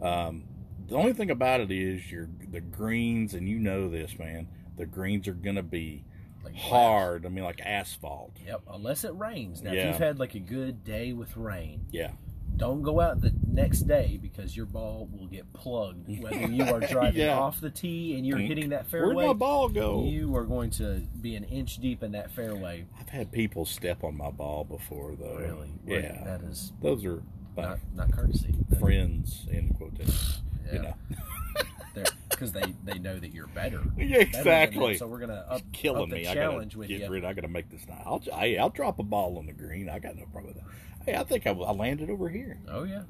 Um, 0.00 0.44
the 0.88 0.94
only 0.96 1.12
thing 1.12 1.30
about 1.30 1.60
it 1.60 1.70
is 1.70 2.10
your 2.10 2.28
the 2.50 2.60
greens, 2.60 3.34
and 3.34 3.48
you 3.48 3.58
know 3.58 3.88
this, 3.88 4.18
man. 4.18 4.48
The 4.76 4.86
greens 4.86 5.26
are 5.28 5.32
gonna 5.34 5.62
be 5.62 6.04
Like 6.44 6.54
hard. 6.56 7.26
I 7.26 7.28
mean, 7.28 7.44
like 7.44 7.60
asphalt. 7.60 8.36
Yep, 8.46 8.62
unless 8.70 9.04
it 9.04 9.14
rains. 9.14 9.62
Now, 9.62 9.72
Yeah. 9.72 9.80
if 9.80 9.86
you've 9.88 9.98
had 9.98 10.18
like 10.18 10.34
a 10.34 10.40
good 10.40 10.84
day 10.84 11.12
with 11.12 11.36
rain, 11.36 11.86
Yeah, 11.90 12.12
don't 12.56 12.82
go 12.82 13.00
out 13.00 13.20
the 13.20 13.32
next 13.46 13.80
day 13.80 14.18
because 14.20 14.56
your 14.56 14.66
ball 14.66 15.08
will 15.12 15.26
get 15.26 15.52
plugged. 15.52 16.08
Whether 16.22 16.46
you 16.48 16.64
are 16.64 16.80
driving 16.80 17.20
Yeah. 17.20 17.38
off 17.38 17.60
the 17.60 17.70
tee 17.70 18.16
and 18.16 18.26
you're 18.26 18.38
Think, 18.38 18.48
hitting 18.48 18.68
that 18.70 18.86
fairway, 18.86 19.06
where'd 19.14 19.16
fairway, 19.18 19.26
my 19.28 19.32
ball 19.38 19.68
go? 19.68 20.04
you 20.04 20.34
are 20.36 20.44
going 20.44 20.70
to 20.70 21.02
be 21.20 21.36
an 21.36 21.44
inch 21.44 21.76
deep 21.78 22.02
in 22.02 22.12
that 22.12 22.30
fairway. 22.30 22.86
I've 22.98 23.08
had 23.10 23.30
people 23.32 23.64
step 23.66 24.02
on 24.04 24.16
my 24.16 24.30
ball 24.30 24.64
before, 24.64 25.14
though. 25.14 25.36
Really, 25.36 25.72
Yeah, 25.86 26.22
that 26.24 26.42
is 26.42 26.72
those 26.80 27.04
are 27.04 27.22
not 27.56 27.78
not 27.94 28.12
courtesy. 28.12 28.54
Friends 28.78 29.46
in 29.50 29.74
quotation. 29.74 30.14
Yeah. 30.66 30.72
You 30.74 30.82
know, 30.82 30.94
because 32.28 32.52
they 32.52 32.74
they 32.84 32.98
know 32.98 33.18
that 33.18 33.32
you're 33.32 33.46
better. 33.48 33.80
Yeah, 33.96 34.18
better 34.24 34.38
exactly. 34.38 34.96
So 34.98 35.06
we're 35.06 35.20
gonna 35.20 35.44
up, 35.48 35.62
killing 35.72 36.02
up 36.02 36.08
the 36.10 36.16
me. 36.16 36.26
I 36.26 36.34
challenge 36.34 36.72
gotta 36.72 36.78
with 36.80 36.88
get 36.88 37.00
you. 37.02 37.08
rid. 37.10 37.24
I 37.24 37.32
gotta 37.32 37.48
make 37.48 37.70
this 37.70 37.86
now. 37.88 38.02
I'll, 38.04 38.20
hey, 38.38 38.58
I'll 38.58 38.68
drop 38.70 38.98
a 38.98 39.02
ball 39.02 39.38
on 39.38 39.46
the 39.46 39.52
green. 39.52 39.88
I 39.88 39.98
got 39.98 40.16
no 40.16 40.24
problem 40.26 40.54
with 40.54 40.56
that. 40.62 40.70
Hey, 41.06 41.14
I 41.14 41.22
think 41.22 41.46
I, 41.46 41.52
I 41.52 41.72
landed 41.72 42.10
over 42.10 42.28
here. 42.28 42.58
Oh 42.68 42.82
yeah, 42.82 43.02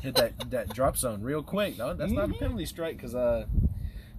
hit 0.00 0.14
that 0.14 0.50
that 0.50 0.72
drop 0.72 0.96
zone 0.96 1.22
real 1.22 1.42
quick. 1.42 1.76
No, 1.76 1.92
that's 1.92 2.12
not 2.12 2.30
a 2.30 2.34
penalty 2.34 2.66
strike 2.66 2.96
because 2.96 3.16
uh, 3.16 3.46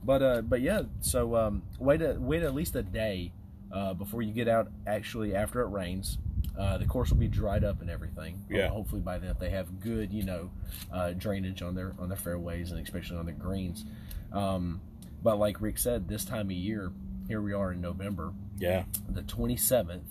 but 0.03 0.21
uh, 0.21 0.41
but 0.41 0.59
yeah. 0.61 0.83
So 0.99 1.35
um, 1.37 1.63
wait 1.79 2.01
a 2.01 2.17
wait 2.19 2.43
at 2.43 2.53
least 2.53 2.75
a 2.75 2.83
day 2.83 3.31
uh, 3.71 3.93
before 3.93 4.21
you 4.21 4.33
get 4.33 4.49
out. 4.49 4.69
Actually, 4.85 5.33
after 5.35 5.61
it 5.61 5.67
rains, 5.67 6.17
uh, 6.59 6.77
the 6.77 6.85
course 6.85 7.11
will 7.11 7.17
be 7.17 7.29
dried 7.29 7.63
up 7.63 7.79
and 7.79 7.89
everything. 7.89 8.43
Yeah. 8.49 8.67
Hopefully 8.67 9.01
by 9.01 9.19
then 9.19 9.35
they 9.39 9.51
have 9.51 9.79
good 9.79 10.11
you 10.11 10.23
know 10.23 10.51
uh, 10.91 11.11
drainage 11.11 11.61
on 11.61 11.75
their 11.75 11.93
on 11.99 12.09
their 12.09 12.17
fairways 12.17 12.71
and 12.71 12.81
especially 12.81 13.17
on 13.17 13.25
their 13.25 13.35
greens. 13.35 13.85
Um, 14.33 14.81
but 15.23 15.39
like 15.39 15.61
Rick 15.61 15.77
said, 15.77 16.09
this 16.09 16.25
time 16.25 16.47
of 16.47 16.51
year, 16.51 16.91
here 17.29 17.41
we 17.41 17.53
are 17.53 17.71
in 17.71 17.79
November, 17.79 18.33
Yeah, 18.59 18.83
the 19.07 19.21
27th. 19.21 20.01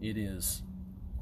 It 0.00 0.16
is 0.16 0.62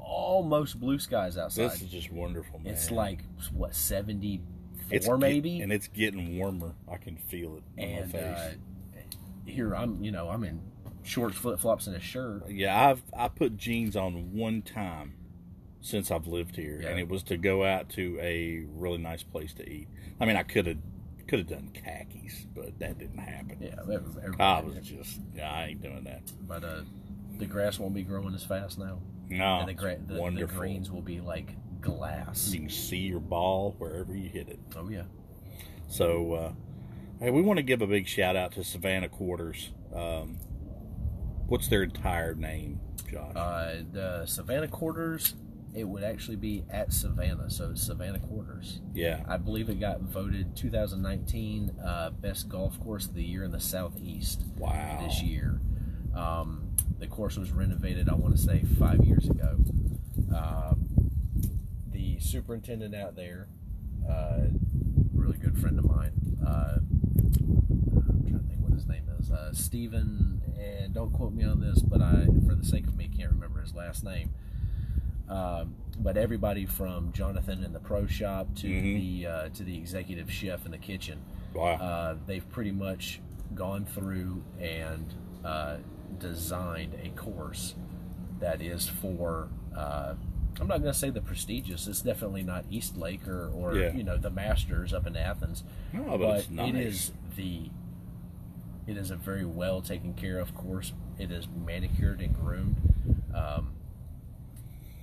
almost 0.05 0.79
blue 0.79 0.99
skies 0.99 1.37
outside. 1.37 1.71
this 1.71 1.81
is 1.81 1.89
just 1.89 2.11
wonderful, 2.11 2.59
man. 2.59 2.73
It's 2.73 2.91
like 2.91 3.19
what 3.53 3.75
seventy 3.75 4.41
get- 4.89 5.19
maybe, 5.19 5.61
and 5.61 5.71
it's 5.73 5.87
getting 5.87 6.37
warmer. 6.37 6.75
I 6.89 6.97
can 6.97 7.17
feel 7.17 7.57
it 7.57 7.63
on 7.81 7.87
and 7.89 8.13
my 8.13 8.19
face. 8.19 8.37
uh, 8.37 8.99
here 9.45 9.75
I'm 9.75 10.03
you 10.03 10.11
know 10.11 10.29
I'm 10.29 10.43
in 10.43 10.61
shorts, 11.03 11.37
flip 11.37 11.59
flops, 11.59 11.87
and 11.87 11.95
a 11.95 11.99
shirt. 11.99 12.49
Yeah, 12.49 12.89
I've 12.89 13.03
I 13.15 13.27
put 13.27 13.57
jeans 13.57 13.95
on 13.95 14.33
one 14.33 14.61
time 14.61 15.13
since 15.81 16.09
I've 16.11 16.25
lived 16.27 16.55
here, 16.55 16.79
Yeah. 16.81 16.89
and 16.89 16.99
it 16.99 17.07
was 17.07 17.21
to 17.23 17.37
go 17.37 17.63
out 17.63 17.89
to 17.89 18.17
a 18.21 18.65
really 18.73 18.97
nice 18.97 19.21
place 19.23 19.53
to 19.55 19.69
eat. 19.69 19.87
I 20.19 20.25
mean, 20.25 20.35
I 20.35 20.43
could 20.43 20.65
have 20.67 20.77
could 21.27 21.39
have 21.39 21.47
done 21.47 21.69
khakis, 21.73 22.45
but 22.55 22.77
that 22.79 22.97
didn't 22.99 23.17
happen. 23.17 23.57
Yeah, 23.61 23.75
everybody 23.81 24.39
I 24.39 24.61
was 24.61 24.75
just 24.83 25.19
yeah, 25.35 25.51
I 25.51 25.65
ain't 25.65 25.81
doing 25.81 26.03
that. 26.05 26.21
but 26.47 26.63
uh, 26.63 26.81
the 27.39 27.45
grass 27.47 27.79
won't 27.79 27.93
be 27.95 28.03
growing 28.03 28.33
as 28.35 28.43
fast 28.43 28.77
now, 28.79 28.99
No, 29.29 29.59
and 29.59 29.69
the, 29.69 29.73
gra- 29.73 29.97
the 30.05 30.15
wonderful. 30.19 30.57
greens 30.59 30.91
will 30.91 31.01
be 31.01 31.19
like 31.21 31.55
glass. 31.81 32.49
You 32.53 32.61
can 32.61 32.69
see 32.69 32.97
your 32.97 33.19
ball 33.19 33.75
wherever 33.77 34.15
you 34.15 34.29
hit 34.29 34.49
it. 34.49 34.59
Oh 34.75 34.89
yeah, 34.89 35.03
So, 35.87 36.33
uh, 36.33 36.51
hey, 37.19 37.31
we 37.31 37.41
want 37.41 37.57
to 37.57 37.63
give 37.63 37.81
a 37.81 37.87
big 37.87 38.07
shout 38.07 38.35
out 38.35 38.51
to 38.53 38.63
Savannah 38.63 39.09
Quarters. 39.09 39.71
Um, 39.93 40.37
what's 41.47 41.67
their 41.67 41.83
entire 41.83 42.33
name, 42.35 42.79
Josh? 43.11 43.35
uh, 43.35 43.75
the 43.91 44.25
Savannah 44.25 44.67
Quarters. 44.67 45.35
It 45.73 45.83
would 45.83 46.03
actually 46.05 46.37
be 46.37 46.63
at 46.69 46.93
Savannah, 46.93 47.49
so 47.49 47.71
it's 47.71 47.83
Savannah 47.83 48.19
Quarters. 48.19 48.79
yeah, 48.93 49.23
I 49.27 49.35
believe 49.35 49.67
it 49.69 49.77
got 49.79 49.99
voted 49.99 50.55
2019 50.55 51.71
uh, 51.83 52.11
best 52.11 52.47
golf 52.47 52.79
course 52.79 53.07
of 53.07 53.13
the 53.13 53.23
year 53.23 53.43
in 53.43 53.51
the 53.51 53.59
Southeast. 53.59 54.43
wow. 54.57 55.03
this 55.05 55.21
year. 55.21 55.59
Um, 56.15 56.64
the 56.99 57.07
course 57.07 57.37
was 57.37 57.51
renovated, 57.51 58.09
I 58.09 58.15
want 58.15 58.35
to 58.35 58.41
say, 58.41 58.63
five 58.79 59.03
years 59.05 59.29
ago. 59.29 59.57
Uh, 60.33 60.73
the 61.91 62.19
superintendent 62.19 62.95
out 62.95 63.15
there, 63.15 63.47
uh, 64.09 64.41
really 65.13 65.37
good 65.37 65.57
friend 65.57 65.77
of 65.79 65.85
mine, 65.85 66.11
uh, 66.45 66.77
I'm 66.79 68.23
trying 68.27 68.39
to 68.39 68.47
think 68.47 68.61
what 68.61 68.73
his 68.73 68.87
name 68.87 69.03
is, 69.19 69.31
uh, 69.31 69.51
Stephen, 69.53 70.41
and 70.59 70.93
don't 70.93 71.11
quote 71.13 71.33
me 71.33 71.43
on 71.43 71.59
this, 71.59 71.81
but 71.81 72.01
I, 72.01 72.25
for 72.47 72.55
the 72.55 72.65
sake 72.65 72.87
of 72.87 72.95
me, 72.95 73.09
can't 73.15 73.31
remember 73.31 73.61
his 73.61 73.73
last 73.75 74.03
name. 74.03 74.29
Um, 75.27 75.75
but 75.97 76.17
everybody 76.17 76.65
from 76.67 77.11
Jonathan 77.11 77.63
in 77.63 77.73
the 77.73 77.79
pro 77.79 78.05
shop 78.05 78.53
to 78.57 78.67
Mhm. 78.67 78.95
the 79.23 79.27
uh, 79.27 79.49
to 79.49 79.63
the 79.63 79.75
executive 79.75 80.31
chef 80.31 80.65
in 80.65 80.71
the 80.71 80.77
kitchen, 80.77 81.17
Wow. 81.55 81.73
uh, 81.77 82.17
they've 82.27 82.47
pretty 82.51 82.71
much 82.71 83.21
gone 83.55 83.85
through 83.85 84.43
and 84.59 85.11
uh, 85.43 85.77
designed 86.19 86.95
a 87.03 87.09
course 87.09 87.75
that 88.39 88.61
is 88.61 88.87
for. 88.87 89.49
Uh, 89.75 90.15
I'm 90.59 90.67
not 90.67 90.81
going 90.81 90.93
to 90.93 90.97
say 90.97 91.09
the 91.09 91.19
prestigious. 91.21 91.85
It's 91.87 92.01
definitely 92.01 92.43
not 92.43 92.63
East 92.69 92.95
Lake 92.97 93.27
or, 93.27 93.49
or 93.53 93.75
Yeah. 93.75 93.91
you 93.93 94.03
know 94.03 94.17
the 94.17 94.29
Masters 94.29 94.93
up 94.93 95.05
in 95.05 95.15
Athens, 95.17 95.63
No, 95.91 96.17
but 96.17 96.39
it's 96.39 96.49
nice. 96.49 96.69
it 96.69 96.75
is 96.75 97.11
the. 97.35 97.69
It 98.87 98.97
is 98.97 99.09
a 99.11 99.15
very 99.15 99.45
well 99.45 99.81
taken 99.81 100.13
care 100.13 100.39
of 100.39 100.53
course. 100.55 100.93
It 101.17 101.31
is 101.31 101.47
manicured 101.65 102.21
and 102.21 102.35
groomed. 102.35 102.77
Um, 103.33 103.73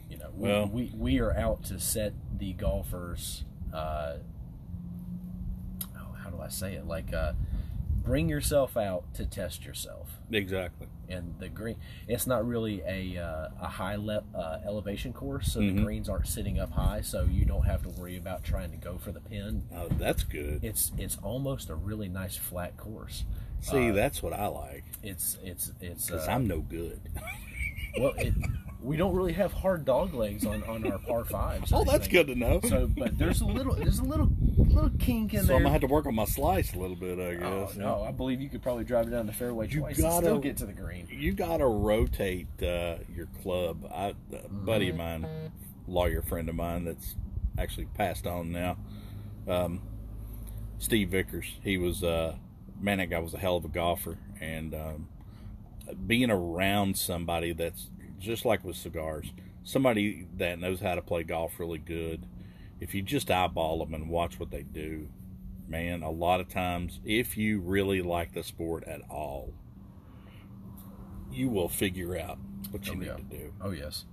you 0.08 0.16
know, 0.18 0.30
we, 0.34 0.48
Well- 0.48 0.68
we 0.68 0.92
we 0.96 1.18
are 1.20 1.32
out 1.36 1.64
to 1.64 1.78
set 1.80 2.14
the 2.38 2.52
golfers. 2.54 3.44
Uh, 3.74 4.14
oh, 5.96 6.12
how 6.22 6.30
do 6.30 6.40
I 6.40 6.48
say 6.48 6.74
it? 6.74 6.86
Like, 6.86 7.12
uh, 7.12 7.32
bring 8.02 8.28
yourself 8.28 8.76
out 8.76 9.12
to 9.14 9.24
test 9.26 9.64
yourself. 9.64 10.08
exactly. 10.30 10.86
And 11.08 11.34
the 11.38 11.48
green, 11.48 11.76
it's 12.08 12.26
not 12.26 12.46
really 12.46 12.80
a 12.86 13.18
uh, 13.22 13.48
a 13.60 13.68
high 13.68 13.96
le- 13.96 14.24
uh, 14.34 14.58
elevation 14.64 15.12
course, 15.12 15.52
so 15.52 15.60
Mhm. 15.60 15.76
the 15.76 15.82
greens 15.82 16.08
aren't 16.08 16.26
sitting 16.26 16.58
up 16.58 16.70
high, 16.72 17.02
so 17.02 17.24
you 17.24 17.44
don't 17.44 17.66
have 17.66 17.82
to 17.82 17.90
worry 17.90 18.16
about 18.16 18.42
trying 18.44 18.70
to 18.70 18.78
go 18.78 18.96
for 18.98 19.12
the 19.12 19.20
pin. 19.20 19.64
Oh, 19.74 19.88
that's 19.98 20.22
good. 20.24 20.64
It's 20.64 20.90
it's 20.96 21.18
almost 21.22 21.68
a 21.68 21.74
really 21.74 22.08
nice 22.08 22.36
flat 22.36 22.76
course. 22.78 23.24
See, 23.60 23.90
uh, 23.90 23.92
that's 23.92 24.22
what 24.22 24.32
I 24.32 24.46
like 24.48 24.84
It's 25.02 25.38
it's 25.44 25.70
it's 25.80 26.06
because 26.06 26.26
uh, 26.28 26.32
I'm 26.32 26.46
no 26.46 26.60
good. 26.60 27.00
Well, 27.98 28.14
it, 28.16 28.32
we 28.80 28.96
don't 28.96 29.14
really 29.14 29.34
have 29.34 29.52
hard 29.52 29.84
dog 29.84 30.14
legs 30.14 30.46
on, 30.46 30.62
on 30.64 30.90
our 30.90 30.96
par 30.98 31.26
fives. 31.26 31.70
Oh, 31.74 31.84
that's 31.84 32.06
anything. 32.08 32.12
good 32.12 32.26
to 32.28 32.34
know. 32.36 32.60
So, 32.66 32.86
but 32.86 33.18
there's 33.18 33.42
a 33.42 33.44
little 33.46 33.74
there's 33.74 33.98
a 33.98 34.02
little 34.02 34.30
little 34.72 34.90
kink 34.98 35.34
in 35.34 35.40
So 35.40 35.46
there. 35.46 35.56
I'm 35.56 35.62
gonna 35.62 35.72
have 35.72 35.80
to 35.82 35.86
work 35.86 36.06
on 36.06 36.14
my 36.14 36.24
slice 36.24 36.74
a 36.74 36.78
little 36.78 36.96
bit, 36.96 37.18
I 37.18 37.34
guess. 37.34 37.42
Oh, 37.44 37.66
guess. 37.66 37.76
no, 37.76 38.02
I 38.02 38.12
believe 38.12 38.40
you 38.40 38.48
could 38.48 38.62
probably 38.62 38.84
drive 38.84 39.06
it 39.08 39.10
down 39.10 39.26
the 39.26 39.32
fairway 39.32 39.68
You 39.68 39.80
twice 39.80 39.96
and 39.98 40.04
gotta- 40.06 40.26
still 40.26 40.38
get 40.38 40.56
to 40.58 40.66
the 40.66 40.72
green. 40.72 41.08
You 41.10 41.32
gotta 41.32 41.66
rotate 41.66 42.46
uh, 42.62 42.96
your 43.14 43.26
club. 43.42 43.84
I, 43.92 44.14
a 44.32 44.48
buddy 44.48 44.88
of 44.90 44.96
mine, 44.96 45.26
lawyer 45.86 46.22
friend 46.22 46.48
of 46.48 46.54
mine, 46.54 46.84
that's 46.84 47.14
actually 47.58 47.86
passed 47.94 48.26
on 48.26 48.50
now. 48.52 48.76
Um, 49.46 49.82
Steve 50.78 51.10
Vickers. 51.10 51.46
He 51.62 51.78
was 51.78 52.02
uh, 52.02 52.36
man. 52.80 52.98
That 52.98 53.10
guy 53.10 53.18
was 53.18 53.34
a 53.34 53.38
hell 53.38 53.56
of 53.56 53.64
a 53.64 53.68
golfer, 53.68 54.18
and 54.40 54.74
um, 54.74 55.08
being 56.06 56.30
around 56.30 56.96
somebody 56.96 57.52
that's 57.52 57.90
just 58.18 58.44
like 58.44 58.64
with 58.64 58.76
cigars, 58.76 59.32
somebody 59.64 60.26
that 60.36 60.58
knows 60.58 60.80
how 60.80 60.94
to 60.94 61.02
play 61.02 61.22
golf 61.24 61.58
really 61.60 61.78
good. 61.78 62.26
If 62.82 62.94
you 62.96 63.02
just 63.02 63.30
eyeball 63.30 63.78
them 63.78 63.94
and 63.94 64.08
watch 64.10 64.40
what 64.40 64.50
they 64.50 64.64
do, 64.64 65.08
man, 65.68 66.02
a 66.02 66.10
lot 66.10 66.40
of 66.40 66.48
times, 66.48 66.98
if 67.04 67.36
you 67.36 67.60
really 67.60 68.02
like 68.02 68.32
the 68.34 68.42
sport 68.42 68.82
at 68.88 69.02
all, 69.08 69.54
you 71.30 71.48
will 71.48 71.68
figure 71.68 72.18
out 72.18 72.38
what 72.72 72.84
you 72.86 72.94
Oh, 72.94 72.96
need 72.96 73.06
yeah. 73.06 73.14
to 73.14 73.22
do. 73.22 73.52
Oh 73.60 73.70
yes. 73.70 74.04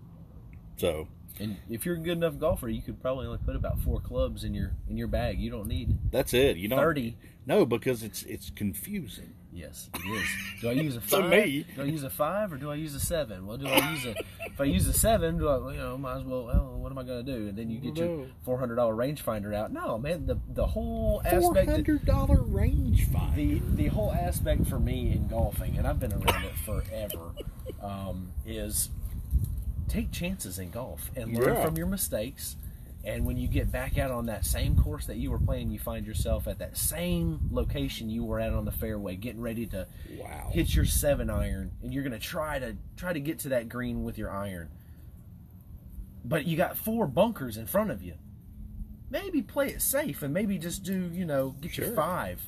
So, 0.78 1.08
And 1.40 1.58
if 1.68 1.84
you're 1.84 1.96
a 1.96 2.00
good 2.00 2.18
enough 2.20 2.38
golfer, 2.38 2.70
you 2.70 2.84
could 2.84 3.02
probably 3.02 3.26
only 3.26 3.40
put 3.40 3.56
about 3.56 3.80
four 3.82 4.00
clubs 4.00 4.44
in 4.44 4.54
your 4.54 4.76
in 4.88 4.98
your 4.98 5.08
bag. 5.08 5.40
You 5.40 5.50
don't 5.50 5.68
need 5.68 5.98
that's 6.12 6.36
it. 6.36 6.58
You 6.58 6.68
don't 6.68 6.78
thirty. 6.78 7.18
No, 7.48 7.66
because 7.66 8.04
it's 8.04 8.22
it's 8.24 8.52
confusing. 8.52 9.34
Yes, 9.52 9.90
it 9.96 10.00
is. 10.08 10.30
Do 10.62 10.70
I 10.70 10.74
use 10.74 10.96
a 10.96 11.00
To 11.02 11.08
five? 11.08 11.30
me. 11.32 11.66
Do 11.76 11.82
I 11.82 11.86
use 11.86 12.04
a 12.04 12.10
five 12.10 12.54
or 12.54 12.58
do 12.58 12.70
I 12.70 12.76
use 12.76 12.94
a 12.94 13.00
seven? 13.00 13.48
Well, 13.48 13.58
do 13.58 13.68
I 13.68 13.92
use 13.92 14.06
a? 14.06 14.16
If 14.46 14.62
I 14.62 14.66
use 14.66 14.86
a 14.88 14.94
seven, 14.94 15.40
do 15.40 15.50
I? 15.50 15.72
You 15.74 15.78
know, 15.80 15.98
might 15.98 16.18
as 16.18 16.24
well. 16.24 16.46
Well, 16.46 16.78
what 16.78 16.92
am 16.92 16.98
I 17.00 17.04
going 17.04 17.26
to 17.26 17.32
do? 17.32 17.48
And 17.48 17.58
then 17.58 17.70
you 17.72 17.80
get 17.80 17.96
No. 17.96 18.04
your 18.20 18.28
four 18.44 18.60
hundred 18.60 18.76
dollar 18.76 18.94
rangefinder 18.94 19.56
out. 19.56 19.72
No, 19.74 19.98
man, 19.98 20.28
the 20.28 20.38
the 20.54 20.68
whole 20.68 21.22
aspect. 21.26 21.68
hundred 21.70 22.06
dollar 22.06 22.42
range 22.44 23.08
finder. 23.10 23.36
the 23.36 23.60
the 23.76 23.88
whole 23.88 24.12
aspect 24.14 24.68
for 24.68 24.80
me 24.80 25.12
in 25.14 25.28
golfing, 25.28 25.78
and 25.78 25.88
I've 25.88 26.00
been 26.00 26.14
around 26.14 26.46
it 26.46 26.54
forever, 26.64 27.32
um, 27.82 28.32
is 28.46 28.90
take 29.88 30.12
chances 30.12 30.60
in 30.60 30.70
golf 30.70 31.10
and 31.16 31.36
learn 31.36 31.56
Yeah. 31.56 31.66
from 31.66 31.76
your 31.76 31.88
mistakes. 31.88 32.56
And 33.06 33.26
when 33.26 33.38
you 33.38 33.48
get 33.48 33.72
back 33.72 33.98
out 33.98 34.12
on 34.12 34.26
that 34.26 34.44
same 34.46 34.76
course 34.76 35.06
that 35.06 35.16
you 35.18 35.32
were 35.32 35.40
playing, 35.40 35.72
you 35.72 35.80
find 35.80 36.06
yourself 36.06 36.48
at 36.48 36.60
that 36.60 36.76
same 36.78 37.40
location 37.50 38.10
you 38.10 38.26
were 38.26 38.42
at 38.42 38.52
on 38.52 38.66
the 38.66 38.72
fairway, 38.74 39.16
getting 39.16 39.40
ready 39.42 39.66
to 39.68 39.88
Wow. 40.18 40.50
hit 40.52 40.76
your 40.76 40.84
seven 40.86 41.30
iron, 41.30 41.72
and 41.82 41.94
you're 41.94 42.04
going 42.04 42.12
to 42.12 42.20
try 42.20 42.60
to 42.60 42.76
try 42.98 43.14
to 43.14 43.20
get 43.22 43.40
to 43.40 43.50
that 43.50 43.70
green 43.70 44.04
with 44.04 44.18
your 44.18 44.30
iron. 44.30 44.68
But 46.26 46.46
you 46.46 46.58
got 46.58 46.78
four 46.78 47.08
bunkers 47.08 47.56
in 47.56 47.66
front 47.68 47.90
of 47.92 48.04
you. 48.04 48.16
Maybe 49.10 49.42
play 49.42 49.70
it 49.70 49.82
safe 49.82 50.22
and 50.22 50.34
maybe 50.34 50.58
just 50.58 50.84
do 50.84 51.10
you 51.14 51.26
know 51.26 51.56
get 51.62 51.72
Sure. 51.72 51.86
your 51.86 51.96
five, 51.96 52.42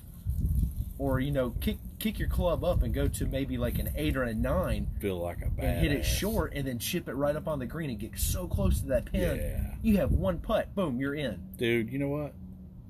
or 0.99 1.19
you 1.21 1.31
know 1.31 1.51
kick 1.61 1.77
kick 2.01 2.17
your 2.17 2.27
club 2.29 2.63
up 2.63 2.81
and 2.83 2.93
go 2.93 3.07
to 3.07 3.25
maybe 3.27 3.57
like 3.57 3.77
an 3.77 3.89
eight 3.95 4.17
or 4.17 4.23
a 4.23 4.33
nine 4.33 4.87
Feel 4.99 5.17
like 5.19 5.41
a 5.45 5.49
bad. 5.49 5.65
and 5.65 5.79
hit 5.79 5.91
it 5.91 6.03
short 6.03 6.53
and 6.55 6.67
then 6.67 6.79
chip 6.79 7.07
it 7.07 7.13
right 7.13 7.35
up 7.35 7.47
on 7.47 7.59
the 7.59 7.65
green 7.65 7.89
and 7.91 7.99
get 7.99 8.17
so 8.17 8.47
close 8.47 8.79
to 8.81 8.87
that 8.87 9.05
pin. 9.05 9.37
Yeah. 9.37 9.73
You 9.83 9.97
have 9.97 10.11
one 10.11 10.39
putt, 10.39 10.73
boom, 10.75 10.97
you're 10.99 11.13
in. 11.15 11.41
dude. 11.57 11.91
You 11.91 11.99
know 11.99 12.07
what? 12.09 12.33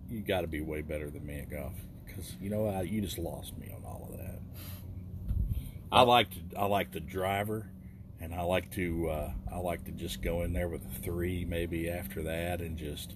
You 0.10 0.22
got 0.22 0.42
to 0.42 0.48
be 0.48 0.62
way 0.62 0.82
better 0.82 1.10
than 1.10 1.26
me 1.26 1.40
at 1.40 1.50
golf 1.50 1.74
because 2.06 2.34
you 2.42 2.50
know 2.50 2.62
what? 2.62 2.88
You 2.90 3.02
just 3.02 3.18
lost 3.18 3.58
me 3.58 3.72
on 3.76 3.84
all 3.86 4.08
of 4.12 4.18
that. 4.18 4.40
I 5.92 6.02
like 6.04 6.30
to, 6.32 6.58
I 6.58 6.66
like 6.66 6.92
the 6.92 7.00
driver, 7.02 7.70
and 8.22 8.34
I 8.34 8.42
like 8.44 8.72
to 8.72 9.10
uh, 9.10 9.32
I 9.52 9.58
like 9.58 9.84
to 9.86 9.92
just 9.92 10.22
go 10.22 10.44
in 10.44 10.54
there 10.54 10.70
with 10.70 10.82
a 10.86 11.02
three 11.02 11.44
maybe 11.46 11.90
after 11.90 12.24
that 12.24 12.62
and 12.62 12.78
just 12.78 13.16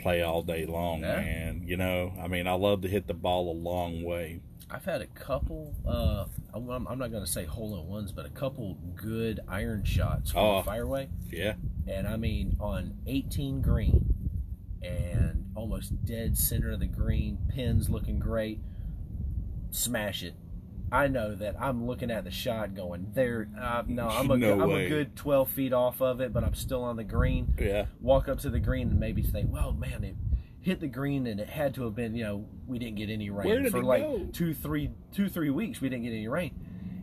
play 0.00 0.22
all 0.22 0.42
day 0.42 0.66
long, 0.66 1.00
Yeah. 1.00 1.16
man. 1.16 1.62
You 1.66 1.76
know, 1.78 2.12
I 2.20 2.28
mean, 2.28 2.46
I 2.46 2.52
love 2.52 2.82
to 2.82 2.88
hit 2.88 3.06
the 3.06 3.14
ball 3.14 3.50
a 3.50 3.56
long 3.58 4.02
way. 4.02 4.40
I've 4.70 4.84
had 4.84 5.00
a 5.00 5.06
couple. 5.06 5.74
Uh, 5.86 6.24
I'm, 6.52 6.68
I'm 6.88 6.98
not 6.98 7.10
going 7.12 7.24
to 7.24 7.30
say 7.30 7.44
hole 7.44 7.78
in 7.80 7.86
ones, 7.86 8.10
but 8.12 8.26
a 8.26 8.30
couple 8.30 8.74
good 8.96 9.40
iron 9.48 9.84
shots 9.84 10.32
from 10.32 10.40
Oh. 10.42 10.62
the 10.62 10.70
fairway. 10.70 11.08
Yeah, 11.30 11.54
and 11.86 12.06
I 12.08 12.16
mean 12.16 12.56
on 12.58 12.94
18 13.06 13.62
green 13.62 14.12
and 14.82 15.50
almost 15.54 16.04
dead 16.04 16.36
center 16.36 16.72
of 16.72 16.80
the 16.80 16.86
green, 16.86 17.38
pins 17.48 17.88
looking 17.88 18.18
great. 18.18 18.60
Smash 19.70 20.22
it. 20.22 20.34
I 20.90 21.08
know 21.08 21.34
that 21.34 21.56
I'm 21.60 21.84
looking 21.86 22.10
at 22.12 22.24
the 22.24 22.30
shot 22.30 22.74
going 22.74 23.08
there. 23.14 23.48
Uh, 23.60 23.82
no, 23.88 24.08
I'm 24.08 24.30
a 24.30 24.36
No 24.36 24.54
good, 24.56 24.62
I'm 24.62 24.70
a 24.70 24.88
good 24.88 25.16
12 25.16 25.50
feet 25.50 25.72
off 25.72 26.00
of 26.00 26.20
it, 26.20 26.32
but 26.32 26.44
I'm 26.44 26.54
still 26.54 26.84
on 26.84 26.96
the 26.96 27.04
green. 27.04 27.54
yeah. 27.58 27.86
Walk 28.00 28.28
up 28.28 28.38
to 28.40 28.50
the 28.50 28.60
green 28.60 28.90
and 28.90 29.00
maybe 29.00 29.22
think, 29.22 29.50
well, 29.52 29.72
man, 29.72 30.04
it 30.04 30.14
hit 30.66 30.80
the 30.80 30.88
green 30.88 31.26
and 31.26 31.40
it 31.40 31.48
had 31.48 31.74
to 31.74 31.84
have 31.84 31.94
been. 31.94 32.14
You 32.14 32.24
know, 32.24 32.46
we 32.66 32.78
didn't 32.78 32.96
get 32.96 33.08
any 33.08 33.30
rain 33.30 33.70
for 33.70 33.82
like 33.82 34.02
go? 34.02 34.28
two, 34.32 34.52
three, 34.52 34.90
two, 35.14 35.28
three 35.28 35.50
weeks. 35.50 35.80
We 35.80 35.88
didn't 35.88 36.04
get 36.04 36.10
any 36.12 36.28
rain 36.28 36.52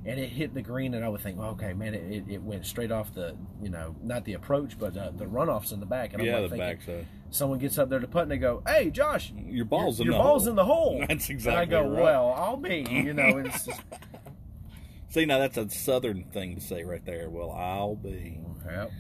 and 0.05 0.20
it 0.20 0.30
hit 0.30 0.53
the 0.53 0.61
green, 0.61 0.93
and 0.95 1.05
I 1.05 1.09
would 1.09 1.22
think, 1.22 1.39
well, 1.39 1.51
okay, 1.51 1.74
man, 1.74 1.93
it, 1.93 2.26
it, 2.28 2.41
went 2.41 2.66
straight 2.66 2.91
off 2.91 3.14
the, 3.14 3.36
you 3.61 3.70
know, 3.70 3.95
not 4.03 4.26
the 4.26 4.34
approach, 4.34 4.78
but 4.78 4.97
uh, 4.97 5.11
the 5.16 5.26
runoffs 5.26 5.72
in 5.72 5.80
the 5.80 5.86
back. 5.86 6.11
And 6.11 6.22
I'm 6.22 6.28
Yeah, 6.28 6.39
like 6.39 6.49
the 6.49 6.57
thinking, 6.57 6.78
backside. 6.78 7.07
Someone 7.30 7.57
gets 7.57 7.78
up 7.78 7.89
there 7.89 7.99
to 7.99 8.07
putt, 8.07 8.24
and 8.24 8.32
they 8.32 8.38
go, 8.38 8.61
"Hey, 8.68 8.89
Josh, 8.89 9.32
Your 9.34 9.66
ball's 9.66 9.99
your, 9.99 10.07
in 10.07 10.11
your 10.11 10.20
the 10.20 10.24
ball's 10.24 10.43
hole. 10.43 10.49
in 10.49 10.55
the 10.55 10.66
hole." 10.66 10.99
That's 11.07 11.30
And 11.30 11.36
exactly 11.36 11.61
I 11.61 11.66
go, 11.66 11.88
right. 11.89 12.03
"Well, 12.03 12.34
I'll 12.38 12.57
be," 12.57 12.86
you 12.89 13.14
know. 13.14 13.38
It's 13.38 13.66
just, 13.66 13.82
See, 15.09 15.26
now 15.26 15.38
that's 15.38 15.57
a 15.57 15.70
southern 15.70 16.24
thing 16.26 16.55
to 16.55 16.61
say 16.61 16.84
right 16.84 17.05
there. 17.05 17.30
Well, 17.30 17.51
I'll 17.51 17.95
be. 17.95 18.39
Yep. 18.66 18.91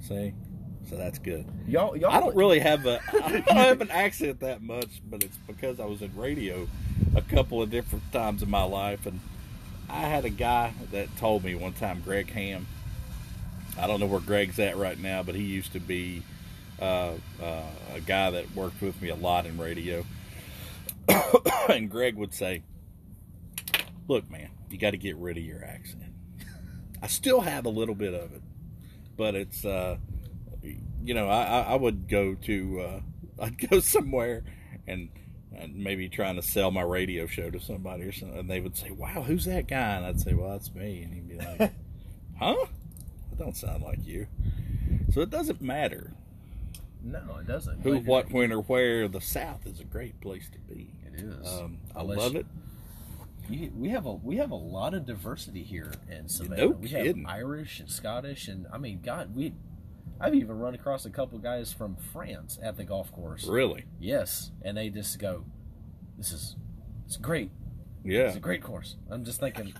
See, 0.00 0.34
so 0.88 0.96
that's 0.96 1.18
good. 1.18 1.44
y'all, 1.66 1.96
y'all. 1.96 2.10
I 2.10 2.20
don't 2.20 2.34
really 2.36 2.58
have 2.58 2.86
a 2.86 3.00
I 3.12 3.28
don't 3.30 3.48
have 3.48 3.80
an 3.80 3.90
accent 3.90 4.40
that 4.40 4.62
much, 4.62 5.00
but 5.08 5.22
it's 5.22 5.36
because 5.46 5.80
I 5.80 5.86
was 5.86 6.02
in 6.02 6.14
radio 6.16 6.68
a 7.14 7.22
couple 7.22 7.62
of 7.62 7.70
different 7.70 8.10
times 8.12 8.42
in 8.42 8.50
my 8.50 8.64
life, 8.64 9.06
and 9.06 9.20
I 9.88 10.00
had 10.00 10.24
a 10.24 10.30
guy 10.30 10.72
that 10.90 11.14
told 11.16 11.44
me 11.44 11.54
one 11.54 11.72
time, 11.72 12.02
Greg 12.04 12.30
Ham. 12.30 12.66
I 13.78 13.86
don't 13.86 14.00
know 14.00 14.06
where 14.06 14.20
Greg's 14.20 14.58
at 14.58 14.76
right 14.76 14.98
now, 14.98 15.22
but 15.22 15.34
he 15.34 15.42
used 15.42 15.72
to 15.72 15.80
be 15.80 16.22
uh, 16.80 17.12
uh, 17.42 17.62
a 17.94 18.00
guy 18.00 18.30
that 18.30 18.54
worked 18.54 18.82
with 18.82 19.00
me 19.00 19.08
a 19.08 19.14
lot 19.14 19.46
in 19.46 19.56
radio. 19.58 20.04
and 21.68 21.90
Greg 21.90 22.16
would 22.16 22.34
say, 22.34 22.62
"Look, 24.08 24.30
man, 24.30 24.50
you 24.70 24.78
got 24.78 24.90
to 24.90 24.98
get 24.98 25.16
rid 25.16 25.36
of 25.36 25.42
your 25.42 25.64
accent." 25.64 26.12
I 27.02 27.06
still 27.08 27.40
have 27.40 27.66
a 27.66 27.70
little 27.70 27.94
bit 27.94 28.14
of 28.14 28.32
it, 28.32 28.42
but 29.16 29.34
it's 29.34 29.64
uh, 29.64 29.96
you 30.62 31.14
know, 31.14 31.28
I, 31.28 31.42
I 31.42 31.60
I 31.60 31.74
would 31.76 32.08
go 32.08 32.34
to, 32.34 32.80
uh, 32.80 33.00
I'd 33.42 33.68
go 33.70 33.80
somewhere 33.80 34.44
and, 34.86 35.08
and 35.54 35.76
maybe 35.76 36.08
trying 36.08 36.36
to 36.36 36.42
sell 36.42 36.70
my 36.70 36.82
radio 36.82 37.26
show 37.26 37.50
to 37.50 37.60
somebody 37.60 38.04
or 38.04 38.12
something, 38.12 38.38
and 38.38 38.50
they 38.50 38.60
would 38.60 38.76
say, 38.76 38.90
"Wow, 38.90 39.22
who's 39.26 39.44
that 39.46 39.68
guy?" 39.68 39.96
And 39.96 40.06
I'd 40.06 40.20
say, 40.20 40.34
"Well, 40.34 40.50
that's 40.50 40.72
me," 40.74 41.02
and 41.02 41.12
he'd 41.14 41.28
be 41.28 41.36
like, 41.36 41.72
"Huh? 42.38 42.66
That 43.30 43.38
don't 43.38 43.56
sound 43.56 43.82
like 43.82 44.04
you." 44.06 44.26
So 45.12 45.20
it 45.20 45.30
doesn't 45.30 45.60
matter 45.60 46.12
No, 47.02 47.20
it 47.40 47.46
doesn't. 47.46 47.80
who, 47.82 47.98
what, 47.98 48.30
when, 48.30 48.52
or 48.52 48.62
where. 48.62 49.08
The 49.08 49.20
South 49.20 49.66
is 49.66 49.80
a 49.80 49.84
great 49.84 50.20
place 50.20 50.48
to 50.50 50.58
be. 50.58 50.90
It 51.06 51.20
is. 51.20 51.46
Um, 51.48 51.78
I 51.94 52.02
love 52.02 52.36
it. 52.36 52.46
you- 53.50 53.72
we 53.76 53.90
have 53.90 54.06
a 54.06 54.12
we 54.14 54.36
have 54.36 54.50
a 54.52 54.56
lot 54.56 54.94
of 54.94 55.04
diversity 55.06 55.62
here 55.62 55.92
in 56.10 56.28
Savannah. 56.28 56.62
No 56.62 56.68
we 56.70 56.88
kidding. 56.88 57.24
have 57.24 57.34
Irish 57.34 57.80
and 57.80 57.90
Scottish, 57.90 58.48
and 58.48 58.66
I 58.72 58.78
mean, 58.78 59.00
God, 59.04 59.34
we. 59.34 59.52
I've 60.22 60.34
even 60.34 60.58
run 60.58 60.74
across 60.74 61.04
a 61.04 61.10
couple 61.10 61.38
guys 61.38 61.72
from 61.72 61.96
France 62.12 62.58
at 62.62 62.76
the 62.76 62.84
golf 62.84 63.10
course. 63.12 63.44
Really? 63.46 63.84
Yes, 63.98 64.52
and 64.62 64.76
they 64.76 64.88
just 64.88 65.18
go, 65.18 65.44
"This 66.16 66.32
is, 66.32 66.56
it's 67.06 67.16
great. 67.16 67.50
Yeah. 68.04 68.28
It's 68.28 68.36
a 68.36 68.40
great 68.40 68.62
course." 68.62 68.96
I'm 69.10 69.24
just 69.24 69.40
thinking, 69.40 69.74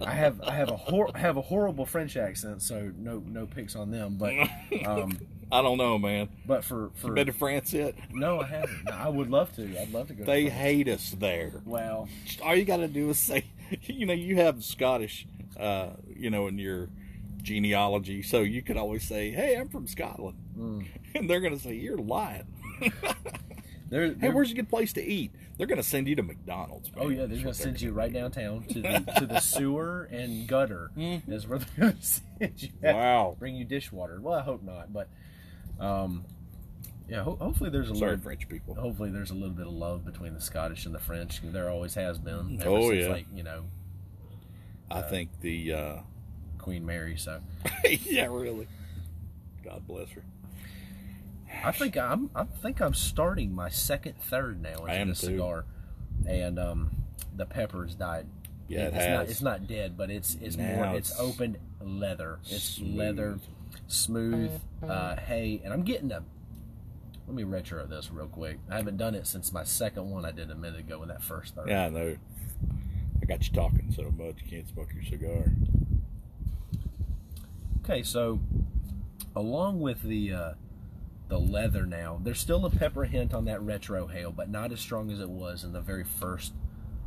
I 0.00 0.12
have 0.12 0.40
I 0.42 0.54
have 0.54 0.70
a 0.70 0.76
hor- 0.76 1.10
I 1.14 1.18
have 1.18 1.36
a 1.36 1.42
horrible 1.42 1.86
French 1.86 2.16
accent, 2.16 2.62
so 2.62 2.90
no 2.96 3.22
no 3.26 3.46
picks 3.46 3.76
on 3.76 3.90
them. 3.90 4.16
But 4.18 4.32
um, 4.86 5.18
I 5.52 5.60
don't 5.62 5.76
know, 5.78 5.98
man. 5.98 6.30
but 6.46 6.64
for 6.64 6.90
for 6.94 7.12
Been 7.12 7.26
to 7.26 7.32
France 7.32 7.72
yet? 7.72 7.94
no, 8.12 8.40
I 8.40 8.46
haven't. 8.46 8.84
No, 8.86 8.92
I 8.92 9.08
would 9.08 9.30
love 9.30 9.54
to. 9.56 9.80
I'd 9.80 9.92
love 9.92 10.08
to 10.08 10.14
go. 10.14 10.24
They 10.24 10.44
France. 10.46 10.60
hate 10.60 10.88
us 10.88 11.10
there. 11.18 11.52
well, 11.66 12.08
all 12.42 12.56
you 12.56 12.64
got 12.64 12.78
to 12.78 12.88
do 12.88 13.10
is 13.10 13.18
say, 13.18 13.44
you 13.82 14.06
know, 14.06 14.14
you 14.14 14.36
have 14.36 14.64
Scottish, 14.64 15.26
uh, 15.60 15.90
you 16.08 16.30
know, 16.30 16.48
in 16.48 16.58
your 16.58 16.88
genealogy, 17.44 18.22
so 18.22 18.40
you 18.40 18.60
could 18.62 18.76
always 18.76 19.04
say, 19.06 19.30
"Hey, 19.30 19.54
I'm 19.56 19.68
from 19.68 19.86
Scotland," 19.86 20.38
Mm. 20.58 20.86
and 21.14 21.30
they're 21.30 21.40
going 21.40 21.56
to 21.56 21.62
say, 21.62 21.74
"You're 21.74 21.98
lying." 21.98 22.46
they're, 23.88 24.06
hey, 24.08 24.14
they're- 24.14 24.32
where's 24.32 24.50
a 24.50 24.54
good 24.54 24.68
place 24.68 24.92
to 24.94 25.04
eat? 25.04 25.32
They're 25.56 25.68
going 25.68 25.78
to 25.80 25.84
send 25.88 26.08
you 26.08 26.16
to 26.16 26.22
McDonald's. 26.24 26.90
Oh 26.96 27.08
yeah, 27.10 27.18
they're 27.18 27.28
That's 27.28 27.42
gonna 27.42 27.54
send 27.54 27.80
you 27.80 27.92
right 27.92 28.12
do. 28.12 28.18
downtown 28.18 28.64
to 28.64 28.80
the 28.82 29.12
to 29.18 29.26
the 29.26 29.38
sewer 29.38 30.08
and 30.10 30.48
gutter 30.48 30.90
Mhm. 30.96 31.30
is 31.30 31.46
where 31.46 31.60
they're 31.60 31.90
gonna 31.90 32.02
send 32.02 32.60
you. 32.62 32.70
Wow. 32.82 33.36
Bring 33.38 33.54
you 33.54 33.64
dishwater. 33.64 34.20
Well, 34.20 34.34
I 34.36 34.42
hope 34.42 34.64
not, 34.64 34.92
but 34.92 35.08
um, 35.78 36.24
yeah. 37.08 37.22
Ho- 37.22 37.36
hopefully 37.40 37.70
there's 37.70 37.88
a 37.90 37.94
Sorry, 37.94 38.12
little. 38.12 38.24
French 38.24 38.48
people. 38.48 38.74
Hopefully 38.74 39.10
there's 39.10 39.30
a 39.30 39.34
little 39.34 39.54
bit 39.54 39.66
of 39.68 39.72
love 39.72 40.04
between 40.04 40.34
the 40.34 40.40
Scottish 40.40 40.86
and 40.86 40.94
the 40.94 40.98
French. 40.98 41.40
There 41.44 41.70
always 41.70 41.94
has 41.94 42.18
been. 42.18 42.60
Oh, 42.64 42.90
yeah. 42.90 43.08
Like 43.08 43.26
you 43.32 43.44
know, 43.44 43.66
I 44.90 45.02
think 45.02 45.40
the 45.40 45.72
uh, 45.72 45.96
Queen 46.64 46.86
Mary. 46.86 47.14
So 47.18 47.40
yeah, 47.84 48.24
really. 48.30 48.66
God 49.62 49.86
bless 49.86 50.08
her. 50.12 50.22
I 51.62 51.72
think 51.72 51.96
I'm 51.98 52.30
I 52.34 52.44
think 52.44 52.80
I'm 52.80 52.94
starting 52.94 53.54
my 53.54 53.68
second 53.68 54.14
third 54.18 54.62
now 54.62 54.70
into 54.78 54.90
I 54.90 54.94
am 54.94 55.08
the 55.10 55.14
too. 55.14 55.26
cigar, 55.26 55.66
and 56.26 56.58
um, 56.58 56.90
the 57.36 57.44
pepper's 57.44 57.94
died. 57.94 58.26
Yeah, 58.66 58.86
it 58.86 58.94
it's 58.94 58.96
not 58.96 59.04
has. 59.04 59.30
it's 59.30 59.42
not 59.42 59.66
dead, 59.66 59.94
but 59.96 60.10
it's 60.10 60.36
it's 60.40 60.56
Now 60.56 60.76
more 60.76 60.96
it's 60.96 61.10
it's 61.10 61.20
open 61.20 61.58
leather. 61.82 62.38
It's 62.46 62.62
smooth. 62.62 62.96
leather, 62.96 63.38
smooth 63.88 64.50
uh, 64.82 65.16
hay, 65.16 65.60
and 65.62 65.72
I'm 65.72 65.82
getting 65.82 66.10
a. 66.12 66.22
Let 67.26 67.36
me 67.36 67.44
retro 67.44 67.86
this 67.86 68.10
real 68.10 68.26
quick. 68.26 68.58
I 68.70 68.76
haven't 68.76 68.96
done 68.96 69.14
it 69.14 69.26
since 69.26 69.52
my 69.52 69.64
second 69.64 70.10
one 70.10 70.24
I 70.24 70.30
did 70.30 70.50
a 70.50 70.54
minute 70.54 70.80
ago 70.80 70.98
with 70.98 71.08
that 71.08 71.22
first 71.22 71.54
third. 71.54 71.68
Yeah, 71.68 71.86
I 71.86 71.88
know. 71.90 72.16
I 73.22 73.26
got 73.26 73.46
you 73.46 73.52
talking 73.52 73.92
so 73.94 74.02
much 74.04 74.36
you 74.44 74.50
can't 74.50 74.68
smoke 74.68 74.88
your 74.94 75.04
cigar. 75.04 75.44
Okay, 77.84 78.02
so 78.02 78.40
along 79.36 79.80
with 79.80 80.02
the 80.02 80.32
uh, 80.32 80.52
the 81.28 81.38
leather 81.38 81.84
now, 81.86 82.18
there's 82.22 82.40
still 82.40 82.64
a 82.64 82.70
pepper 82.70 83.04
hint 83.04 83.34
on 83.34 83.44
that 83.46 83.60
retrohale, 83.60 84.34
but 84.34 84.48
not 84.48 84.72
as 84.72 84.80
strong 84.80 85.10
as 85.10 85.20
it 85.20 85.28
was 85.28 85.64
in 85.64 85.72
the 85.72 85.80
very 85.80 86.04
first 86.04 86.52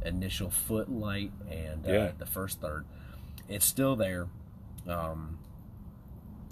initial 0.06 0.50
footlight 0.50 1.32
and 1.50 1.86
uh, 1.88 1.92
Yeah. 1.92 2.12
the 2.18 2.26
first 2.26 2.62
third. 2.62 2.86
It's 3.50 3.66
still 3.66 3.96
there. 3.96 4.28
Um, 4.88 5.40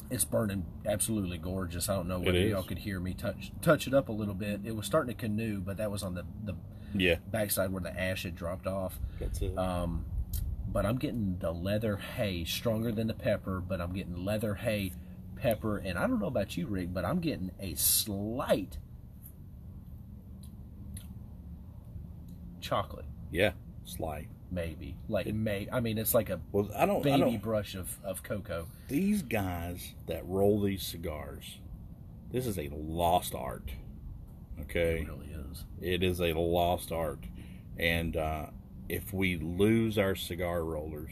it's 0.09 0.25
burning 0.25 0.65
absolutely 0.85 1.37
gorgeous. 1.37 1.89
I 1.89 1.95
don't 1.95 2.07
know 2.07 2.19
whether 2.19 2.39
y'all 2.39 2.63
could 2.63 2.79
hear 2.79 2.99
me 2.99 3.13
touch 3.13 3.51
touch 3.61 3.87
it 3.87 3.93
up 3.93 4.09
a 4.09 4.11
little 4.11 4.33
bit. 4.35 4.61
It 4.63 4.75
was 4.75 4.85
starting 4.85 5.15
to 5.15 5.19
canoe, 5.19 5.59
but 5.61 5.77
that 5.77 5.91
was 5.91 6.03
on 6.03 6.15
the 6.15 6.25
the 6.43 6.55
Yeah, 6.95 7.15
backside 7.31 7.71
where 7.71 7.81
the 7.81 7.97
ash 7.99 8.23
had 8.23 8.35
dropped 8.35 8.65
off. 8.67 8.99
that's 9.19 9.41
it. 9.41 9.55
Um, 9.57 10.05
but 10.71 10.85
I'm 10.85 10.97
getting 10.97 11.37
the 11.39 11.51
leather 11.51 11.97
hay 11.97 12.43
stronger 12.45 12.91
than 12.91 13.07
the 13.07 13.13
pepper, 13.13 13.59
but 13.61 13.79
I'm 13.81 13.93
getting 13.93 14.15
leather 14.25 14.55
hay, 14.55 14.93
pepper, 15.35 15.77
and 15.77 15.97
I 15.97 16.07
don't 16.07 16.19
know 16.19 16.27
about 16.27 16.57
you, 16.57 16.67
Rick, 16.67 16.93
but 16.93 17.05
I'm 17.05 17.19
getting 17.19 17.51
a 17.59 17.75
slight 17.75 18.77
chocolate, 22.61 23.05
yeah, 23.31 23.51
slight. 23.83 24.27
maybe. 24.51 24.97
Like 25.07 25.27
it, 25.27 25.35
may 25.35 25.67
I 25.71 25.79
mean 25.79 25.97
it's 25.97 26.13
like 26.13 26.29
a 26.29 26.39
Well, 26.51 26.69
I 26.75 26.85
don't. 26.85 26.99
I 27.01 27.17
baby 27.17 27.19
don't. 27.31 27.41
brush 27.41 27.75
of, 27.75 27.97
of 28.03 28.23
cocoa. 28.23 28.67
These 28.87 29.21
guys 29.23 29.93
that 30.07 30.25
roll 30.27 30.61
these 30.61 30.83
cigars, 30.85 31.59
this 32.31 32.45
is 32.47 32.57
a 32.57 32.69
lost 32.73 33.35
art. 33.35 33.71
Okay, 34.61 35.01
It 35.01 35.07
really 35.07 35.27
is. 35.51 35.65
it 35.81 36.03
is 36.03 36.19
a 36.21 36.33
lost 36.33 36.91
art, 36.91 37.23
and 37.77 38.15
uh, 38.17 38.47
if 38.89 39.13
we 39.13 39.37
lose 39.37 39.97
our 39.97 40.15
cigar 40.15 40.63
rollers, 40.63 41.11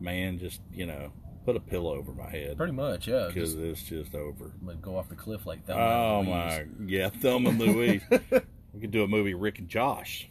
man, 0.00 0.38
just 0.38 0.60
you 0.72 0.86
know, 0.86 1.12
put 1.44 1.56
a 1.56 1.60
pillow 1.60 1.94
over 1.94 2.12
my 2.12 2.30
head 2.30 2.56
Pretty 2.56 2.72
much, 2.72 3.06
yeah. 3.06 3.26
because 3.28 3.54
it's 3.54 3.82
just 3.82 4.14
over. 4.14 4.52
I'm 4.60 4.66
gonna 4.66 4.78
go 4.78 4.96
off 4.96 5.08
the 5.08 5.14
cliff 5.14 5.46
like 5.46 5.66
that. 5.66 5.76
Oh 5.76 6.22
my, 6.22 6.64
yeah, 6.86 7.08
Thelma 7.08 7.50
and 7.50 7.58
Louise. 7.58 8.02
we 8.10 8.80
could 8.80 8.90
do 8.90 9.04
a 9.04 9.08
movie, 9.08 9.34
Rick 9.34 9.58
and 9.58 9.68
Josh. 9.68 10.28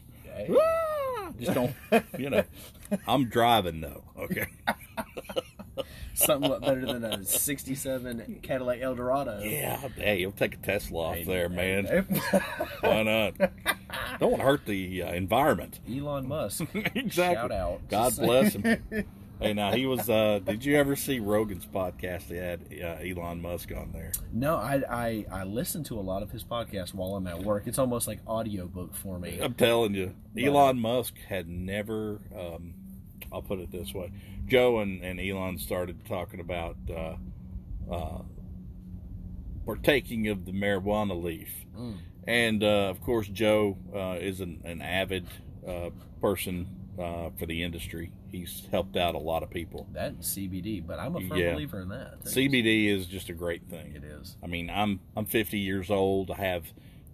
Ah! 0.50 1.30
Just 1.40 1.54
don't, 1.54 1.74
you 2.18 2.30
know. 2.30 2.44
I'm 3.08 3.26
driving 3.26 3.82
though. 3.82 4.04
Okay. 4.18 4.48
Lot 6.28 6.62
better 6.62 6.86
than 6.86 7.04
a 7.04 7.24
'67 7.26 8.40
Cadillac 8.44 8.82
Eldorado. 8.82 9.40
Yeah. 9.44 9.78
Hey, 9.96 10.20
you'll 10.20 10.32
take 10.32 10.56
a 10.56 10.58
Tesla 10.58 11.00
off 11.10 11.16
Hey, 11.16 11.24
there, 11.24 11.50
man. 11.50 11.86
hey. 11.86 12.02
Why 12.82 13.04
not? 13.04 13.38
Don't 14.20 14.32
want 14.32 14.42
to 14.42 14.46
hurt 14.48 14.66
the 14.66 15.04
uh, 15.04 15.12
environment. 15.14 15.80
Elon 15.90 16.28
Musk. 16.28 16.62
exactly. 16.74 17.12
Shout 17.12 17.52
out. 17.52 17.82
God 17.90 18.16
bless 18.20 18.54
him. 18.54 19.06
hey, 19.40 19.54
now 19.54 19.72
he 19.72 19.86
was. 19.86 20.10
uh 20.10 20.40
Did 20.46 20.64
you 20.64 20.76
ever 20.78 20.96
see 20.96 21.20
Rogan's 21.20 21.66
podcast? 21.66 22.28
They 22.28 22.38
had 22.38 22.62
uh, 22.82 23.02
Elon 23.04 23.42
Musk 23.42 23.72
on 23.76 23.92
there. 23.92 24.12
No, 24.32 24.56
I, 24.56 24.82
I 24.90 25.26
I 25.32 25.44
listen 25.44 25.84
to 25.86 26.00
a 26.00 26.02
lot 26.02 26.22
of 26.24 26.32
his 26.32 26.44
podcasts 26.44 26.94
while 26.94 27.16
I'm 27.16 27.28
at 27.28 27.44
work. 27.44 27.64
It's 27.68 27.80
almost 27.80 28.08
like 28.08 28.20
audiobook 28.28 28.94
for 28.96 29.20
me. 29.20 29.40
I'm 29.42 29.54
telling 29.56 29.94
you, 29.96 30.14
Elon 30.38 30.80
Musk 30.80 31.16
had 31.28 31.48
never. 31.50 32.22
Um, 32.38 32.76
I'll 33.32 33.42
put 33.42 33.60
it 33.60 33.72
this 33.72 33.94
way: 33.94 34.12
Joe 34.46 34.80
and, 34.80 35.04
and 35.04 35.20
Elon 35.20 35.58
started 35.58 36.06
talking 36.06 36.40
about 36.40 36.76
uh, 36.90 37.16
uh, 37.92 38.22
partaking 39.66 40.28
of 40.28 40.46
the 40.46 40.52
marijuana 40.52 41.22
leaf, 41.22 41.50
Mm. 41.78 41.98
and 42.28 42.64
uh, 42.64 42.90
of 42.90 43.02
course, 43.02 43.28
Joe 43.28 43.78
uh, 43.96 44.18
is 44.20 44.40
an, 44.42 44.62
an 44.64 44.82
avid 44.82 45.26
uh, 45.68 45.90
person 46.22 46.68
uh, 47.00 47.30
for 47.40 47.46
the 47.48 47.64
industry. 47.64 48.12
He's 48.30 48.68
helped 48.72 48.96
out 48.98 49.16
a 49.16 49.20
lot 49.20 49.42
of 49.44 49.50
people. 49.50 49.88
That 49.94 50.20
CBD, 50.20 50.86
but 50.86 51.00
I'm 51.00 51.16
a 51.16 51.22
firm 51.22 51.38
Yeah. 51.38 51.54
believer 51.54 51.82
in 51.82 51.90
that. 51.90 52.24
CBD 52.26 52.88
is 52.88 53.08
just 53.08 53.30
a 53.30 53.34
great 53.34 53.64
thing. 53.70 53.94
It 53.96 54.04
is. 54.04 54.38
I 54.44 54.48
mean, 54.48 54.70
I'm 54.70 55.00
I'm 55.16 55.26
50 55.26 55.58
years 55.60 55.90
old. 55.90 56.30
I 56.32 56.36
have 56.36 56.66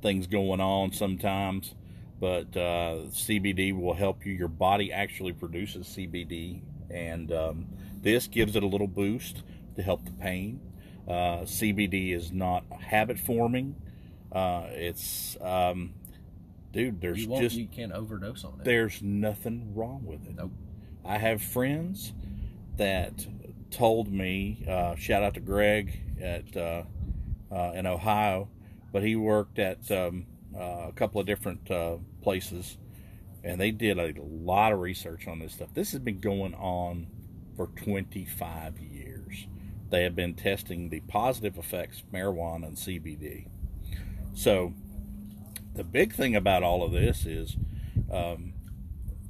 things 0.01 0.28
going 0.28 0.60
on 0.62 0.91
sometimes, 0.93 1.76
but 2.20 2.55
uh, 2.57 3.07
CBD 3.09 3.80
will 3.80 3.93
help 3.93 4.26
you. 4.26 4.34
Your 4.34 4.47
body 4.47 4.91
actually 4.91 5.34
produces 5.34 5.88
CBD, 5.88 6.61
and 6.89 7.32
um, 7.32 7.67
this 8.01 8.28
gives 8.28 8.55
it 8.55 8.63
a 8.63 8.67
little 8.67 8.88
boost 8.88 9.43
to 9.76 9.82
help 9.82 10.05
the 10.05 10.11
pain. 10.11 10.59
Uh, 11.07 11.43
CBD 11.43 12.13
is 12.15 12.32
not 12.32 12.63
habit 12.82 13.17
forming. 13.20 13.76
Uh, 14.32 14.65
it's 14.70 15.38
um, 15.41 15.93
dude. 16.72 17.01
There's 17.01 17.26
You 17.26 17.39
just 17.39 17.55
you 17.55 17.67
can't 17.67 17.91
overdose 17.91 18.43
on 18.43 18.59
it. 18.59 18.65
there's 18.65 19.01
nothing 19.01 19.74
wrong 19.74 20.03
with 20.05 20.28
it. 20.28 20.36
Nope. 20.36 20.51
I 21.05 21.17
have 21.17 21.41
friends 21.41 22.13
that 22.78 23.26
told 23.72 24.11
me, 24.11 24.63
uh, 24.67 24.95
shout 24.95 25.24
out 25.24 25.34
to 25.36 25.39
Greg 25.39 25.99
at 26.22 26.55
uh, 26.55 26.84
uh, 27.51 27.72
in 27.74 27.86
Ohio, 27.88 28.49
but 28.91 29.03
he 29.03 29.15
worked 29.15 29.57
at 29.59 29.89
um, 29.91 30.26
uh, 30.55 30.88
a 30.89 30.93
couple 30.95 31.20
of 31.22 31.28
different 31.28 31.70
uh, 31.72 31.97
places, 32.22 32.78
and 33.43 33.59
they 33.59 33.72
did 33.72 33.97
a 33.97 34.13
lot 34.22 34.74
of 34.74 34.80
research 34.80 35.28
on 35.28 35.39
this 35.39 35.53
stuff. 35.53 35.70
This 35.74 35.91
has 35.91 36.01
been 36.01 36.20
going 36.20 36.53
on 36.55 37.07
for 37.55 37.67
25 37.67 38.80
years. 38.80 39.47
They 39.89 40.03
have 40.03 40.15
been 40.15 40.36
testing 40.36 40.89
the 40.89 40.99
positive 41.01 41.57
effects 41.57 41.99
of 42.01 42.11
marijuana 42.11 42.67
and 42.67 42.78
CBD. 42.78 43.47
So, 44.34 44.74
the 45.76 45.84
big 45.84 46.13
thing 46.13 46.36
about 46.36 46.63
all 46.63 46.84
of 46.84 46.91
this 46.91 47.26
is, 47.26 47.55
um, 48.11 48.53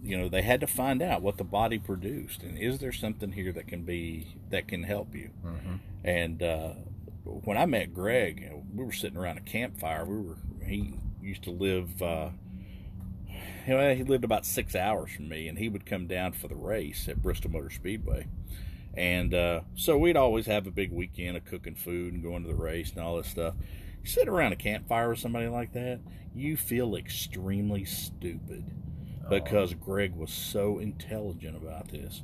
you 0.02 0.18
know, 0.18 0.30
they 0.30 0.42
had 0.42 0.62
to 0.62 0.68
find 0.68 1.02
out 1.02 1.22
what 1.22 1.38
the 1.38 1.44
body 1.44 1.80
produced, 1.80 2.44
and 2.44 2.58
is 2.58 2.80
there 2.80 2.92
something 2.92 3.32
here 3.32 3.52
that 3.52 3.68
can 3.68 3.84
be 3.84 4.36
that 4.50 4.68
can 4.68 4.84
help 4.84 5.16
you? 5.16 5.30
And 6.04 6.42
uh, 6.44 6.74
when 7.24 7.58
I 7.58 7.66
met 7.66 7.94
Greg, 7.94 8.52
we 8.74 8.84
were 8.84 8.92
sitting 8.92 9.18
around 9.18 9.38
a 9.38 9.42
campfire. 9.42 10.06
We 10.06 10.22
were 10.22 10.38
he 10.66 10.94
used 11.22 11.44
to 11.44 11.52
live. 11.52 12.02
Uh, 12.02 12.30
you 13.70 13.78
know, 13.78 13.93
he 13.93 14.03
lived 14.03 14.24
about 14.24 14.47
six 14.47 14.76
hours 14.76 15.11
from 15.11 15.30
me, 15.30 15.47
and 15.47 15.59
he 15.59 15.70
would 15.70 15.86
come 15.86 16.07
down 16.07 16.32
for 16.32 16.47
the 16.47 16.55
race 16.55 17.07
at 17.07 17.22
Bristol 17.22 17.51
Motor 17.51 17.70
Speedway. 17.70 18.26
And 18.95 19.32
uh, 19.32 19.61
so 19.76 19.95
we'd 19.95 20.17
always 20.17 20.47
have 20.47 20.65
a 20.65 20.72
big 20.72 20.91
weekend 20.91 21.38
of 21.38 21.45
cooking 21.45 21.76
food 21.76 22.11
and 22.11 22.24
going 22.24 22.41
to 22.41 22.49
the 22.49 22.55
race 22.55 22.89
and 22.89 22.99
all 22.99 23.17
this 23.17 23.28
stuff. 23.28 23.53
You 24.01 24.09
sit 24.09 24.28
around 24.28 24.53
a 24.53 24.55
campfire 24.55 25.09
with 25.09 25.20
somebody 25.20 25.47
like 25.47 25.74
that, 25.74 25.99
you 26.34 26.57
feel 26.57 26.95
extremely 26.95 27.86
stupid 27.86 28.65
because 29.30 29.76
Greg 29.76 30.15
was 30.15 30.32
so 30.32 30.80
intelligent 30.80 31.55
about 31.55 31.89
this. 31.89 32.24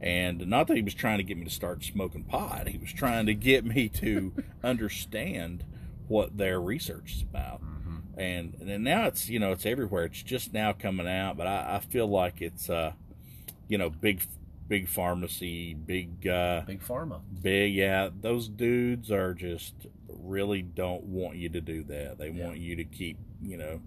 And 0.00 0.46
not 0.46 0.68
that 0.68 0.76
he 0.76 0.82
was 0.82 0.94
trying 0.94 1.18
to 1.18 1.24
get 1.24 1.36
me 1.36 1.44
to 1.44 1.50
start 1.50 1.82
smoking 1.82 2.22
pot, 2.22 2.68
he 2.68 2.78
was 2.78 2.92
trying 2.92 3.26
to 3.26 3.34
get 3.34 3.64
me 3.64 3.88
to 3.88 4.32
understand 4.62 5.64
what 6.06 6.36
their 6.36 6.60
research 6.60 7.16
is 7.16 7.22
about. 7.22 7.62
And 8.16 8.54
and 8.60 8.84
now 8.84 9.06
it's 9.06 9.28
you 9.28 9.38
know 9.38 9.52
it's 9.52 9.66
everywhere. 9.66 10.04
It's 10.04 10.22
just 10.22 10.52
now 10.52 10.72
coming 10.72 11.08
out, 11.08 11.36
but 11.36 11.46
I, 11.46 11.76
I 11.76 11.80
feel 11.80 12.06
like 12.06 12.40
it's 12.40 12.70
uh 12.70 12.92
you 13.68 13.78
know 13.78 13.90
big 13.90 14.22
big 14.68 14.88
pharmacy, 14.88 15.74
big 15.74 16.26
uh 16.26 16.62
Big 16.66 16.80
pharma. 16.82 17.20
big 17.42 17.74
yeah 17.74 18.08
those 18.20 18.48
dudes 18.48 19.10
are 19.10 19.34
just 19.34 19.74
really 20.08 20.62
don't 20.62 21.02
want 21.04 21.36
you 21.36 21.48
to 21.50 21.60
do 21.60 21.82
that 21.84 22.16
they 22.18 22.30
Yeah. 22.30 22.46
want 22.46 22.58
you 22.58 22.74
to 22.76 22.84
keep 22.84 23.18
you 23.42 23.58
know 23.58 23.80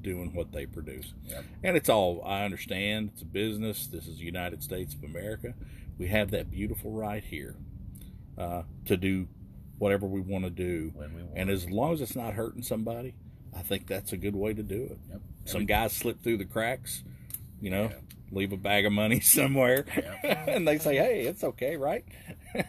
doing 0.00 0.32
what 0.32 0.52
they 0.52 0.64
produce 0.64 1.12
Yep. 1.26 1.44
and 1.64 1.76
it's 1.76 1.88
all 1.90 2.22
i 2.24 2.44
understand 2.44 3.10
it's 3.12 3.22
a 3.22 3.26
business 3.26 3.86
this 3.88 4.06
is 4.06 4.18
the 4.18 4.24
united 4.24 4.62
states 4.62 4.94
of 4.94 5.02
america 5.04 5.52
we 5.98 6.06
have 6.08 6.30
that 6.30 6.50
beautiful 6.50 6.92
right 6.92 7.24
here 7.24 7.56
uh, 8.38 8.62
to 8.86 8.96
do 8.96 9.26
whatever 9.78 10.06
we 10.06 10.20
want 10.20 10.44
to 10.44 10.50
do 10.50 10.92
When 10.94 11.14
we 11.14 11.22
want. 11.24 11.36
and 11.36 11.50
as 11.50 11.68
long 11.68 11.92
as 11.92 12.00
it's 12.00 12.16
not 12.16 12.34
hurting 12.34 12.62
somebody 12.62 13.14
i 13.56 13.62
think 13.62 13.86
that's 13.86 14.12
a 14.12 14.16
good 14.16 14.36
way 14.36 14.52
to 14.54 14.62
do 14.62 14.82
it. 14.82 14.98
Yep. 15.10 15.20
some 15.46 15.64
guys 15.66 15.92
slip 15.92 16.22
through 16.22 16.36
the 16.36 16.44
cracks 16.44 17.02
you 17.60 17.70
know 17.70 17.90
leave 18.30 18.52
a 18.52 18.56
bag 18.56 18.84
of 18.86 18.92
money 18.92 19.20
somewhere 19.36 19.84
and 20.22 20.66
they 20.66 20.78
say 20.78 20.96
hey 20.96 21.22
it's 21.22 21.42
okay 21.44 21.76
right? 21.76 22.04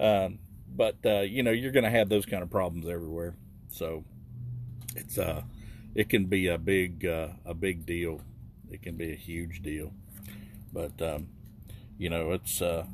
Um, 0.00 0.38
but 0.74 0.96
uh, 1.04 1.20
you 1.20 1.42
know 1.42 1.52
you're 1.52 1.70
going 1.70 1.84
to 1.84 1.90
have 1.90 2.08
those 2.08 2.26
kind 2.26 2.42
of 2.42 2.50
problems 2.50 2.88
everywhere. 2.88 3.36
So 3.70 4.04
it's 4.96 5.16
uh 5.18 5.42
it 5.94 6.08
can 6.08 6.24
be 6.26 6.48
a 6.48 6.58
big 6.58 7.06
uh, 7.06 7.28
a 7.44 7.54
big 7.54 7.86
deal. 7.86 8.20
It 8.70 8.82
can 8.82 8.96
be 8.96 9.12
a 9.12 9.16
huge 9.16 9.62
deal. 9.62 9.92
But 10.72 11.00
um, 11.00 11.28
you 11.98 12.10
know 12.10 12.32
it's 12.32 12.60
uh 12.60 12.86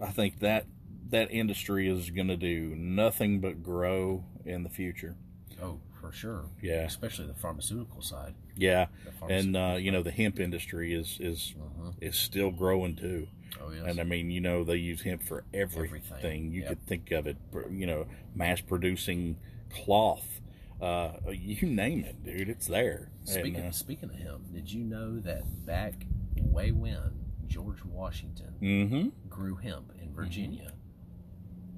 I 0.00 0.06
think 0.10 0.40
that 0.40 0.64
that 1.10 1.30
industry 1.30 1.88
is 1.88 2.10
going 2.10 2.28
to 2.28 2.36
do 2.36 2.74
nothing 2.74 3.40
but 3.40 3.62
grow 3.62 4.24
in 4.44 4.62
the 4.64 4.68
future. 4.70 5.14
Oh, 5.62 5.78
for 6.08 6.16
sure. 6.16 6.44
Yeah. 6.62 6.84
Especially 6.84 7.26
the 7.26 7.34
pharmaceutical 7.34 8.00
side. 8.02 8.34
Yeah, 8.56 8.86
and 9.28 9.56
uh, 9.56 9.76
you 9.78 9.92
know 9.92 10.02
the 10.02 10.10
hemp 10.10 10.40
industry 10.40 10.94
is 10.94 11.18
is 11.20 11.54
Mhm. 11.58 11.94
is 12.00 12.16
still 12.16 12.50
growing 12.50 12.96
too. 12.96 13.28
Oh 13.60 13.70
yes. 13.70 13.84
And 13.86 14.00
I 14.00 14.04
mean, 14.04 14.30
you 14.30 14.40
know, 14.40 14.64
they 14.64 14.76
use 14.76 15.02
hemp 15.02 15.22
for 15.22 15.44
everything. 15.52 16.02
Everything, 16.10 16.52
You 16.52 16.60
yep. 16.62 16.68
could 16.70 16.86
think 16.86 17.10
of 17.12 17.26
it, 17.26 17.36
you 17.70 17.86
know, 17.86 18.06
mass 18.34 18.60
producing 18.60 19.36
cloth. 19.70 20.40
Uh, 20.80 21.12
you 21.32 21.66
name 21.66 22.04
it, 22.04 22.22
dude. 22.24 22.48
It's 22.48 22.66
there. 22.66 23.10
Speaking, 23.24 23.56
And, 23.56 23.66
uh, 23.68 23.72
speaking 23.72 24.10
of 24.10 24.16
him, 24.16 24.44
did 24.52 24.70
you 24.72 24.84
know 24.84 25.18
that 25.20 25.66
back 25.66 26.06
way 26.36 26.70
when 26.72 27.26
George 27.46 27.84
Washington 27.84 28.54
mhm. 28.60 29.12
grew 29.28 29.56
hemp 29.56 29.92
in 30.00 30.14
Virginia, 30.14 30.72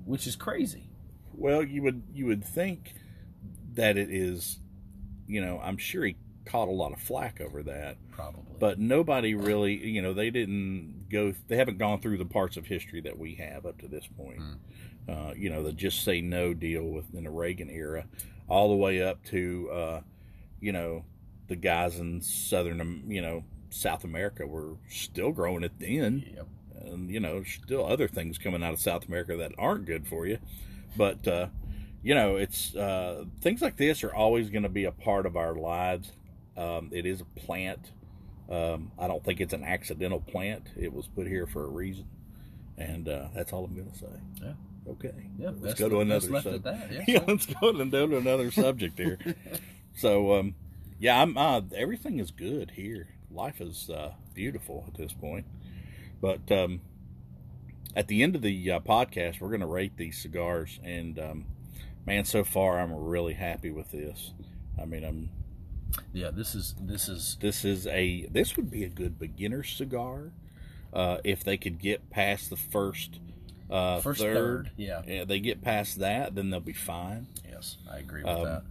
which 0.04 0.26
is 0.26 0.36
crazy. 0.36 0.90
Well, 1.32 1.62
you 1.62 1.82
would 1.82 2.02
you 2.12 2.26
would 2.26 2.44
think 2.44 2.94
that 3.74 3.96
it 3.96 4.10
is, 4.10 4.58
you 5.26 5.40
know, 5.40 5.60
I'm 5.62 5.76
sure 5.76 6.04
he 6.04 6.16
caught 6.44 6.68
a 6.68 6.72
lot 6.72 6.92
of 6.92 7.00
flack 7.00 7.40
over 7.40 7.62
that, 7.62 7.96
Probably. 8.10 8.42
but 8.58 8.78
nobody 8.78 9.34
really, 9.34 9.74
you 9.86 10.02
know, 10.02 10.12
they 10.12 10.30
didn't 10.30 11.06
go, 11.10 11.32
they 11.48 11.56
haven't 11.56 11.78
gone 11.78 12.00
through 12.00 12.18
the 12.18 12.24
parts 12.24 12.56
of 12.56 12.66
history 12.66 13.00
that 13.02 13.18
we 13.18 13.34
have 13.36 13.66
up 13.66 13.78
to 13.78 13.88
this 13.88 14.06
point. 14.16 14.40
Uh, 15.08 15.32
you 15.36 15.50
know, 15.50 15.62
the 15.62 15.72
just 15.72 16.04
say 16.04 16.20
no 16.20 16.54
deal 16.54 16.84
within 16.84 17.24
the 17.24 17.30
Reagan 17.30 17.70
era, 17.70 18.04
all 18.48 18.68
the 18.68 18.76
way 18.76 19.02
up 19.02 19.24
to, 19.26 19.70
uh, 19.72 20.00
you 20.60 20.72
know, 20.72 21.04
the 21.48 21.56
guys 21.56 21.98
in 21.98 22.20
southern, 22.20 22.80
um, 22.80 23.02
you 23.08 23.20
know, 23.20 23.44
South 23.70 24.04
America 24.04 24.46
were 24.46 24.74
still 24.88 25.32
growing 25.32 25.62
it 25.62 25.72
then 25.78 26.24
yep. 26.34 26.46
and 26.84 27.10
you 27.10 27.20
know 27.20 27.42
still 27.44 27.86
other 27.86 28.08
things 28.08 28.36
coming 28.36 28.62
out 28.62 28.72
of 28.72 28.80
south 28.80 29.06
america 29.06 29.36
that 29.36 29.52
aren't 29.56 29.86
good 29.86 30.06
for 30.06 30.26
you 30.26 30.38
but 30.96 31.26
uh 31.26 31.46
you 32.02 32.14
know 32.14 32.36
it's 32.36 32.74
uh 32.74 33.24
things 33.40 33.60
like 33.60 33.76
this 33.76 34.02
are 34.04 34.14
always 34.14 34.48
going 34.50 34.62
to 34.62 34.68
be 34.68 34.84
a 34.84 34.92
part 34.92 35.26
of 35.26 35.36
our 35.36 35.54
lives. 35.54 36.12
Um 36.56 36.90
it 36.92 37.06
is 37.06 37.20
a 37.20 37.24
plant. 37.40 37.90
Um 38.48 38.92
i 38.98 39.06
don't 39.06 39.24
think 39.24 39.40
it's 39.40 39.52
an 39.52 39.64
accidental 39.64 40.20
plant. 40.20 40.68
It 40.76 40.92
was 40.92 41.06
put 41.08 41.26
here 41.26 41.46
for 41.46 41.64
a 41.64 41.68
reason. 41.68 42.06
And 42.78 43.08
uh 43.08 43.28
that's 43.34 43.52
all 43.52 43.64
i'm 43.64 43.74
going 43.74 43.90
to 43.90 43.98
say. 43.98 44.06
Yeah. 44.42 44.52
okay. 44.92 45.14
Yeah, 45.38 45.50
let's 45.60 45.78
go 45.78 45.88
to 45.88 46.00
another 46.00 46.40
sub- 46.40 46.62
that, 46.62 46.90
yeah, 46.90 47.04
yeah 47.08 47.24
let's 47.26 47.46
go 47.46 47.72
to, 47.72 47.84
go 47.84 48.06
to 48.06 48.16
another 48.16 48.50
subject 48.50 48.98
here. 48.98 49.18
So 49.92 50.38
um 50.38 50.54
yeah 50.98 51.20
i'm 51.20 51.36
uh 51.36 51.62
everything 51.74 52.20
is 52.20 52.30
good 52.30 52.70
here. 52.70 53.08
Life 53.30 53.60
is 53.60 53.90
uh 53.90 54.12
beautiful 54.34 54.84
at 54.88 54.94
this 54.94 55.12
point. 55.12 55.44
But 56.22 56.50
um 56.50 56.80
at 57.96 58.06
the 58.06 58.22
end 58.22 58.36
of 58.36 58.42
the 58.42 58.70
uh, 58.70 58.80
podcast 58.80 59.40
we're 59.40 59.48
going 59.48 59.60
to 59.60 59.66
rate 59.66 59.96
these 59.96 60.16
cigars. 60.16 60.78
And 60.82 61.18
um 61.18 61.44
man 62.06 62.24
so 62.24 62.42
far 62.44 62.78
i'm 62.80 62.92
really 62.92 63.34
happy 63.34 63.70
with 63.70 63.90
this 63.90 64.32
i 64.80 64.84
mean 64.84 65.04
i'm 65.04 65.28
Yeah, 66.12 66.30
this 66.30 66.54
is 66.54 66.74
this 66.80 67.08
is 67.08 67.36
this 67.40 67.64
is 67.64 67.86
a 67.86 68.26
this 68.30 68.56
would 68.56 68.70
be 68.70 68.84
a 68.84 68.88
good 68.88 69.18
beginner 69.18 69.62
cigar 69.62 70.32
uh 70.92 71.18
if 71.24 71.42
they 71.44 71.56
could 71.56 71.78
get 71.78 72.10
past 72.10 72.50
the 72.50 72.56
first 72.56 73.18
uh 73.70 74.00
first 74.00 74.20
third, 74.20 74.34
third. 74.34 74.70
Yeah. 74.76 75.02
yeah 75.06 75.24
they 75.24 75.40
get 75.40 75.62
past 75.62 75.98
that 76.00 76.34
then 76.34 76.50
they'll 76.50 76.60
be 76.60 76.72
fine 76.72 77.26
Yes, 77.48 77.76
I 77.90 77.98
agree 77.98 78.22
with 78.22 78.32
Um, 78.32 78.44
that. 78.44 78.62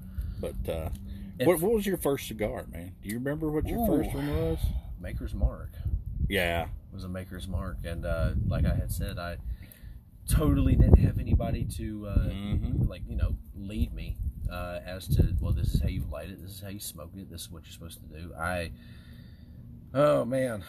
But 0.41 0.69
uh, 0.73 0.89
And- 1.37 1.47
what, 1.47 1.59
what 1.61 1.73
was 1.73 1.85
your 1.85 1.97
first 1.97 2.27
cigar, 2.27 2.65
man? 2.71 2.93
Do 3.03 3.09
you 3.09 3.15
remember 3.15 3.49
what 3.51 3.67
your 3.67 3.79
Ooh. 3.79 3.87
first 4.03 4.15
one 4.15 4.27
was? 4.35 4.59
Maker's 4.99 5.33
Mark 5.35 5.69
Yeah, 6.27 6.63
it 6.63 6.69
was 6.93 7.03
a 7.03 7.07
Maker's 7.09 7.47
Mark, 7.47 7.77
and 7.83 8.05
uh, 8.05 8.31
like 8.47 8.65
I 8.65 8.73
had 8.73 8.91
said, 8.91 9.19
I 9.19 9.37
totally 10.27 10.75
didn't 10.75 10.99
have 10.99 11.17
anybody 11.19 11.65
to 11.65 12.07
uh, 12.07 12.17
Mhm. 12.29 12.87
like 12.87 13.01
you 13.07 13.15
know 13.15 13.35
lead 13.55 13.93
me 13.93 14.17
uh, 14.51 14.79
as 14.85 15.07
to 15.07 15.35
well, 15.39 15.53
this 15.53 15.73
is 15.75 15.81
how 15.81 15.87
you 15.87 16.03
light 16.11 16.29
it, 16.29 16.41
this 16.41 16.51
is 16.51 16.61
how 16.61 16.69
you 16.69 16.79
smoke 16.79 17.11
it, 17.15 17.29
this 17.29 17.41
is 17.41 17.51
what 17.51 17.63
you're 17.65 17.71
supposed 17.73 17.99
to 18.01 18.19
do. 18.19 18.33
I 18.33 18.71
oh 19.93 20.25
man, 20.25 20.63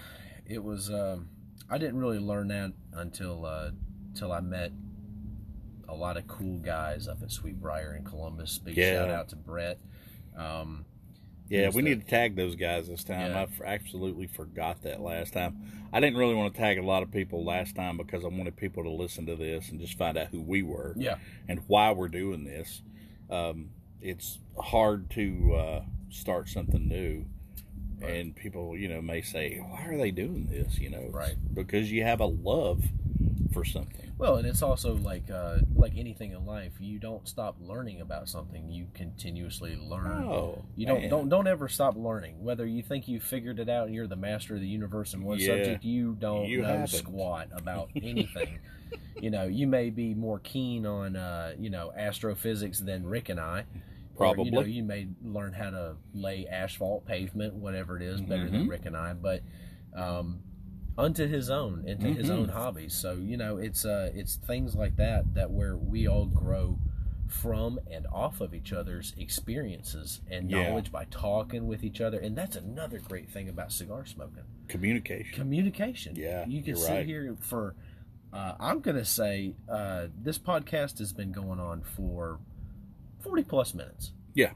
it 0.47 0.63
was 0.63 0.91
um, 0.91 1.29
I 1.69 1.79
didn't 1.79 1.99
really 1.99 2.19
learn 2.19 2.49
that 2.49 2.73
until 2.93 3.45
uh, 3.47 3.71
until 4.13 4.33
I 4.33 4.41
met 4.41 4.73
a 5.89 5.95
lot 5.95 6.17
of 6.17 6.27
cool 6.29 6.59
guys 6.59 7.09
up 7.09 7.23
at 7.23 7.29
Sweetbriar 7.31 7.97
in 7.97 8.05
Columbus. 8.05 8.59
Big 8.59 8.77
Yeah. 8.77 8.95
shout 9.01 9.11
out 9.11 9.29
to 9.31 9.37
Brett. 9.37 9.79
Um, 10.37 10.85
yeah. 11.49 11.69
We 11.75 11.83
the- 11.83 11.89
need 11.91 12.01
to 12.03 12.07
tag 12.07 12.37
those 12.37 12.55
guys 12.55 12.87
this 12.89 13.03
time. 13.03 13.33
Yeah. 13.33 13.39
I 13.41 13.43
f- 13.43 13.61
absolutely 13.65 14.27
forgot 14.29 14.83
that 14.83 15.01
last 15.01 15.33
time. 15.33 15.80
I 15.93 16.01
didn't 16.01 16.19
really 16.19 16.35
want 16.35 16.55
to 16.55 16.61
tag 16.61 16.79
a 16.79 16.83
lot 16.83 17.03
of 17.03 17.11
people 17.11 17.45
last 17.45 17.75
time 17.75 17.97
because 17.97 18.25
I 18.25 18.29
wanted 18.29 18.57
people 18.57 18.85
to 18.85 18.91
listen 18.91 19.27
to 19.27 19.37
this 19.37 19.71
and 19.71 19.81
just 19.81 19.99
find 19.99 20.17
out 20.17 20.29
who 20.29 20.41
we 20.41 20.63
were 20.63 20.95
yeah, 20.97 21.17
and 21.49 21.61
why 21.67 21.93
we're 21.93 22.09
doing 22.09 22.45
this. 22.45 22.83
Um, 23.29 23.71
it's 24.01 24.39
hard 24.59 25.11
to 25.11 25.55
uh, 25.55 25.83
start 26.11 26.49
something 26.49 26.89
new. 26.89 27.27
Right. 28.01 28.13
And 28.13 28.35
people, 28.35 28.77
you 28.77 28.89
know, 28.89 29.03
may 29.03 29.21
say, 29.21 29.59
"Why 29.59 29.85
are 29.87 29.99
they 29.99 30.11
doing 30.11 30.47
this?" 30.47 30.79
You 30.79 30.91
know, 30.91 31.09
Right. 31.11 31.37
Because 31.53 31.93
you 31.93 32.03
have 32.03 32.21
a 32.21 32.27
love 32.27 32.83
for 33.53 33.65
something. 33.65 34.10
Well, 34.21 34.37
and 34.37 34.47
it's 34.47 34.61
also 34.63 34.95
like 34.97 35.31
uh, 35.31 35.59
like 35.75 35.97
anything 35.97 36.33
in 36.33 36.45
life, 36.45 36.73
you 36.79 36.99
don't 36.99 37.27
stop 37.27 37.57
learning 37.59 38.01
about 38.03 38.29
something. 38.29 38.69
You 38.71 38.87
continuously 38.93 39.77
learn. 39.77 40.07
Oh, 40.25 40.63
you 40.77 40.87
don't 40.87 41.01
man. 41.01 41.11
don't 41.11 41.29
don't 41.31 41.47
ever 41.47 41.69
stop 41.69 41.97
learning. 41.97 42.45
Whether 42.45 42.67
you 42.67 42.83
think 42.83 43.09
you 43.09 43.19
figured 43.19 43.59
it 43.59 43.69
out 43.71 43.87
and 43.87 43.95
you're 43.95 44.07
the 44.07 44.17
master 44.17 44.55
of 44.57 44.61
the 44.61 44.69
universe 44.69 45.15
in 45.15 45.23
one 45.25 45.39
Yeah. 45.39 45.47
subject, 45.57 45.85
you 45.85 46.17
don't 46.19 46.47
You 46.47 46.61
know 46.63 46.69
haven't. 46.69 46.89
squat 46.89 47.49
about 47.53 47.89
anything. 47.97 48.59
you 49.19 49.31
know, 49.31 49.45
you 49.45 49.67
may 49.67 49.89
be 49.89 50.13
more 50.15 50.39
keen 50.41 50.85
on 50.85 51.17
uh, 51.17 51.55
you 51.59 51.71
know 51.71 51.91
astrophysics 51.97 52.79
than 52.81 53.07
Rick 53.07 53.31
and 53.31 53.41
I. 53.41 53.65
Or, 54.17 54.27
you 54.37 54.51
know, 54.51 54.51
Probably. 54.59 54.73
you 54.73 54.83
may 54.83 55.09
learn 55.25 55.55
how 55.55 55.71
to 55.71 55.97
lay 56.13 56.47
asphalt, 56.47 57.07
pavement, 57.07 57.55
whatever 57.55 57.97
it 57.97 58.03
is, 58.03 58.21
better 58.21 58.51
than 58.51 58.67
Mhm. 58.67 58.69
Rick 58.69 58.85
and 58.85 58.95
I. 58.95 59.15
But 59.15 59.41
um, 59.95 60.41
unto 60.99 61.27
his 61.27 61.49
own, 61.51 61.85
into 61.87 62.09
his 62.09 62.27
Mhm. 62.29 62.31
own 62.31 62.49
hobbies. 62.51 62.95
So 62.95 63.13
you 63.15 63.37
know, 63.37 63.57
it's 63.57 63.85
uh, 63.85 64.11
it's 64.15 64.37
things 64.37 64.75
like 64.75 64.97
that 64.97 65.35
that 65.35 65.51
where 65.51 65.77
we 65.77 66.07
all 66.07 66.27
grow 66.27 66.79
from 67.27 67.79
and 67.89 68.07
off 68.09 68.41
of 68.41 68.53
each 68.53 68.73
other's 68.73 69.15
experiences 69.17 70.21
and 70.29 70.51
Yeah. 70.51 70.69
knowledge 70.69 70.91
by 70.91 71.05
talking 71.13 71.69
with 71.69 71.85
each 71.85 72.01
other. 72.01 72.19
And 72.19 72.37
that's 72.37 72.57
another 72.57 72.99
great 72.99 73.31
thing 73.31 73.49
about 73.49 73.71
cigar 73.71 74.05
smoking 74.05 74.43
Communication. 74.67 75.33
communication. 75.35 76.17
Yeah, 76.17 76.45
you 76.47 76.63
can 76.63 76.77
sit 76.77 76.91
right. 76.91 77.07
here 77.07 77.37
for. 77.41 77.75
Uh, 78.33 78.55
I'm 78.61 78.81
gonna 78.81 79.05
say 79.05 79.55
uh, 79.69 80.07
this 80.21 80.39
podcast 80.39 80.99
has 80.99 81.13
been 81.13 81.33
going 81.33 81.59
on 81.61 81.83
for 81.83 82.39
forty 83.19 83.43
plus 83.45 83.75
minutes. 83.75 84.13
Yeah. 84.35 84.53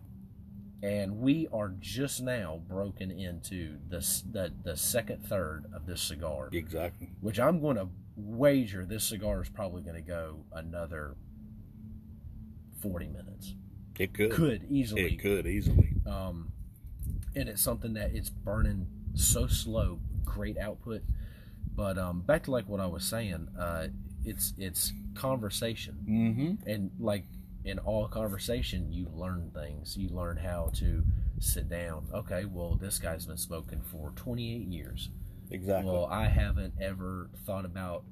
And 0.85 1.19
we 1.19 1.49
are 1.53 1.73
just 1.81 2.23
now 2.23 2.61
broken 2.69 3.11
into 3.11 3.79
the 3.89 3.99
the, 4.31 4.53
the 4.63 4.77
second 4.77 5.25
third 5.27 5.65
of 5.75 5.87
this 5.87 6.03
cigar, 6.03 6.49
Exactly. 6.53 7.11
which 7.21 7.41
I'm 7.41 7.61
going 7.61 7.77
to 7.77 7.89
wager 8.17 8.85
this 8.85 9.05
cigar 9.05 9.43
is 9.43 9.49
probably 9.49 9.83
going 9.83 9.97
to 9.97 10.01
go 10.03 10.45
another 10.53 11.17
forty 12.81 13.07
minutes. 13.09 13.55
It 13.99 14.13
could. 14.13 14.31
Could 14.33 14.65
easily 14.71 15.15
It 15.15 15.21
could 15.21 15.47
easily. 15.47 15.95
um, 16.07 16.53
and 17.37 17.49
it's 17.49 17.63
something 17.63 17.95
that 17.95 18.15
it's 18.15 18.31
burning 18.31 18.87
so 19.15 19.47
slow, 19.47 20.01
great 20.25 20.59
output. 20.59 21.03
But 21.77 21.99
um, 21.99 22.21
back 22.23 22.45
to 22.45 22.51
like 22.51 22.69
what 22.69 22.81
I 22.81 22.87
was 22.87 23.05
saying, 23.05 23.49
uh, 23.59 23.89
it's 24.25 24.53
it's 24.59 24.93
conversation, 25.15 25.97
Mm-hmm. 26.09 26.69
and 26.69 26.91
like 26.99 27.25
in 27.65 27.79
all 27.79 28.07
conversation, 28.09 28.93
you 28.93 29.09
learn 29.15 29.51
things. 29.55 29.97
You 29.97 30.09
learn 30.11 30.37
how 30.37 30.71
to 30.75 31.03
sit 31.39 31.69
down. 31.69 32.07
Okay, 32.13 32.45
well, 32.45 32.75
this 32.77 32.99
guy's 32.99 33.27
been 33.27 33.37
smoking 33.37 33.81
for 33.81 34.13
28 34.17 34.67
years. 34.69 35.09
Exactly. 35.51 35.91
Well, 35.91 36.07
I 36.07 36.27
haven't 36.27 36.75
ever 36.81 37.31
thought 37.47 37.65
about 37.65 38.05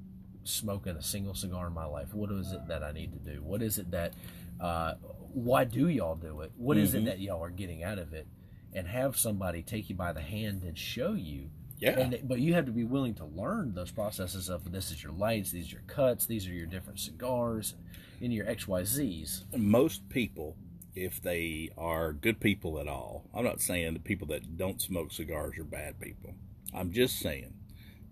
smoking 0.43 0.95
a 0.97 1.01
single 1.03 1.33
cigar 1.33 1.67
in 1.67 1.73
my 1.73 1.85
life. 1.85 2.13
What 2.13 2.31
is 2.31 2.51
it 2.51 2.67
that 2.67 2.83
I 2.83 2.91
need 2.91 3.13
to 3.13 3.19
do? 3.19 3.41
What 3.43 3.61
is 3.61 3.77
it 3.77 3.91
that, 3.91 4.13
uh, 4.59 4.95
why 5.33 5.63
do 5.63 5.87
y'all 5.87 6.15
do 6.15 6.41
it? 6.41 6.51
What 6.57 6.77
is 6.77 6.93
Mhm. 6.93 7.01
it 7.01 7.05
that 7.05 7.19
y'all 7.19 7.43
are 7.43 7.49
getting 7.49 7.83
out 7.83 7.97
of 7.99 8.13
it? 8.13 8.27
And 8.73 8.87
have 8.87 9.15
somebody 9.17 9.61
take 9.61 9.89
you 9.89 9.95
by 9.95 10.13
the 10.13 10.21
hand 10.21 10.63
and 10.63 10.77
show 10.77 11.13
you. 11.13 11.49
yeah. 11.79 11.99
And, 11.99 12.19
but 12.23 12.39
you 12.39 12.53
have 12.53 12.65
to 12.67 12.71
be 12.71 12.85
willing 12.85 13.13
to 13.15 13.25
learn 13.25 13.73
those 13.73 13.91
processes 13.91 14.47
of 14.49 14.71
this 14.71 14.89
is 14.89 15.03
your 15.03 15.11
lights, 15.11 15.51
these 15.51 15.67
are 15.67 15.71
your 15.75 15.81
cuts, 15.85 16.25
these 16.25 16.47
are 16.47 16.53
your 16.53 16.65
different 16.67 16.97
cigars, 16.99 17.75
and 18.21 18.33
your 18.33 18.45
XYZs. 18.45 19.55
Most 19.57 20.09
people, 20.09 20.55
if 20.95 21.21
they 21.21 21.69
are 21.77 22.13
good 22.13 22.39
people 22.39 22.79
at 22.79 22.87
all, 22.87 23.25
I'm 23.33 23.43
not 23.43 23.61
saying 23.61 23.93
the 23.93 23.99
people 23.99 24.27
that 24.27 24.57
don't 24.57 24.81
smoke 24.81 25.11
cigars 25.11 25.57
are 25.57 25.63
bad 25.63 25.99
people. 25.99 26.33
I'm 26.73 26.91
just 26.91 27.19
saying 27.19 27.53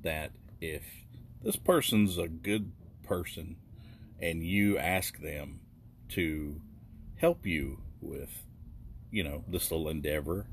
that 0.04 0.32
if 0.60 0.84
this 1.42 1.56
person's 1.56 2.18
a 2.18 2.28
good 2.28 2.72
person 3.04 3.58
and 4.20 4.44
you 4.44 4.78
ask 4.78 5.20
them 5.20 5.62
to 6.10 6.62
help 7.18 7.46
you 7.46 7.82
with, 8.02 8.44
you 9.12 9.24
know, 9.24 9.44
this 9.48 9.72
little 9.72 9.90
endeavor, 9.90 10.46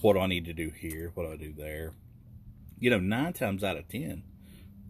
what 0.00 0.14
do 0.14 0.20
I 0.20 0.26
need 0.26 0.44
to 0.44 0.52
do 0.52 0.70
here? 0.70 1.10
What 1.14 1.24
do 1.24 1.32
I 1.32 1.36
do 1.36 1.52
there? 1.56 1.92
You 2.78 2.90
know, 2.90 3.00
nine 3.00 3.32
times 3.32 3.64
out 3.64 3.76
of 3.76 3.88
ten, 3.88 4.22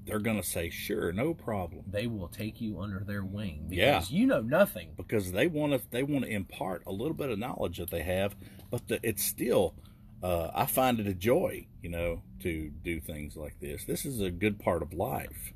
they're 0.08 0.18
gonna 0.18 0.42
say, 0.42 0.70
"Sure, 0.70 1.12
no 1.12 1.34
problem," 1.34 1.84
They 1.86 2.06
will 2.06 2.28
take 2.28 2.60
you 2.60 2.80
under 2.80 3.00
their 3.00 3.24
wing 3.24 3.68
Yeah. 3.70 3.98
because 3.98 4.10
you 4.10 4.26
know 4.26 4.40
nothing. 4.40 4.90
because 4.96 5.32
they 5.32 5.46
want 5.46 5.72
to 5.74 5.90
they 5.90 6.02
want 6.02 6.24
to 6.24 6.30
impart 6.30 6.82
a 6.86 6.92
little 6.92 7.14
bit 7.14 7.30
of 7.30 7.38
knowledge 7.38 7.78
that 7.78 7.90
they 7.90 8.02
have, 8.02 8.34
but 8.70 8.88
the, 8.88 9.00
it's 9.02 9.24
still. 9.24 9.74
Uh, 10.20 10.50
I 10.52 10.66
find 10.66 10.98
it 10.98 11.06
a 11.06 11.14
joy, 11.14 11.68
you 11.80 11.90
know, 11.90 12.22
to 12.40 12.70
do 12.82 12.98
things 13.00 13.36
like 13.36 13.60
this. 13.60 13.84
This 13.84 14.04
is 14.04 14.20
a 14.20 14.32
good 14.32 14.58
part 14.58 14.82
of 14.82 14.92
life 14.92 15.52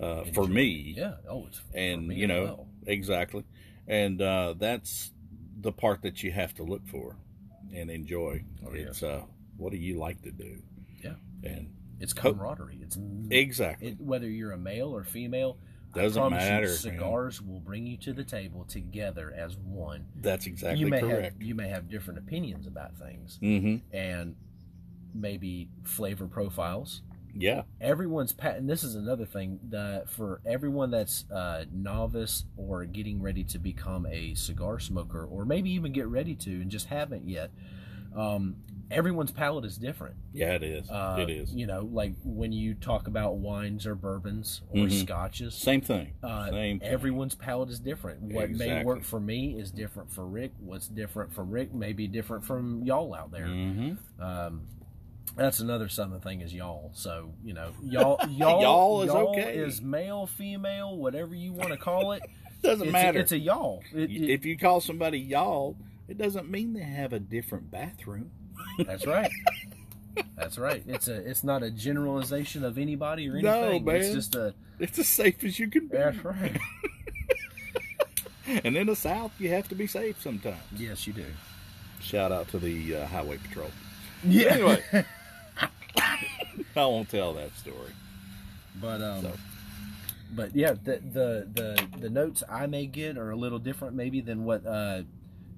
uh, 0.00 0.24
for 0.32 0.46
me. 0.46 0.94
Yeah. 0.96 1.16
Oh, 1.28 1.44
it's 1.48 1.58
for 1.58 1.76
and 1.76 2.08
me 2.08 2.14
you 2.14 2.26
know 2.26 2.44
well. 2.44 2.68
exactly 2.86 3.44
and 3.86 4.22
uh 4.22 4.54
that's 4.56 5.12
the 5.60 5.72
part 5.72 6.00
that 6.02 6.22
you 6.22 6.30
have 6.32 6.54
to 6.54 6.62
look 6.62 6.86
for 6.88 7.16
and 7.74 7.90
enjoy 7.90 8.42
Oh, 8.66 8.72
yeah. 8.72 8.82
it's 8.84 9.02
uh 9.02 9.22
what 9.58 9.72
do 9.72 9.76
you 9.78 9.98
like 9.98 10.22
to 10.22 10.30
do 10.30 10.62
Yeah. 11.04 11.16
and 11.44 11.70
it's 12.00 12.12
camaraderie. 12.12 12.80
It's 12.82 12.98
exactly 13.30 13.88
it, 13.88 14.00
whether 14.00 14.28
you're 14.28 14.52
a 14.52 14.58
male 14.58 14.94
or 14.94 15.04
female. 15.04 15.58
Doesn't 15.92 16.20
promise 16.20 16.42
you, 16.44 16.48
matter, 16.50 16.66
man. 16.66 16.76
cigars 16.76 17.42
will 17.42 17.58
bring 17.60 17.84
you 17.86 17.96
to 17.98 18.12
the 18.12 18.22
table 18.24 18.64
together 18.64 19.34
as 19.36 19.56
one. 19.56 20.06
that's 20.20 20.46
exactly 20.46 20.78
you 20.80 20.86
may 20.86 21.00
correct 21.00 21.22
have 21.24 21.42
you 21.42 21.54
may 21.54 21.68
have 21.68 21.88
different 21.88 22.18
opinions 22.18 22.66
about 22.68 22.96
things 22.96 23.38
mm-hmm 23.42 23.76
and 23.92 24.36
maybe 25.12 25.68
flavor 25.82 26.26
profiles. 26.28 27.02
yeah 27.34 27.62
Everyone's 27.80 28.32
pat, 28.32 28.56
and 28.56 28.68
this 28.70 28.84
is 28.84 28.94
another 28.94 29.26
thing 29.26 29.58
that 29.70 30.08
for 30.08 30.40
everyone 30.46 30.90
that's 30.92 31.24
uh, 31.30 31.64
novice 31.72 32.44
or 32.56 32.84
getting 32.84 33.20
ready 33.20 33.42
to 33.44 33.58
become 33.58 34.06
a 34.06 34.34
cigar 34.34 34.78
smoker, 34.78 35.24
or 35.24 35.44
maybe 35.44 35.70
even 35.70 35.92
get 35.92 36.06
ready 36.06 36.34
to 36.36 36.50
and 36.50 36.70
just 36.70 36.86
haven't 36.86 37.28
yet. 37.28 37.50
Um, 38.14 38.56
everyone's 38.90 39.30
palate 39.30 39.64
is 39.64 39.76
different. 39.78 40.16
yeah 40.32 40.54
it 40.54 40.62
is 40.64 40.90
Uh, 40.90 41.18
it 41.20 41.30
is 41.30 41.54
You 41.54 41.66
know, 41.66 41.88
like 41.92 42.14
when 42.24 42.50
you 42.52 42.74
talk 42.74 43.06
about 43.06 43.36
wines 43.36 43.86
or 43.86 43.94
bourbons 43.94 44.62
or 44.70 44.86
Mhm. 44.86 45.00
scotches, 45.02 45.54
same 45.54 45.80
thing 45.80 46.12
uh, 46.22 46.50
same 46.50 46.80
thing. 46.80 46.88
everyone's 46.88 47.34
palate 47.36 47.68
is 47.70 47.78
different. 47.78 48.20
What 48.22 48.50
may 48.50 48.82
work 48.84 49.02
for 49.04 49.20
me 49.20 49.54
is 49.58 49.70
different 49.70 50.10
for 50.10 50.26
Rick. 50.26 50.52
What's 50.58 50.88
different 50.88 51.32
for 51.32 51.44
Rick 51.44 51.72
may 51.72 51.92
be 51.92 52.08
different 52.08 52.44
from 52.44 52.82
y'all 52.84 53.14
out 53.14 53.30
there. 53.30 53.46
mm-hmm. 53.46 54.22
Um, 54.22 54.62
that's 55.36 55.60
another 55.60 55.88
southern 55.88 56.20
thing 56.20 56.40
is 56.40 56.52
y'all. 56.52 56.90
So 56.92 57.32
you 57.44 57.54
know, 57.54 57.70
y'all, 57.84 58.18
y'all, 58.28 58.60
Y'all 58.62 59.02
is 59.02 59.10
okay. 59.10 59.56
is 59.56 59.80
male, 59.80 60.26
female, 60.26 60.96
whatever 60.96 61.34
you 61.36 61.52
want 61.52 61.70
to 61.70 61.76
call 61.76 62.10
it. 62.12 62.22
doesn't 62.62 62.88
it's, 62.88 62.92
matter 62.92 63.20
A, 63.20 63.22
it's 63.22 63.32
a 63.32 63.38
y'all. 63.38 63.82
It- 63.94 64.10
it- 64.10 64.30
if 64.30 64.44
you 64.44 64.58
call 64.58 64.80
somebody 64.80 65.20
y'all 65.20 65.76
it 66.10 66.18
doesn't 66.18 66.50
mean 66.50 66.74
they 66.74 66.80
have 66.82 67.12
a 67.12 67.18
different 67.20 67.70
bathroom 67.70 68.30
that's 68.86 69.06
right. 69.06 69.30
That's 70.36 70.58
right. 70.58 70.82
It's 70.86 71.08
a. 71.08 71.14
It's 71.14 71.44
not 71.44 71.62
a 71.62 71.70
generalization 71.70 72.64
of 72.64 72.78
anybody 72.78 73.28
or 73.28 73.32
anything. 73.32 73.50
No, 73.50 73.62
anything. 73.70 73.88
It's 73.96 74.12
just 74.14 74.34
a. 74.34 74.54
it's 74.78 74.98
as 74.98 75.08
safe 75.08 75.42
as 75.44 75.58
you 75.58 75.68
can 75.68 75.86
be 75.86 75.96
That's 75.96 76.22
right. 76.24 76.58
and 78.64 78.76
in 78.76 78.86
the 78.88 78.96
south 78.96 79.32
you 79.38 79.48
have 79.50 79.68
to 79.68 79.74
be 79.74 79.86
safe 79.86 80.20
sometimes 80.20 80.56
yes, 80.76 81.06
you 81.06 81.12
do. 81.12 81.24
shout 82.00 82.32
out 82.32 82.48
to 82.48 82.58
the 82.58 82.96
uh, 82.96 83.06
highway 83.06 83.38
patrol 83.38 83.70
Yeah. 84.24 84.54
Anyway. 84.54 84.82
I 86.76 86.86
won't 86.86 87.08
tell 87.08 87.34
that 87.34 87.56
story. 87.56 87.92
But 88.80 89.02
um, 89.02 89.22
So. 89.22 89.32
but 90.32 90.56
yeah, 90.56 90.72
the, 90.72 91.00
the 91.12 91.48
the 91.52 91.88
the 91.98 92.10
notes 92.10 92.42
I 92.48 92.66
may 92.66 92.86
get 92.86 93.16
are 93.18 93.30
a 93.30 93.36
little 93.36 93.58
different 93.58 93.94
maybe 93.94 94.20
than 94.20 94.44
what 94.44 94.66
uh 94.66 95.02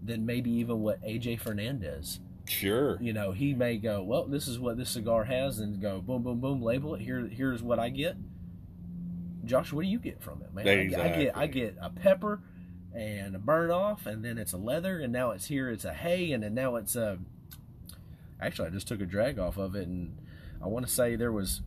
than 0.04 0.26
maybe 0.26 0.50
even 0.50 0.80
what 0.80 1.00
AJ 1.02 1.40
Fernandez. 1.40 2.20
Sure. 2.48 2.98
You 3.00 3.12
know, 3.12 3.30
he 3.32 3.54
may 3.54 3.76
go, 3.76 4.02
well, 4.02 4.24
this 4.26 4.48
is 4.48 4.58
what 4.58 4.76
this 4.76 4.90
cigar 4.90 5.24
has, 5.24 5.58
and 5.60 5.80
go 5.80 6.00
boom, 6.00 6.22
boom, 6.22 6.40
boom, 6.40 6.60
label 6.62 6.94
it. 6.96 7.00
Here, 7.02 7.20
here's 7.26 7.62
what 7.62 7.78
I 7.78 7.88
get. 7.88 8.16
Josh, 9.44 9.72
what 9.72 9.82
do 9.82 9.88
you 9.88 9.98
get 9.98 10.22
from 10.22 10.42
it, 10.42 10.52
man? 10.54 10.64
I 10.68 10.84
get- 10.90 11.00
I 11.00 11.08
get 11.24 11.36
I 11.36 11.46
get 11.46 11.76
a 11.80 11.90
pepper 11.90 12.40
and 12.94 13.34
a 13.34 13.38
burn 13.38 13.70
off, 13.70 14.06
and 14.06 14.24
then 14.24 14.38
it's 14.38 14.52
a 14.52 14.58
leather, 14.58 14.98
and 15.00 15.12
now 15.12 15.30
it's 15.30 15.46
here, 15.46 15.70
it's 15.70 15.84
a 15.84 15.92
hay, 15.94 16.32
and 16.32 16.42
then 16.42 16.54
now 16.54 16.76
it's 16.76 16.94
a. 16.96 17.18
Actually, 18.40 18.68
I 18.68 18.70
just 18.70 18.88
took 18.88 19.00
a 19.00 19.06
drag 19.06 19.38
off 19.38 19.56
of 19.56 19.74
it, 19.76 19.86
and 19.86 20.18
I 20.62 20.66
want 20.66 20.86
to 20.86 20.92
say 20.92 21.16
there 21.16 21.32
was 21.32 21.62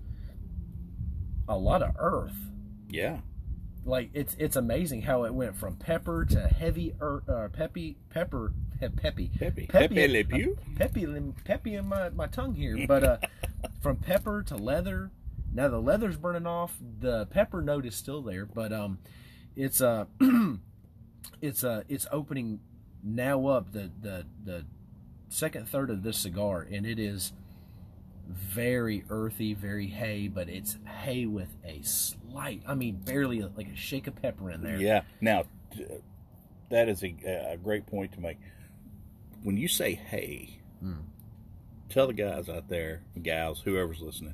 a 1.47 1.57
lot 1.57 1.81
of 1.81 1.95
earth. 1.97 2.35
Yeah. 2.89 3.19
Like 3.85 4.09
it's 4.15 4.35
it's 4.39 4.55
amazing 4.55 5.03
how 5.03 5.25
it 5.25 5.33
went 5.33 5.55
from 5.55 5.75
pepper 5.75 6.25
to 6.25 6.47
heavy 6.47 6.95
er, 6.99 7.21
uh, 7.29 7.49
peppy 7.55 7.97
pepper, 8.09 8.51
peppy 8.79 9.29
peppy, 9.37 9.67
Pepe 9.67 10.07
Le 10.07 10.23
Pew. 10.23 10.57
peppy, 10.75 11.05
peppy 11.43 11.75
in 11.75 11.87
my, 11.87 12.09
my 12.09 12.25
tongue 12.25 12.55
here. 12.55 12.87
But 12.87 13.03
uh, 13.03 13.17
from 13.81 13.97
pepper 13.97 14.41
to 14.43 14.55
leather, 14.55 15.11
now 15.53 15.67
the 15.67 15.79
leather's 15.79 16.17
burning 16.17 16.47
off. 16.47 16.77
The 16.99 17.27
pepper 17.27 17.61
note 17.61 17.85
is 17.85 17.95
still 17.95 18.23
there, 18.23 18.47
but 18.47 18.73
um, 18.73 18.97
it's 19.55 19.81
uh, 19.81 20.05
it's 21.41 21.63
uh, 21.63 21.83
it's 21.87 22.07
opening 22.11 22.61
now 23.03 23.45
up 23.45 23.71
the 23.71 23.91
the 24.01 24.25
the 24.43 24.65
second 25.29 25.69
third 25.69 25.91
of 25.91 26.01
this 26.01 26.17
cigar, 26.17 26.67
and 26.69 26.87
it 26.87 26.97
is 26.97 27.33
very 28.27 29.05
earthy, 29.09 29.53
very 29.53 29.87
hay, 29.87 30.27
but 30.27 30.49
it's 30.49 30.77
hay 31.03 31.25
with 31.25 31.49
a 31.63 31.81
slight, 31.83 32.61
I 32.67 32.73
mean, 32.75 32.95
barely 32.97 33.41
like 33.41 33.67
a 33.67 33.75
shake 33.75 34.07
of 34.07 34.15
pepper 34.15 34.51
in 34.51 34.61
there. 34.63 34.77
Yeah. 34.77 35.01
Now, 35.21 35.43
that 36.69 36.89
is 36.89 37.03
a, 37.03 37.15
a 37.51 37.57
great 37.57 37.85
point 37.85 38.13
to 38.13 38.19
make. 38.19 38.37
When 39.43 39.57
you 39.57 39.67
say 39.67 39.93
hey, 39.93 40.59
Hmm. 40.81 41.01
tell 41.89 42.07
the 42.07 42.13
guys 42.13 42.49
out 42.49 42.67
there, 42.67 43.03
gals, 43.21 43.61
whoever's 43.61 44.01
listening, 44.01 44.33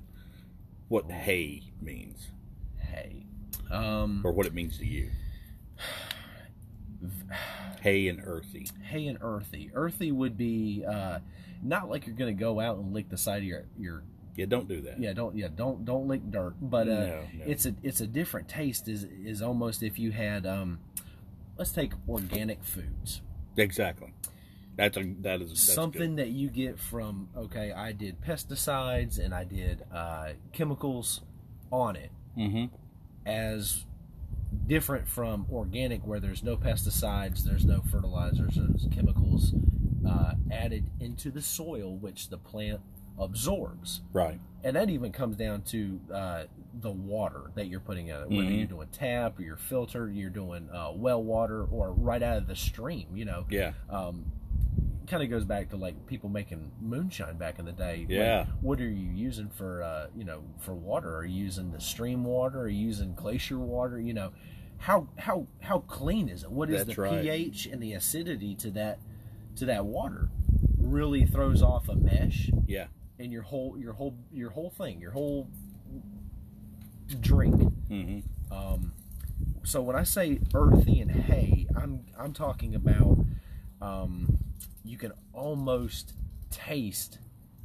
what 0.88 1.10
hay 1.12 1.72
means 1.82 2.30
Hay. 2.80 3.26
Um, 3.70 4.22
or 4.26 4.32
what 4.34 4.46
it 4.46 4.54
means 4.54 4.78
to 4.80 4.86
you. 4.86 5.10
Hay 7.82 8.08
and 8.08 8.22
earthy. 8.24 8.68
hay 8.84 9.08
and 9.08 9.18
earthy. 9.22 9.72
Earthy 9.74 10.12
would 10.12 10.38
be 10.38 10.84
uh, 10.88 11.20
not 11.64 11.90
like 11.90 12.06
you're 12.08 12.16
gonna 12.16 12.34
go 12.34 12.60
out 12.60 12.78
and 12.78 12.94
lick 12.94 13.10
the 13.10 13.18
side 13.18 13.38
of 13.40 13.44
your 13.44 13.66
your 13.80 14.04
Yeah, 14.36 14.46
don't 14.46 14.68
do 14.68 14.82
that. 14.82 15.00
yeah 15.00 15.14
don't 15.14 15.36
yeah 15.36 15.48
don't 15.56 15.84
don't 15.86 16.08
lick 16.08 16.22
dirt. 16.30 16.54
But 16.62 16.88
uh, 16.88 16.92
No, 16.92 17.08
no. 17.38 17.46
it's 17.46 17.66
a 17.66 17.76
it's 17.84 18.02
a 18.02 18.08
different 18.08 18.48
taste. 18.48 18.88
Is 18.88 19.04
is 19.04 19.42
almost 19.42 19.82
if 19.84 19.98
you 20.00 20.12
had 20.12 20.46
um, 20.46 20.80
let's 21.58 21.72
take 21.72 21.94
organic 22.08 22.64
foods. 22.64 23.22
Exactly. 23.58 24.14
That's 24.78 24.98
a 24.98 25.04
that 25.22 25.42
is 25.42 25.50
that's 25.50 25.62
something 25.74 26.16
that 26.16 26.30
you 26.30 26.50
get 26.50 26.80
from 26.80 27.28
okay 27.36 27.72
i 27.74 27.92
did 27.92 28.22
pesticides 28.22 29.20
and 29.20 29.34
i 29.34 29.44
did 29.44 29.84
uh, 29.94 30.30
chemicals 30.54 31.22
on 31.72 31.96
it 31.98 32.10
Mm-hmm. 32.38 32.74
as 33.26 33.86
different 34.68 35.08
from 35.08 35.46
organic 35.52 36.06
where 36.06 36.20
there's 36.20 36.44
no 36.44 36.56
pesticides 36.58 37.44
there's 37.44 37.66
no 37.66 37.82
fertilizers 37.92 38.56
there's 38.56 38.88
chemicals 38.92 39.54
uh, 40.08 40.34
added 40.52 40.90
into 41.00 41.30
the 41.32 41.42
soil 41.42 41.96
which 41.98 42.30
the 42.30 42.38
plant 42.38 42.82
absorbs 43.20 44.02
Right. 44.14 44.40
and 44.64 44.76
that 44.76 44.90
even 44.90 45.12
comes 45.12 45.36
down 45.38 45.62
to 45.64 46.00
uh, 46.14 46.44
the 46.82 46.90
water 46.92 47.52
that 47.56 47.68
you're 47.68 47.80
putting 47.80 48.08
in 48.08 48.16
it 48.16 48.30
whether 48.30 48.42
Mhm. 48.50 48.58
you're 48.58 48.68
doing 48.68 48.88
tap 48.92 49.38
or 49.40 49.44
you're 49.44 49.58
filtered 49.58 50.14
you're 50.16 50.30
doing 50.30 50.70
uh, 50.72 50.92
well 50.96 51.22
water 51.24 51.64
or 51.66 51.92
right 51.94 52.24
out 52.24 52.38
of 52.38 52.48
the 52.48 52.56
stream 52.56 53.08
you 53.16 53.26
know 53.26 53.46
Yeah. 53.50 53.74
um, 53.90 54.26
kind 55.08 55.22
of 55.24 55.30
goes 55.30 55.44
back 55.44 55.70
to 55.70 55.76
like 55.78 56.06
people 56.08 56.30
making 56.30 56.72
moonshine 56.80 57.38
back 57.38 57.60
in 57.60 57.66
the 57.66 57.72
day. 57.74 58.00
Like, 58.02 58.10
Yeah. 58.10 58.46
what 58.62 58.80
are 58.80 58.90
you 58.90 59.12
using 59.12 59.50
for 59.50 59.84
uh, 59.84 60.08
you 60.16 60.24
know 60.24 60.44
for 60.60 60.74
water? 60.74 61.16
Are 61.18 61.26
you 61.26 61.44
using 61.44 61.72
the 61.72 61.82
stream 61.82 62.24
water? 62.24 62.62
Are 62.62 62.68
you 62.70 62.86
using 62.88 63.14
glacier 63.14 63.60
water? 63.60 64.00
You 64.00 64.14
know, 64.14 64.32
how 64.78 65.08
how 65.18 65.48
how 65.60 65.80
clean 65.80 66.30
is 66.30 66.44
it? 66.44 66.52
What 66.52 66.70
is 66.70 66.86
That's 66.86 66.96
the 66.96 67.02
right. 67.02 67.22
pH 67.22 67.66
and 67.68 67.82
the 67.84 67.94
acidity 67.94 68.56
to 68.56 68.72
that 68.72 69.00
to 69.58 69.66
that 69.66 69.86
water? 69.86 70.30
Really 70.78 71.26
throws 71.26 71.62
off 71.62 71.90
a 71.90 71.96
mesh 71.96 72.50
Yeah. 72.66 72.88
And 73.20 73.32
your 73.32 73.44
whole 73.44 73.78
your 73.78 73.94
whole 73.94 74.16
your 74.32 74.50
whole 74.52 74.70
thing, 74.70 75.00
your 75.02 75.12
whole 75.12 75.48
drink. 77.20 77.56
Mm-hmm. 77.90 78.54
Um, 78.54 78.94
so 79.64 79.82
when 79.82 79.96
I 79.96 80.04
say 80.04 80.40
earthy 80.54 81.00
and 81.00 81.12
hay, 81.12 81.68
I'm 81.76 82.06
I'm 82.18 82.34
talking 82.34 82.74
about 82.76 83.20
um, 83.82 84.38
you 84.84 84.98
can 84.98 85.12
almost 85.34 86.14
taste 86.50 87.20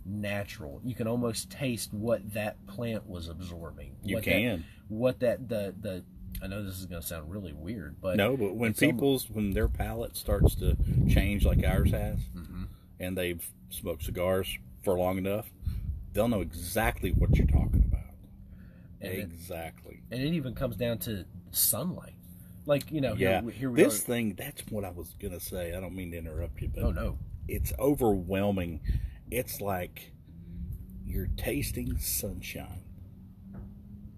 natural. 0.04 0.80
You 0.84 0.94
can 0.94 1.06
almost 1.06 1.50
taste 1.50 1.92
what 1.92 2.32
that 2.34 2.64
plant 2.66 3.06
was 3.08 3.28
absorbing. 3.28 3.96
You 4.02 4.16
what 4.16 4.24
can. 4.24 4.58
That, 4.58 4.64
what 4.88 5.20
that 5.20 5.48
the 5.48 5.74
the 5.80 6.04
I 6.42 6.48
know 6.48 6.62
this 6.62 6.78
is 6.78 6.84
going 6.86 7.00
to 7.00 7.06
sound 7.06 7.30
really 7.30 7.52
weird, 7.54 7.96
but 8.00 8.16
No, 8.16 8.36
but 8.36 8.54
when 8.54 8.74
people's 8.74 9.28
when 9.30 9.50
their 9.52 9.68
palate 9.68 10.16
starts 10.16 10.54
to 10.56 10.76
change 11.08 11.44
like 11.46 11.64
ours 11.64 11.90
has, 11.92 12.18
Mhm. 12.34 12.68
and 13.00 13.16
they've 13.16 13.46
smoked 13.70 14.04
cigars 14.04 14.58
for 14.82 14.96
long 14.98 15.16
enough, 15.18 15.50
they'll 16.12 16.28
know 16.28 16.42
exactly 16.42 17.10
what 17.12 17.34
you're 17.36 17.46
talking 17.46 17.84
about. 17.86 18.14
And 19.00 19.12
it- 19.12 19.18
exactly. 19.20 20.02
and 20.10 20.22
it 20.22 20.34
even 20.34 20.54
comes 20.54 20.76
down 20.76 20.98
to 20.98 21.24
sunlight. 21.52 22.15
Like 22.66 22.90
you 22.90 23.00
know, 23.00 23.14
yeah. 23.14 23.40
here, 23.42 23.50
here 23.50 23.70
this 23.72 24.00
are. 24.00 24.02
thing, 24.04 24.34
that's 24.36 24.62
what 24.70 24.84
I 24.84 24.90
was 24.90 25.14
gonna 25.20 25.40
say. 25.40 25.74
I 25.76 25.80
don't 25.80 25.94
mean 25.94 26.10
to 26.10 26.18
interrupt 26.18 26.60
you, 26.60 26.68
but 26.74 26.82
Oh 26.84 26.90
no, 26.90 27.18
it's 27.48 27.72
overwhelming. 27.78 28.80
It's 29.30 29.60
like 29.60 30.12
you're 31.04 31.28
tasting 31.36 31.96
sunshine. 31.98 32.82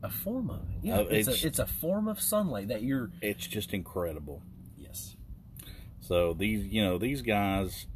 a 0.02 0.08
form 0.10 0.48
of 0.50 0.60
it. 0.70 0.78
Yeah, 0.82 0.98
Uh, 0.98 1.02
it's, 1.02 1.28
it's- 1.28 1.44
a 1.44 1.46
it's 1.46 1.58
a 1.58 1.66
form 1.66 2.08
of 2.08 2.20
sunlight 2.20 2.68
that 2.68 2.82
you're. 2.82 3.10
It's 3.20 3.46
just 3.46 3.74
incredible. 3.74 4.42
Yes. 4.76 5.16
So 6.00 6.32
these, 6.32 6.64
you 6.66 6.82
know, 6.82 6.96
these 6.98 7.20
guys, 7.20 7.86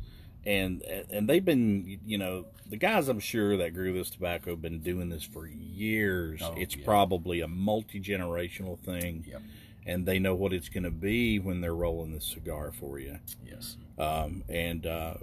and 0.44 0.82
and 0.82 1.28
they've 1.28 1.44
been, 1.44 2.00
you 2.04 2.18
know, 2.18 2.46
the 2.68 2.76
guys 2.76 3.08
I'm 3.08 3.20
sure 3.20 3.56
that 3.56 3.72
grew 3.72 3.92
this 3.94 4.10
tobacco 4.10 4.50
have 4.50 4.60
been 4.62 4.80
doing 4.80 5.08
this 5.08 5.22
for 5.22 5.46
years. 5.46 6.40
Oh, 6.42 6.54
it's 6.58 6.76
yeah. 6.76 6.84
probably 6.84 7.40
a 7.40 7.48
multi 7.48 8.00
generational 8.00 8.78
thing, 8.78 9.24
Yep. 9.28 9.42
And 9.86 10.06
they 10.06 10.18
know 10.18 10.34
what 10.34 10.52
it's 10.52 10.68
going 10.68 10.84
to 10.84 10.90
be 10.90 11.38
when 11.38 11.60
they're 11.60 11.74
rolling 11.74 12.12
the 12.12 12.20
cigar 12.20 12.72
for 12.72 12.98
you. 12.98 13.18
Yes. 13.44 13.76
Um, 13.98 14.44
and 14.48 14.86
uh, 14.86 15.14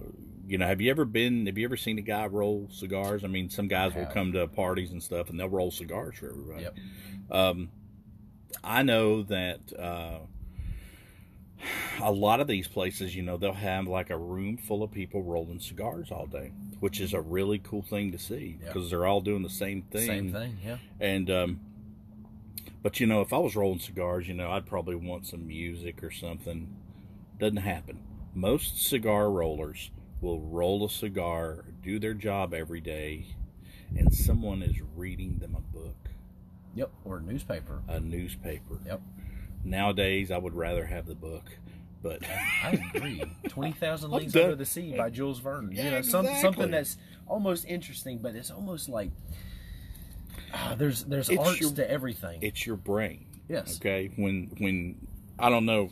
you 0.48 0.58
know, 0.58 0.66
have 0.68 0.82
you 0.82 0.90
ever 0.92 1.06
been? 1.06 1.46
Have 1.46 1.58
you 1.58 1.66
ever 1.66 1.78
seen 1.78 1.98
a 1.98 2.02
guy 2.02 2.26
roll 2.28 2.68
cigars? 2.72 3.24
I 3.24 3.28
mean, 3.28 3.50
some 3.50 3.68
guys 3.68 3.94
will 3.96 4.06
come 4.08 4.34
to 4.34 4.48
parties 4.48 4.92
and 4.92 5.02
stuff, 5.02 5.30
and 5.30 5.40
they'll 5.40 5.50
roll 5.50 5.72
cigars 5.72 6.18
for 6.18 6.30
everybody. 6.30 6.64
Yep. 6.64 6.76
Um, 7.32 7.70
I 8.64 8.82
know 8.84 9.22
that 9.24 9.60
uh, 9.78 10.20
a 12.02 12.12
lot 12.12 12.40
of 12.40 12.48
these 12.48 12.68
places, 12.68 13.16
you 13.16 13.22
know, 13.22 13.38
they'll 13.38 13.54
have 13.54 13.88
like 13.88 14.10
a 14.10 14.18
room 14.18 14.58
full 14.58 14.82
of 14.82 14.92
people 14.92 15.22
rolling 15.22 15.60
cigars 15.60 16.12
all 16.12 16.26
day, 16.26 16.52
which 16.80 17.00
is 17.00 17.14
a 17.14 17.22
really 17.22 17.60
cool 17.60 17.82
thing 17.82 18.12
to 18.12 18.18
see 18.18 18.58
Yep. 18.62 18.74
because 18.74 18.90
they're 18.90 19.06
all 19.06 19.22
doing 19.22 19.44
the 19.44 19.50
same 19.50 19.84
thing. 19.84 20.08
Same 20.08 20.32
thing. 20.32 20.58
Yeah. 20.66 20.78
And 21.00 21.30
um, 21.30 21.60
but 22.82 23.00
you 23.00 23.08
know, 23.08 23.22
if 23.22 23.34
I 23.34 23.38
was 23.38 23.56
rolling 23.56 23.80
cigars, 23.80 24.28
you 24.28 24.34
know, 24.34 24.52
I'd 24.52 24.66
probably 24.66 24.96
want 24.96 25.26
some 25.28 25.48
music 25.48 26.04
or 26.04 26.12
something. 26.12 26.76
Doesn't 27.40 27.58
happen. 27.58 28.00
Most 28.34 28.82
cigar 28.86 29.32
rollers 29.32 29.92
will 30.22 30.42
roll 30.42 30.86
a 30.86 30.90
cigar, 30.90 31.66
do 31.82 32.00
their 32.00 32.14
job 32.14 32.54
every 32.54 32.82
day, 32.82 33.28
and 33.98 34.14
someone 34.14 34.62
is 34.62 34.76
reading 34.96 35.38
them 35.40 35.56
a 35.56 35.62
book, 35.78 35.96
Yep. 36.76 36.92
Or 37.06 37.18
a 37.18 37.22
newspaper. 37.22 37.82
a 37.88 38.00
newspaper. 38.00 38.80
Yep. 38.86 39.02
Nowadays, 39.64 40.32
I 40.32 40.38
would 40.38 40.54
rather 40.56 40.86
have 40.86 41.06
the 41.08 41.16
book, 41.16 41.44
but 42.04 42.22
I 42.64 42.80
agree. 42.96 43.24
Twenty 43.50 43.74
Thousand 43.74 44.12
Leagues. 44.14 44.36
Under 44.36 44.56
the 44.56 44.66
Sea 44.66 44.94
by 44.96 45.10
Jules 45.10 45.40
Verne. 45.40 45.72
Yeah, 45.74 45.84
you 45.86 45.92
know, 45.92 46.02
some, 46.02 46.26
exactly. 46.26 46.42
something 46.42 46.72
that's 46.72 46.98
almost 47.28 47.66
interesting, 47.66 48.20
but 48.20 48.36
it's 48.36 48.52
almost 48.52 48.88
like 48.90 49.12
ah, 50.54 50.76
there's 50.78 51.04
there's 51.04 51.30
It's 51.30 51.40
arts 51.40 51.60
your- 51.62 51.72
to 51.74 51.90
everything. 51.90 52.40
it's 52.42 52.66
your 52.66 52.78
brain. 52.78 53.26
Yes. 53.48 53.78
Okay. 53.80 54.12
When 54.16 54.52
when 54.58 54.96
I 55.38 55.50
don't 55.50 55.66
know 55.66 55.90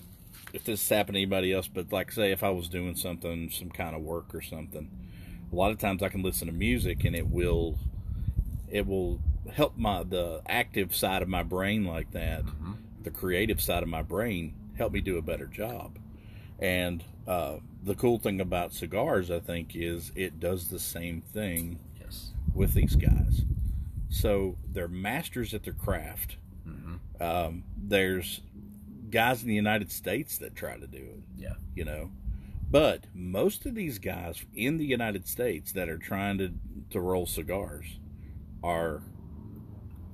if 0.53 0.63
this 0.63 0.81
has 0.87 0.97
happened 0.97 1.15
to 1.15 1.19
anybody 1.19 1.51
else, 1.53 1.67
but 1.67 1.91
like 1.91 2.11
say 2.11 2.31
if 2.31 2.43
I 2.43 2.49
was 2.49 2.67
doing 2.69 2.95
something, 2.95 3.49
some 3.49 3.69
kind 3.69 3.95
of 3.95 4.01
work 4.01 4.33
or 4.35 4.41
something, 4.41 4.89
a 5.51 5.55
lot 5.55 5.71
of 5.71 5.77
times 5.79 6.03
I 6.03 6.09
can 6.09 6.21
listen 6.23 6.47
to 6.47 6.53
music 6.53 7.03
and 7.05 7.15
it 7.15 7.27
will 7.27 7.77
it 8.69 8.85
will 8.85 9.19
help 9.51 9.77
my 9.77 10.03
the 10.03 10.41
active 10.47 10.95
side 10.95 11.21
of 11.21 11.27
my 11.29 11.43
brain 11.43 11.85
like 11.85 12.11
that, 12.11 12.43
Mm-hmm. 12.45 12.73
the 13.03 13.11
creative 13.11 13.61
side 13.61 13.81
of 13.83 13.89
my 13.89 14.01
brain 14.01 14.53
help 14.77 14.91
me 14.93 15.01
do 15.01 15.17
a 15.17 15.21
better 15.21 15.47
job. 15.47 15.97
And 16.59 17.03
uh, 17.27 17.57
the 17.83 17.95
cool 17.95 18.19
thing 18.19 18.39
about 18.41 18.73
cigars, 18.73 19.29
I 19.31 19.39
think, 19.39 19.75
is 19.75 20.11
it 20.15 20.39
does 20.39 20.67
the 20.69 20.79
same 20.79 21.21
thing 21.21 21.79
yes. 21.99 22.31
with 22.53 22.73
these 22.73 22.95
guys. 22.95 23.41
So 24.10 24.58
they're 24.72 24.88
masters 24.88 25.53
at 25.53 25.64
their 25.64 25.74
craft. 25.74 26.38
Mm-hmm. 26.68 27.24
Um, 27.24 27.64
there's 27.78 28.41
guys 29.10 29.41
in 29.41 29.47
the 29.47 29.55
United 29.55 29.91
States 29.91 30.38
that 30.39 30.55
try 30.55 30.78
to 30.78 30.88
do 30.88 30.97
it, 30.97 31.20
Yeah. 31.38 31.53
you 31.76 31.86
know. 31.86 32.12
But 32.70 33.05
most 33.14 33.66
of 33.66 33.76
these 33.76 33.99
guys 33.99 34.43
in 34.53 34.78
the 34.78 34.86
United 34.86 35.28
States 35.28 35.72
that 35.74 35.88
are 35.88 35.97
trying 35.97 36.38
to, 36.39 36.51
to 36.89 36.99
roll 36.99 37.26
cigars 37.26 37.86
are 38.64 39.01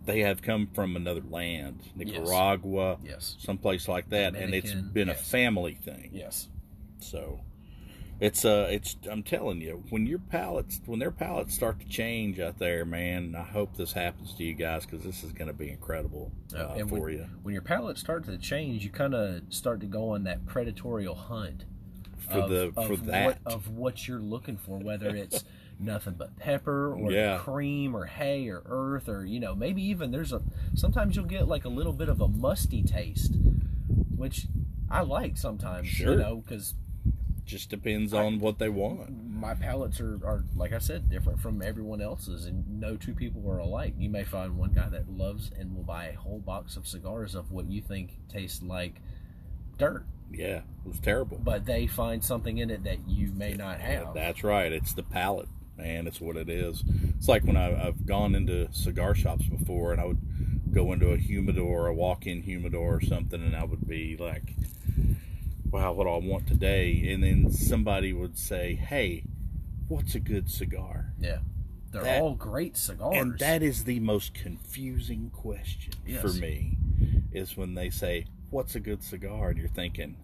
they 0.05 0.19
have 0.19 0.41
come 0.41 0.67
from 0.67 0.95
another 0.95 1.23
land, 1.27 1.79
Nicaragua, 1.95 2.97
Yes. 3.03 3.35
someplace 3.39 3.87
like 3.87 4.09
that, 4.09 4.35
and 4.35 4.53
it's 4.53 4.73
been 4.73 5.09
a 5.09 5.15
family 5.15 5.73
thing. 5.75 6.09
Yes. 6.13 6.49
So 6.99 7.39
it's 8.19 8.45
uh 8.45 8.67
it's 8.69 8.95
I'm 9.09 9.23
telling 9.23 9.61
you, 9.61 9.83
when 9.89 10.05
your 10.05 10.19
palates 10.19 10.79
when 10.85 10.99
their 10.99 11.11
palates 11.11 11.53
start 11.53 11.79
to 11.79 11.85
change 11.87 12.39
out 12.39 12.57
there, 12.59 12.85
man, 12.85 13.35
I 13.37 13.43
hope 13.43 13.75
this 13.75 13.93
happens 13.93 14.33
to 14.35 14.43
you 14.43 14.53
guys 14.53 14.85
because 14.85 15.03
this 15.05 15.23
is 15.23 15.31
going 15.33 15.47
to 15.47 15.53
be 15.53 15.69
incredible 15.69 16.31
uh, 16.55 16.73
and 16.77 16.89
for 16.89 16.99
when, 17.01 17.13
you 17.13 17.25
when 17.41 17.53
your 17.53 17.63
palate 17.63 17.97
start 17.97 18.25
to 18.25 18.37
change, 18.37 18.83
you 18.83 18.89
kind 18.89 19.13
of 19.13 19.41
start 19.49 19.79
to 19.81 19.85
go 19.87 20.11
on 20.11 20.23
that 20.23 20.45
predatorial 20.45 21.17
hunt 21.17 21.65
for 22.17 22.39
of, 22.39 22.49
the 22.49 22.71
for 22.73 22.93
of 22.93 23.05
that. 23.07 23.25
what, 23.25 23.37
of 23.45 23.69
what 23.69 24.07
you're 24.07 24.19
looking 24.19 24.57
for, 24.57 24.77
whether 24.79 25.13
it's 25.15 25.43
nothing 25.79 26.13
but 26.13 26.37
pepper 26.37 26.93
or 26.93 27.11
Yeah. 27.11 27.39
cream 27.39 27.95
or 27.95 28.05
hay 28.05 28.47
or 28.47 28.61
earth 28.67 29.09
or 29.09 29.25
you 29.25 29.39
know 29.39 29.53
maybe 29.55 29.81
even 29.83 30.11
there's 30.11 30.31
a 30.31 30.41
sometimes 30.75 31.15
you'll 31.15 31.25
get 31.25 31.47
like 31.47 31.65
a 31.65 31.69
little 31.69 31.93
bit 31.93 32.07
of 32.09 32.21
a 32.21 32.27
musty 32.27 32.83
taste, 32.83 33.35
which 34.15 34.47
I 34.89 35.01
like 35.01 35.35
sometimes. 35.37 35.87
Sure. 35.87 36.11
You 36.11 36.17
know 36.19 36.35
because 36.47 36.75
just 37.45 37.69
depends 37.69 38.13
on 38.13 38.39
what 38.39 38.57
they 38.59 38.69
want. 38.69 39.09
my 39.29 39.53
palates 39.53 39.99
are, 39.99 40.15
are 40.25 40.43
like 40.55 40.71
I 40.71 40.77
said 40.79 41.09
different 41.09 41.39
from 41.41 41.61
everyone 41.61 42.01
else's, 42.01 42.45
and 42.45 42.79
no 42.79 42.95
two 42.95 43.13
people 43.13 43.47
are 43.49 43.57
alike. 43.59 43.93
You 43.97 44.09
may 44.09 44.23
find 44.23 44.57
one 44.57 44.71
guy 44.71 44.87
that 44.89 45.09
loves 45.09 45.51
and 45.57 45.75
will 45.75 45.83
buy 45.83 46.05
a 46.07 46.15
whole 46.15 46.39
box 46.39 46.77
of 46.77 46.87
cigars 46.87 47.35
of 47.35 47.51
what 47.51 47.65
you 47.69 47.81
think 47.81 48.17
tastes 48.29 48.63
like 48.63 49.01
dirt, 49.77 50.05
Yeah, 50.31 50.57
it 50.85 50.87
was 50.87 50.99
terrible. 50.99 51.39
but 51.43 51.65
they 51.65 51.87
find 51.87 52.23
something 52.23 52.57
in 52.59 52.69
it 52.69 52.83
that 52.85 53.07
you 53.09 53.31
may 53.33 53.53
not 53.53 53.79
Yeah, 53.79 54.05
have. 54.05 54.13
that's 54.13 54.43
right. 54.43 54.71
It's 54.71 54.93
the 54.93 55.03
palate, 55.03 55.49
man. 55.77 56.07
It's 56.07 56.21
what 56.21 56.37
it 56.37 56.49
is. 56.49 56.83
It's 57.17 57.27
like 57.27 57.43
when 57.43 57.57
I, 57.57 57.87
I've 57.87 58.05
gone 58.05 58.35
into 58.35 58.71
cigar 58.71 59.15
shops 59.15 59.45
before, 59.47 59.91
and 59.91 59.99
I 59.99 60.05
would 60.05 60.21
go 60.73 60.93
into 60.93 61.09
a 61.09 61.17
humidor, 61.17 61.87
a 61.87 61.93
walk-in 61.93 62.43
humidor 62.43 62.95
or 62.95 63.01
something, 63.01 63.41
and 63.43 63.55
I 63.55 63.63
would 63.65 63.87
be 63.87 64.15
like, 64.17 64.53
"Wow, 65.73 65.93
what 65.93 66.03
do 66.05 66.09
I 66.11 66.17
want 66.17 66.47
today?" 66.47 67.11
And 67.11 67.23
then 67.23 67.51
somebody 67.51 68.13
would 68.13 68.37
say, 68.37 68.75
"Hey, 68.75 69.23
what's 69.87 70.15
a 70.15 70.19
good 70.19 70.49
cigar?" 70.49 71.13
yeah, 71.19 71.39
they're 71.91 72.03
That- 72.03 72.21
all 72.21 72.35
great 72.35 72.77
cigars. 72.77 73.15
And 73.17 73.37
that 73.39 73.61
is 73.63 73.83
the 73.85 73.99
most 73.99 74.33
confusing 74.33 75.29
question 75.31 75.93
Yes. 76.05 76.21
for 76.21 76.31
me, 76.39 76.77
is 77.31 77.57
when 77.57 77.73
they 77.73 77.89
say, 77.89 78.25
"What's 78.51 78.75
a 78.75 78.79
good 78.79 79.03
cigar?" 79.03 79.49
and 79.49 79.57
you're 79.57 79.67
thinking, 79.67 80.17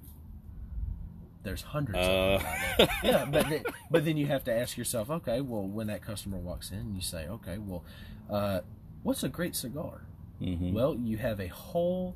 there's 1.42 1.62
hundreds 1.62 1.98
Uh. 1.98 2.02
of 2.02 2.42
them 2.42 2.52
out 2.52 2.78
there. 2.78 2.88
Yeah, 3.04 3.26
but 3.26 3.50
then, 3.50 3.64
but 3.90 4.06
then 4.06 4.18
you 4.18 4.28
have 4.28 4.44
to 4.44 4.54
ask 4.54 4.78
yourself, 4.78 5.10
okay, 5.10 5.40
well, 5.42 5.66
when 5.66 5.88
that 5.88 6.02
customer 6.02 6.38
walks 6.38 6.70
in, 6.72 6.94
you 6.94 7.02
say, 7.02 7.28
okay, 7.28 7.58
well, 7.58 7.84
uh, 8.30 8.60
what's 9.04 9.24
a 9.24 9.30
great 9.30 9.56
cigar? 9.56 10.02
Mhm. 10.42 10.74
Well, 10.74 10.96
you 10.96 11.18
have 11.18 11.40
a 11.40 11.48
whole 11.48 12.16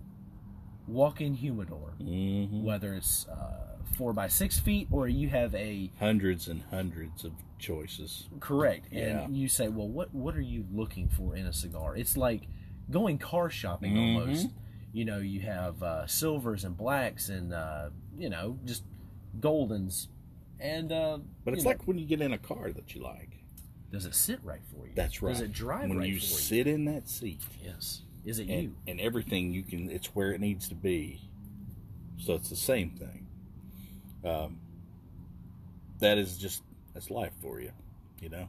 walk-in 0.87 1.33
humidor, 1.35 1.93
Mhm. 1.99 2.61
whether 2.63 2.93
it's 2.93 3.27
uh, 3.27 3.77
four 3.97 4.13
by 4.13 4.27
six 4.27 4.59
feet 4.59 4.87
or 4.91 5.07
you 5.07 5.29
have 5.29 5.53
a 5.55 5.91
hundreds 5.99 6.47
and 6.47 6.61
hundreds 6.63 7.23
of 7.23 7.33
choices." 7.59 8.27
correct, 8.39 8.87
Yeah. 8.91 9.23
and 9.25 9.37
you 9.37 9.47
say, 9.47 9.67
well, 9.69 9.87
what 9.87 10.13
what 10.13 10.35
are 10.35 10.41
you 10.41 10.65
looking 10.71 11.07
for 11.09 11.35
in 11.35 11.45
a 11.45 11.53
cigar? 11.53 11.95
It's 11.95 12.17
like 12.17 12.47
going 12.91 13.17
car 13.17 13.49
shopping 13.49 13.93
Mhm. 13.93 13.99
almost. 14.17 14.49
You 14.91 15.05
know, 15.05 15.17
you 15.19 15.39
have 15.41 15.81
uh, 15.81 16.05
silvers 16.05 16.63
and 16.65 16.77
blacks 16.77 17.29
and 17.29 17.53
uh, 17.53 17.89
you 18.17 18.29
know 18.29 18.59
just 18.65 18.83
goldens, 19.39 20.07
and 20.59 20.91
uh, 20.91 21.19
But 21.43 21.51
you 21.51 21.55
it's 21.55 21.63
know, 21.63 21.69
like 21.71 21.87
when 21.87 21.97
you 21.97 22.05
get 22.05 22.21
in 22.21 22.33
a 22.33 22.37
car 22.37 22.71
that 22.71 22.93
you 22.93 23.01
like. 23.01 23.39
does 23.91 24.05
it 24.07 24.15
sit 24.15 24.43
right 24.43 24.61
for 24.71 24.87
you? 24.87 24.93
That's 24.95 25.21
right. 25.21 25.31
Does 25.31 25.41
it 25.41 25.51
drive 25.51 25.87
when 25.89 25.99
right 25.99 26.09
you 26.09 26.19
sit 26.19 26.65
in 26.67 26.85
that 26.85 27.07
seat? 27.07 27.41
Yes. 27.63 28.01
Is 28.25 28.39
it 28.39 28.49
and, 28.49 28.63
you? 28.63 28.75
and 28.87 29.01
everything 29.01 29.51
you 29.51 29.63
can 29.63 29.89
it's 29.89 30.07
where 30.07 30.31
it 30.31 30.39
needs 30.39 30.69
to 30.69 30.75
be. 30.75 31.21
So 32.17 32.33
it's 32.35 32.49
the 32.49 32.55
same 32.55 32.91
thing. 32.91 33.27
Um, 34.25 34.59
that 35.99 36.17
is 36.17 36.37
just 36.37 36.63
that's 36.93 37.09
life 37.09 37.33
for 37.41 37.59
you, 37.59 37.71
you 38.21 38.29
know. 38.29 38.47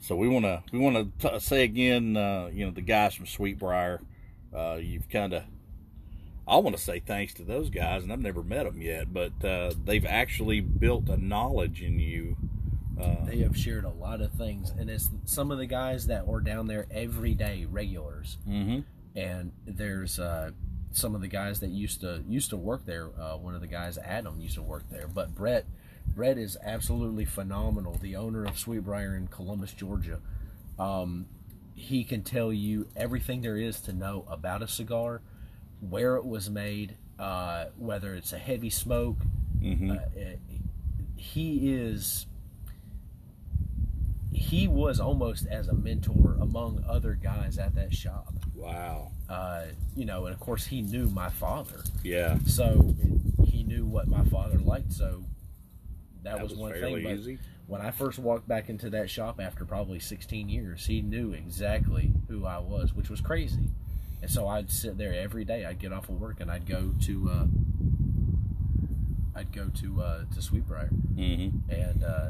So 0.00 0.16
we 0.16 0.28
want 0.28 0.44
to 0.44 0.62
we 0.72 0.78
want 0.78 1.18
to 1.20 1.40
say 1.40 1.64
again, 1.64 2.16
uh, 2.16 2.50
you 2.52 2.64
know, 2.64 2.70
the 2.70 2.80
guys 2.80 3.14
from 3.14 3.26
Sweetbriar, 3.26 4.00
uh, 4.54 4.78
you've 4.80 5.08
kind 5.08 5.34
of. 5.34 5.44
I 6.46 6.56
want 6.56 6.74
to 6.74 6.82
say 6.82 7.00
thanks 7.00 7.34
to 7.34 7.42
those 7.42 7.68
guys, 7.68 8.02
and 8.04 8.10
I've 8.10 8.20
never 8.20 8.42
met 8.42 8.64
them 8.64 8.80
yet, 8.80 9.12
but 9.12 9.44
uh, 9.44 9.74
they've 9.84 10.06
actually 10.06 10.62
built 10.62 11.10
a 11.10 11.18
knowledge 11.18 11.82
in 11.82 11.98
you. 11.98 12.38
Uh, 13.00 13.24
They 13.24 13.38
have 13.38 13.56
shared 13.56 13.84
a 13.84 13.90
lot 13.90 14.20
of 14.20 14.32
things, 14.32 14.70
and 14.70 14.90
it's 14.90 15.10
some 15.24 15.50
of 15.50 15.58
the 15.58 15.66
guys 15.66 16.06
that 16.08 16.26
were 16.26 16.40
down 16.40 16.66
there 16.66 16.86
every 16.90 17.34
day, 17.34 17.64
regulars. 17.64 18.38
mhm. 18.46 18.84
and 19.16 19.50
there's 19.66 20.18
uh, 20.20 20.50
some 20.92 21.14
of 21.14 21.20
the 21.20 21.28
guys 21.28 21.60
that 21.60 21.70
used 21.70 22.00
to 22.02 22.22
used 22.28 22.50
to 22.50 22.56
work 22.56 22.84
there. 22.86 23.08
Uh, 23.20 23.36
one 23.36 23.54
of 23.54 23.60
the 23.60 23.66
guys, 23.66 23.98
Adam, 23.98 24.38
used 24.40 24.54
to 24.54 24.62
work 24.62 24.84
there. 24.90 25.08
But 25.08 25.34
Brett, 25.34 25.64
Brett 26.06 26.38
is 26.38 26.56
absolutely 26.62 27.24
phenomenal. 27.24 27.94
The 27.94 28.14
owner 28.16 28.44
of 28.44 28.54
Sweetbriar 28.56 29.16
in 29.16 29.26
Columbus, 29.28 29.72
Georgia. 29.72 30.20
Um, 30.78 31.26
he 31.74 32.04
can 32.04 32.22
tell 32.22 32.52
you 32.52 32.88
everything 32.96 33.40
there 33.42 33.56
is 33.56 33.80
to 33.82 33.92
know 33.92 34.24
about 34.28 34.62
a 34.62 34.68
cigar, 34.68 35.20
where 35.80 36.16
it 36.16 36.24
was 36.24 36.48
made, 36.48 36.96
uh, 37.18 37.66
whether 37.76 38.14
it's 38.14 38.32
a 38.32 38.38
heavy 38.38 38.70
smoke. 38.70 39.18
Mhm. 39.60 39.90
Uh, 39.90 40.36
he 41.16 41.72
is 41.74 42.26
he 44.38 44.68
was 44.68 45.00
almost 45.00 45.46
as 45.46 45.68
a 45.68 45.74
mentor 45.74 46.36
among 46.40 46.84
other 46.88 47.14
guys 47.14 47.58
at 47.58 47.74
that 47.74 47.92
shop. 47.94 48.32
Wow. 48.54 49.12
Uh, 49.28 49.64
you 49.96 50.04
know, 50.04 50.26
and 50.26 50.34
of 50.34 50.40
course 50.40 50.66
he 50.66 50.80
knew 50.82 51.08
my 51.08 51.28
father, 51.30 51.82
Yeah. 52.02 52.38
so 52.46 52.94
he 53.44 53.62
knew 53.62 53.84
what 53.86 54.08
my 54.08 54.24
father 54.24 54.58
liked. 54.58 54.92
So 54.92 55.24
that, 56.22 56.36
That 56.36 56.42
was, 56.42 56.52
was 56.52 56.58
one 56.60 56.72
thing. 56.72 57.02
But 57.02 57.12
easy. 57.14 57.38
when 57.66 57.80
I 57.80 57.90
first 57.90 58.18
walked 58.18 58.48
back 58.48 58.68
into 58.68 58.90
that 58.90 59.10
shop 59.10 59.40
after 59.40 59.64
probably 59.64 59.98
16 59.98 60.48
years, 60.48 60.86
he 60.86 61.02
knew 61.02 61.32
exactly 61.32 62.12
who 62.28 62.46
I 62.46 62.58
was, 62.58 62.94
which 62.94 63.10
was 63.10 63.20
crazy. 63.20 63.70
And 64.22 64.30
so 64.30 64.48
I'd 64.48 64.70
sit 64.70 64.98
there 64.98 65.14
every 65.14 65.44
day. 65.44 65.64
I'd 65.64 65.78
get 65.78 65.92
off 65.92 66.08
of 66.08 66.20
work 66.20 66.40
and 66.40 66.50
I'd 66.50 66.66
go 66.66 66.92
to 67.02 67.30
uh, 67.30 67.46
I'd 69.34 69.52
go 69.52 69.68
to 69.80 70.02
uh, 70.02 70.18
to 70.34 70.40
Sweetbriar 70.40 70.88
Mm-hmm. 71.14 71.70
and 71.70 72.02
uh, 72.04 72.28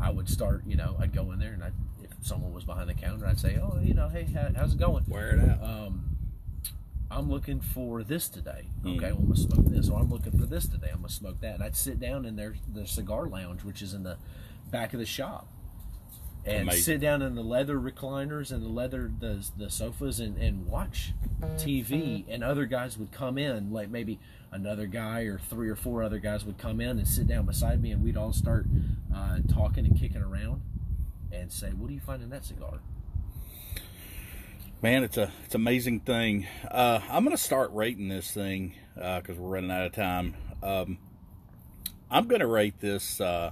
I 0.00 0.10
would 0.10 0.28
start. 0.28 0.62
You 0.66 0.76
know, 0.76 0.96
I'd 0.98 1.12
go 1.12 1.32
in 1.32 1.38
there 1.38 1.52
and 1.52 1.62
I 1.62 1.70
if 2.02 2.26
someone 2.26 2.52
was 2.52 2.64
behind 2.64 2.88
the 2.88 2.94
counter, 2.94 3.26
I'd 3.26 3.38
say, 3.38 3.58
"Oh, 3.62 3.78
you 3.82 3.94
know, 3.94 4.08
hey, 4.08 4.24
how, 4.24 4.48
how's 4.56 4.74
it 4.74 4.78
going?" 4.80 5.04
Wear 5.08 5.30
it 5.36 5.48
out. 5.48 5.62
um, 5.62 6.16
I'm 7.10 7.28
looking 7.28 7.60
for 7.60 8.02
this 8.04 8.28
today. 8.28 8.68
Mm. 8.82 8.96
Okay, 8.96 9.12
well, 9.12 9.20
I'm 9.20 9.26
gonna 9.28 9.36
smoke 9.36 9.66
this, 9.68 9.88
or 9.88 9.98
I'm 10.00 10.10
looking 10.10 10.38
for 10.38 10.46
this 10.46 10.66
today. 10.66 10.90
I'm 10.92 10.98
gonna 10.98 11.08
smoke 11.08 11.40
that, 11.40 11.54
and 11.54 11.62
I'd 11.64 11.76
sit 11.76 11.98
down 11.98 12.24
in 12.24 12.36
their 12.36 12.54
the 12.72 12.86
cigar 12.86 13.26
lounge, 13.26 13.64
which 13.64 13.82
is 13.82 13.94
in 13.94 14.02
the 14.04 14.16
back 14.70 14.92
of 14.92 15.00
the 15.00 15.06
shop, 15.06 15.48
and 16.44 16.62
Amazing. 16.62 16.82
sit 16.82 17.00
down 17.00 17.20
in 17.22 17.34
the 17.34 17.42
leather 17.42 17.78
recliners 17.80 18.52
and 18.52 18.62
the 18.62 18.68
leather 18.68 19.10
the 19.18 19.44
the 19.56 19.68
sofas 19.70 20.20
and 20.20 20.36
and 20.38 20.66
watch 20.66 21.12
TV. 21.56 22.24
And 22.28 22.44
other 22.44 22.66
guys 22.66 22.96
would 22.96 23.10
come 23.12 23.38
in, 23.38 23.72
like 23.72 23.90
maybe 23.90 24.20
another 24.52 24.86
guy 24.86 25.22
or 25.22 25.38
three 25.38 25.68
or 25.68 25.76
four 25.76 26.02
other 26.02 26.18
guys 26.18 26.44
would 26.44 26.58
come 26.58 26.80
in 26.80 26.98
and 26.98 27.06
sit 27.06 27.26
down 27.26 27.46
beside 27.46 27.80
me, 27.80 27.90
and 27.92 28.02
we'd 28.02 28.16
all 28.16 28.32
start 28.32 28.66
uh, 29.14 29.38
talking 29.52 29.84
and 29.86 29.98
kicking 29.98 30.22
around, 30.22 30.62
and 31.32 31.52
say, 31.52 31.70
"What 31.70 31.88
do 31.88 31.94
you 31.94 32.00
find 32.00 32.22
in 32.22 32.30
that 32.30 32.44
cigar?" 32.44 32.80
Man, 34.82 35.04
it's 35.04 35.16
a 35.16 35.30
it's 35.44 35.54
amazing 35.54 36.00
thing. 36.00 36.46
Uh, 36.70 37.00
I'm 37.10 37.24
gonna 37.24 37.36
start 37.36 37.70
rating 37.72 38.08
this 38.08 38.30
thing 38.30 38.74
because 38.94 39.36
we're 39.36 39.50
running 39.50 39.70
out 39.70 39.86
of 39.86 39.92
time. 39.92 40.34
Um, 40.62 40.98
I'm 42.10 42.26
gonna 42.26 42.46
rate 42.46 42.80
this 42.80 43.20
uh, 43.20 43.50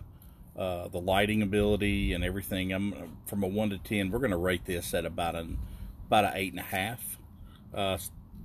uh, 0.56 0.88
the 0.88 1.00
lighting 1.00 1.42
ability 1.42 2.12
and 2.12 2.24
everything. 2.24 2.72
I'm 2.72 3.18
from 3.26 3.42
a 3.42 3.46
one 3.46 3.70
to 3.70 3.78
ten. 3.78 4.10
We're 4.10 4.18
gonna 4.20 4.38
rate 4.38 4.64
this 4.64 4.94
at 4.94 5.04
about 5.04 5.34
an 5.34 5.58
about 6.06 6.24
an 6.24 6.32
eight 6.34 6.52
and 6.52 6.60
a 6.60 6.64
half. 6.64 7.18
Uh, 7.74 7.98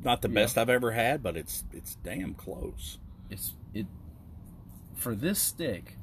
not 0.05 0.21
the 0.21 0.29
best 0.29 0.57
I've 0.57 0.69
ever 0.69 0.91
had, 0.91 1.21
but 1.23 1.35
it's 1.37 1.63
it's 1.73 1.95
damn 2.03 2.33
close. 2.33 2.97
it's 3.29 3.53
it 3.73 3.87
for 4.95 5.15
this 5.15 5.39
stick 5.39 5.97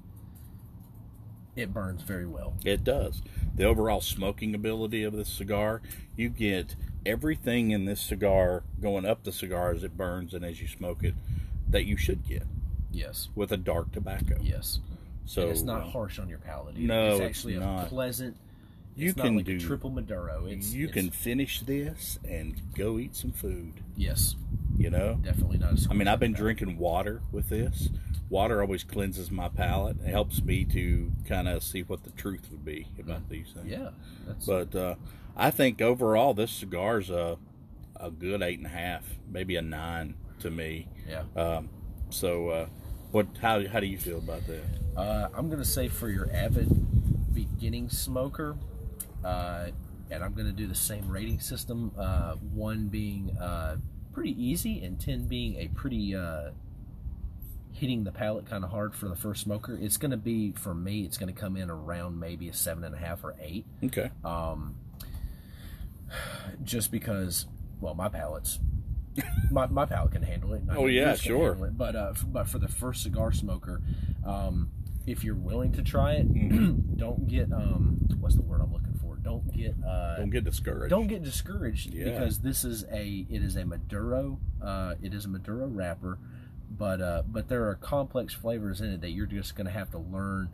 it 1.56 1.72
burns 1.74 2.02
very 2.02 2.26
well 2.26 2.54
It 2.64 2.84
does. 2.84 3.22
The 3.54 3.64
overall 3.64 4.00
smoking 4.00 4.54
ability 4.54 5.02
of 5.02 5.12
this 5.12 5.28
cigar, 5.28 5.82
you 6.16 6.28
get 6.28 6.76
everything 7.04 7.70
in 7.70 7.84
this 7.86 8.00
cigar 8.00 8.62
going 8.80 9.04
up 9.04 9.24
the 9.24 9.32
cigar 9.32 9.72
as 9.72 9.82
it 9.84 9.96
burns 9.96 10.32
and 10.34 10.44
as 10.44 10.60
you 10.60 10.68
smoke 10.68 11.02
it 11.02 11.14
that 11.68 11.84
you 11.84 11.96
should 11.96 12.26
get 12.26 12.42
yes 12.92 13.28
with 13.34 13.52
a 13.52 13.56
dark 13.56 13.90
tobacco. 13.92 14.36
yes 14.40 14.80
So 15.26 15.42
and 15.42 15.50
it's 15.50 15.62
not 15.62 15.82
uh, 15.82 15.86
harsh 15.90 16.18
on 16.18 16.28
your 16.28 16.38
palate 16.38 16.76
either. 16.76 16.86
No, 16.86 17.06
it's 17.12 17.20
it's 17.20 17.28
actually 17.28 17.58
not. 17.58 17.86
a 17.86 17.88
pleasant 17.88 18.36
You 18.96 19.14
can 19.14 19.36
like 19.36 19.46
do- 19.46 19.58
triple 19.60 19.90
maduro 19.90 20.46
it's 20.46 20.72
you 20.72 20.84
it's- 20.88 20.94
can 20.94 21.10
finish 21.10 21.60
this 21.60 22.18
and 22.28 22.60
go 22.74 22.98
eat 22.98 23.14
some 23.16 23.32
food. 23.32 23.80
yes 23.96 24.36
You 24.76 24.90
know, 24.90 25.18
definitely 25.22 25.58
not 25.58 25.72
a 25.74 25.90
I 25.90 25.94
mean, 25.94 26.08
I've 26.08 26.20
been 26.20 26.32
drinking 26.32 26.76
water 26.78 27.20
with 27.32 27.48
this. 27.50 27.90
Water 28.30 28.60
always 28.62 28.84
cleanses 28.84 29.30
my 29.30 29.48
palate. 29.48 29.96
It 30.00 30.08
helps 30.08 30.42
me 30.42 30.64
to 30.66 31.12
kind 31.26 31.48
of 31.48 31.62
see 31.62 31.82
what 31.82 32.04
the 32.04 32.10
truth 32.12 32.48
would 32.50 32.64
be 32.64 32.86
about 32.98 33.28
these 33.28 33.48
things. 33.54 33.66
yeah 33.66 33.90
that's 34.26 34.46
But 34.46 34.74
uh, 34.74 34.94
I 35.36 35.50
think 35.50 35.80
overall, 35.82 36.34
this 36.34 36.50
cigar's 36.50 37.10
a 37.10 37.38
a 37.96 38.10
good 38.10 38.40
eight 38.42 38.56
and 38.58 38.66
a 38.66 38.70
half, 38.70 39.04
maybe 39.30 39.56
a 39.56 39.62
nine 39.62 40.14
to 40.40 40.50
me. 40.50 40.88
yeah 41.08 41.24
Um, 41.36 41.68
so, 42.08 42.48
uh, 42.48 42.66
what? 43.10 43.26
How 43.42 43.66
how 43.68 43.80
do 43.80 43.86
you 43.86 43.98
feel 43.98 44.18
about 44.18 44.46
that? 44.46 44.62
Uh, 44.96 45.28
I'm 45.34 45.50
gonna 45.50 45.64
say 45.64 45.88
for 45.88 46.08
your 46.08 46.30
avid 46.32 46.68
beginning 47.34 47.90
smoker, 47.90 48.56
uh, 49.24 49.68
and 50.10 50.24
I'm 50.24 50.32
gonna 50.34 50.52
do 50.52 50.66
the 50.66 50.74
same 50.74 51.08
rating 51.08 51.40
system. 51.40 51.92
Uh, 51.98 52.34
one 52.34 52.88
being 52.88 53.36
uh, 53.38 53.76
pretty 54.12 54.32
easy, 54.42 54.82
and 54.84 54.98
ten 55.00 55.26
being 55.26 55.56
a 55.56 55.68
pretty 55.68 56.14
uh, 56.14 56.50
hitting 57.72 58.04
the 58.04 58.12
palate 58.12 58.46
kind 58.46 58.64
of 58.64 58.70
hard 58.70 58.94
for 58.94 59.08
the 59.08 59.16
first 59.16 59.42
smoker. 59.42 59.78
It's 59.80 59.96
gonna 59.96 60.16
be 60.16 60.52
for 60.52 60.74
me. 60.74 61.02
It's 61.04 61.16
gonna 61.18 61.32
come 61.32 61.56
in 61.56 61.70
around 61.70 62.18
maybe 62.18 62.48
a 62.48 62.52
seven 62.52 62.84
and 62.84 62.94
a 62.94 62.98
half 62.98 63.22
or 63.24 63.36
eight, 63.40 63.64
Okay. 63.84 64.10
um, 64.24 64.74
just 66.62 66.90
because. 66.90 67.46
Well, 67.80 67.94
my 67.94 68.08
palate's. 68.08 68.58
My, 69.50 69.66
my 69.66 69.86
palate 69.86 70.12
can 70.12 70.22
handle 70.22 70.52
it. 70.54 70.62
Oh, 70.70 70.86
yeah, 70.86 71.14
sure. 71.14 71.52
it. 71.66 71.76
But 71.76 71.96
uh, 71.96 72.12
f- 72.14 72.24
but 72.28 72.46
for 72.48 72.58
the 72.58 72.68
first 72.68 73.02
cigar 73.02 73.32
smoker, 73.32 73.80
um, 74.24 74.70
if 75.06 75.24
you're 75.24 75.34
willing 75.34 75.72
to 75.72 75.82
try 75.82 76.12
it, 76.14 76.32
Mm-hmm. 76.32 76.94
don't 76.96 77.26
get 77.26 77.52
um, 77.52 77.98
what's 78.20 78.36
the 78.36 78.42
word 78.42 78.60
I'm 78.60 78.72
looking 78.72 78.94
Don't 79.22 79.52
get 79.54 79.74
uh, 79.86 80.16
Don't 80.16 80.30
get 80.30 80.44
discouraged. 80.44 80.90
don't 80.90 81.06
get 81.06 81.22
discouraged 81.22 81.92
Yeah. 81.92 82.04
because 82.10 82.40
this 82.40 82.64
is 82.64 82.84
a 82.90 83.26
it 83.30 83.42
is 83.42 83.56
a 83.56 83.64
Maduro 83.64 84.38
uh, 84.62 84.94
it 85.02 85.12
is 85.14 85.24
a 85.24 85.28
Maduro 85.28 85.66
wrapper, 85.66 86.18
but 86.70 87.00
uh, 87.00 87.22
but 87.26 87.48
there 87.48 87.68
are 87.68 87.74
complex 87.74 88.34
flavors 88.34 88.80
in 88.80 88.90
it 88.92 89.00
that 89.00 89.10
you're 89.10 89.26
just 89.26 89.54
going 89.56 89.66
to 89.66 89.72
have 89.72 89.90
to 89.92 89.98
learn. 89.98 90.50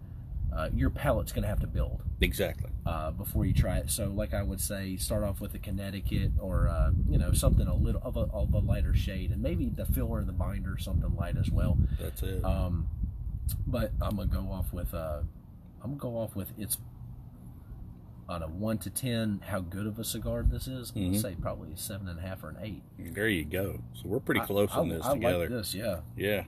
Uh, 0.54 0.70
your 0.72 0.88
palate's 0.90 1.32
going 1.32 1.42
to 1.42 1.48
have 1.48 1.58
to 1.60 1.66
build 1.66 2.00
exactly. 2.20 2.70
uh, 2.86 3.10
before 3.10 3.44
you 3.44 3.52
try 3.52 3.78
it. 3.78 3.90
So, 3.90 4.06
like 4.06 4.32
I 4.32 4.42
would 4.42 4.60
say, 4.60 4.96
start 4.96 5.22
off 5.24 5.40
with 5.40 5.52
a 5.54 5.58
Connecticut 5.58 6.30
or 6.38 6.68
uh, 6.68 6.92
you 7.10 7.18
know 7.18 7.32
something 7.32 7.66
a 7.66 7.74
little 7.74 8.00
of 8.02 8.16
a, 8.16 8.20
of 8.32 8.54
a 8.54 8.58
lighter 8.58 8.94
shade, 8.94 9.32
and 9.32 9.42
maybe 9.42 9.68
the 9.68 9.84
filler 9.84 10.20
and 10.20 10.28
the 10.28 10.32
binder 10.32 10.78
something 10.78 11.14
light 11.16 11.36
as 11.36 11.50
well. 11.50 11.76
That's 12.00 12.22
it. 12.22 12.42
Um, 12.44 12.86
but 13.66 13.90
I'm 14.00 14.16
gonna 14.16 14.26
go 14.28 14.50
off 14.50 14.72
with 14.72 14.94
uh, 14.94 15.18
I'm 15.82 15.96
gonna 15.96 16.12
go 16.14 16.16
off 16.16 16.34
with 16.36 16.52
it's 16.56 16.78
on 18.28 18.42
a 18.42 18.46
one 18.48 18.78
to 18.78 18.90
ten. 18.90 19.40
How 19.46 19.60
good 19.60 19.86
of 19.86 19.98
a 19.98 20.04
cigar 20.04 20.42
this 20.42 20.66
is? 20.66 20.92
Mhm. 20.92 21.14
I'd 21.14 21.20
say 21.20 21.36
probably 21.40 21.72
a 21.72 21.76
seven 21.76 22.08
and 22.08 22.18
a 22.18 22.22
half 22.22 22.42
or 22.42 22.50
an 22.50 22.56
eight. 22.62 22.82
there 22.98 23.28
you 23.28 23.44
go. 23.44 23.82
So 23.94 24.02
we're 24.08 24.20
pretty 24.20 24.40
close 24.40 24.70
I, 24.72 24.78
on 24.80 24.88
this 24.88 25.04
I 25.04 25.14
together. 25.14 25.38
like 25.38 25.48
this, 25.50 25.74
yeah. 25.74 26.00
Yeah. 26.16 26.44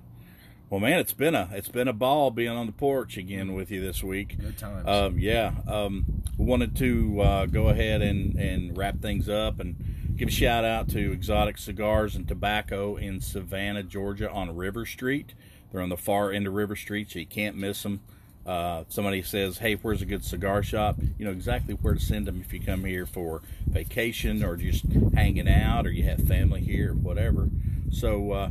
Well, 0.71 0.81
man, 0.81 0.99
it's 0.99 1.15
been 1.15 1.35
a 1.35 1.49
it's 1.53 1.69
been 1.69 1.89
a 1.89 1.93
ball 1.95 2.31
being 2.31 2.51
on 2.51 2.67
the 2.67 2.73
porch 2.73 3.17
again 3.17 3.55
with 3.55 3.71
you 3.71 3.81
this 3.81 4.03
week. 4.03 4.39
Good 4.39 4.59
times. 4.59 4.87
Um, 4.87 5.19
yeah, 5.19 5.55
um, 5.67 6.05
we 6.37 6.45
wanted 6.45 6.77
to 6.77 7.21
uh, 7.23 7.47
go 7.47 7.69
ahead 7.69 8.03
and, 8.03 8.37
and 8.39 8.77
wrap 8.77 9.01
things 9.01 9.31
up 9.31 9.61
and 9.61 9.77
give 10.17 10.29
a 10.29 10.33
shout 10.33 10.65
out 10.67 10.89
to 10.91 11.13
Exotic 11.13 11.57
Cigars 11.57 12.17
and 12.17 12.29
Tobacco 12.29 12.97
in 12.97 13.21
Savannah, 13.23 13.83
Georgia, 13.83 14.31
on 14.31 14.55
River 14.55 14.85
Street. 14.85 15.33
They're 15.73 15.81
on 15.81 15.89
the 15.89 15.97
far 15.97 16.33
end 16.33 16.47
of 16.47 16.53
River 16.53 16.77
Street, 16.77 17.11
so 17.11 17.19
you 17.19 17.27
can't 17.27 17.57
miss 17.57 17.83
them. 17.83 18.01
Uh, 18.49 18.85
somebody 18.89 19.21
says, 19.21 19.59
"Hey, 19.59 19.75
where's 19.75 20.01
a 20.01 20.07
good 20.07 20.25
cigar 20.25 20.63
shop?" 20.63 20.97
You 21.19 21.27
know 21.27 21.33
exactly 21.33 21.75
where 21.75 21.93
to 21.93 22.01
send 22.01 22.27
them 22.27 22.41
if 22.41 22.51
you 22.55 22.61
come 22.61 22.85
here 22.85 23.05
for 23.05 23.43
vacation 23.67 24.43
or 24.43 24.57
just 24.57 24.87
hanging 25.15 25.49
out, 25.49 25.87
or 25.87 25.91
you 25.91 26.05
have 26.05 26.27
family 26.27 26.63
here, 26.63 26.93
or 26.93 26.95
whatever. 26.95 27.51
So, 27.91 28.33
uh, 28.33 28.51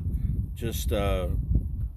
just 0.53 0.93
uh, 0.93 1.29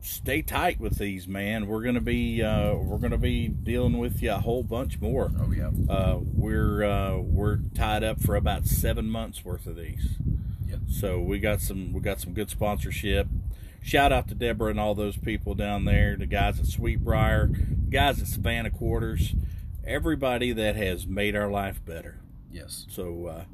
stay 0.00 0.40
tight 0.40 0.80
with 0.80 0.98
these, 0.98 1.28
man. 1.28 1.66
We're 1.66 1.82
gonna 1.82 2.00
be 2.00 2.42
uh, 2.42 2.74
we're 2.74 2.96
gonna 2.96 3.18
be 3.18 3.48
dealing 3.48 3.98
with 3.98 4.22
you 4.22 4.32
a 4.32 4.38
whole 4.38 4.62
bunch 4.62 4.98
more. 4.98 5.30
oh 5.38 5.52
yeah. 5.52 5.70
Uh, 5.88 6.20
we're 6.22 6.82
uh, 6.82 7.18
we're 7.18 7.58
tied 7.74 8.02
up 8.02 8.22
for 8.22 8.34
about 8.34 8.66
seven 8.66 9.10
months 9.10 9.44
worth 9.44 9.66
of 9.66 9.76
these. 9.76 10.16
Yep. 10.66 10.80
So 10.88 11.20
we 11.20 11.38
got 11.38 11.60
some 11.60 11.92
we 11.92 12.00
got 12.00 12.18
some 12.18 12.32
good 12.32 12.48
sponsorship. 12.48 13.26
Shout 13.82 14.12
out 14.12 14.28
to 14.28 14.34
Debra 14.34 14.70
and 14.70 14.80
all 14.80 14.94
those 14.94 15.16
people 15.16 15.54
down 15.54 15.84
there, 15.84 16.16
the 16.16 16.26
guys 16.26 16.60
at 16.60 16.66
Sweetbriar, 16.66 17.52
the 17.86 17.90
guys 17.90 18.20
at 18.20 18.26
Savannah 18.28 18.70
Quarters, 18.70 19.34
everybody 19.84 20.52
that 20.52 20.76
has 20.76 21.06
made 21.06 21.34
our 21.34 21.50
life 21.50 21.84
better. 21.84 22.20
Yes. 22.52 22.86
So 22.90 23.26
uh, 23.26 23.44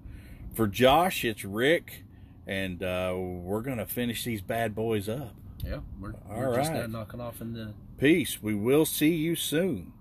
for 0.55 0.67
Josh, 0.67 1.25
it's 1.25 1.45
Rick, 1.45 2.05
and 2.47 2.83
uh, 2.83 3.15
we're 3.17 3.63
gonna 3.63 3.87
finish 3.87 4.25
these 4.25 4.43
bad 4.43 4.75
boys 4.75 5.09
up. 5.09 5.35
Yeah. 5.65 5.81
We're, 6.01 6.15
All 6.31 6.39
we're 6.39 6.57
just 6.57 6.73
now 6.73 6.87
knocking 6.87 7.21
off 7.21 7.41
in 7.41 7.53
the 7.53 7.75
Peace. 7.99 8.43
We 8.43 8.55
will 8.55 8.85
see 8.85 9.15
you 9.15 9.37
soon. 9.37 9.93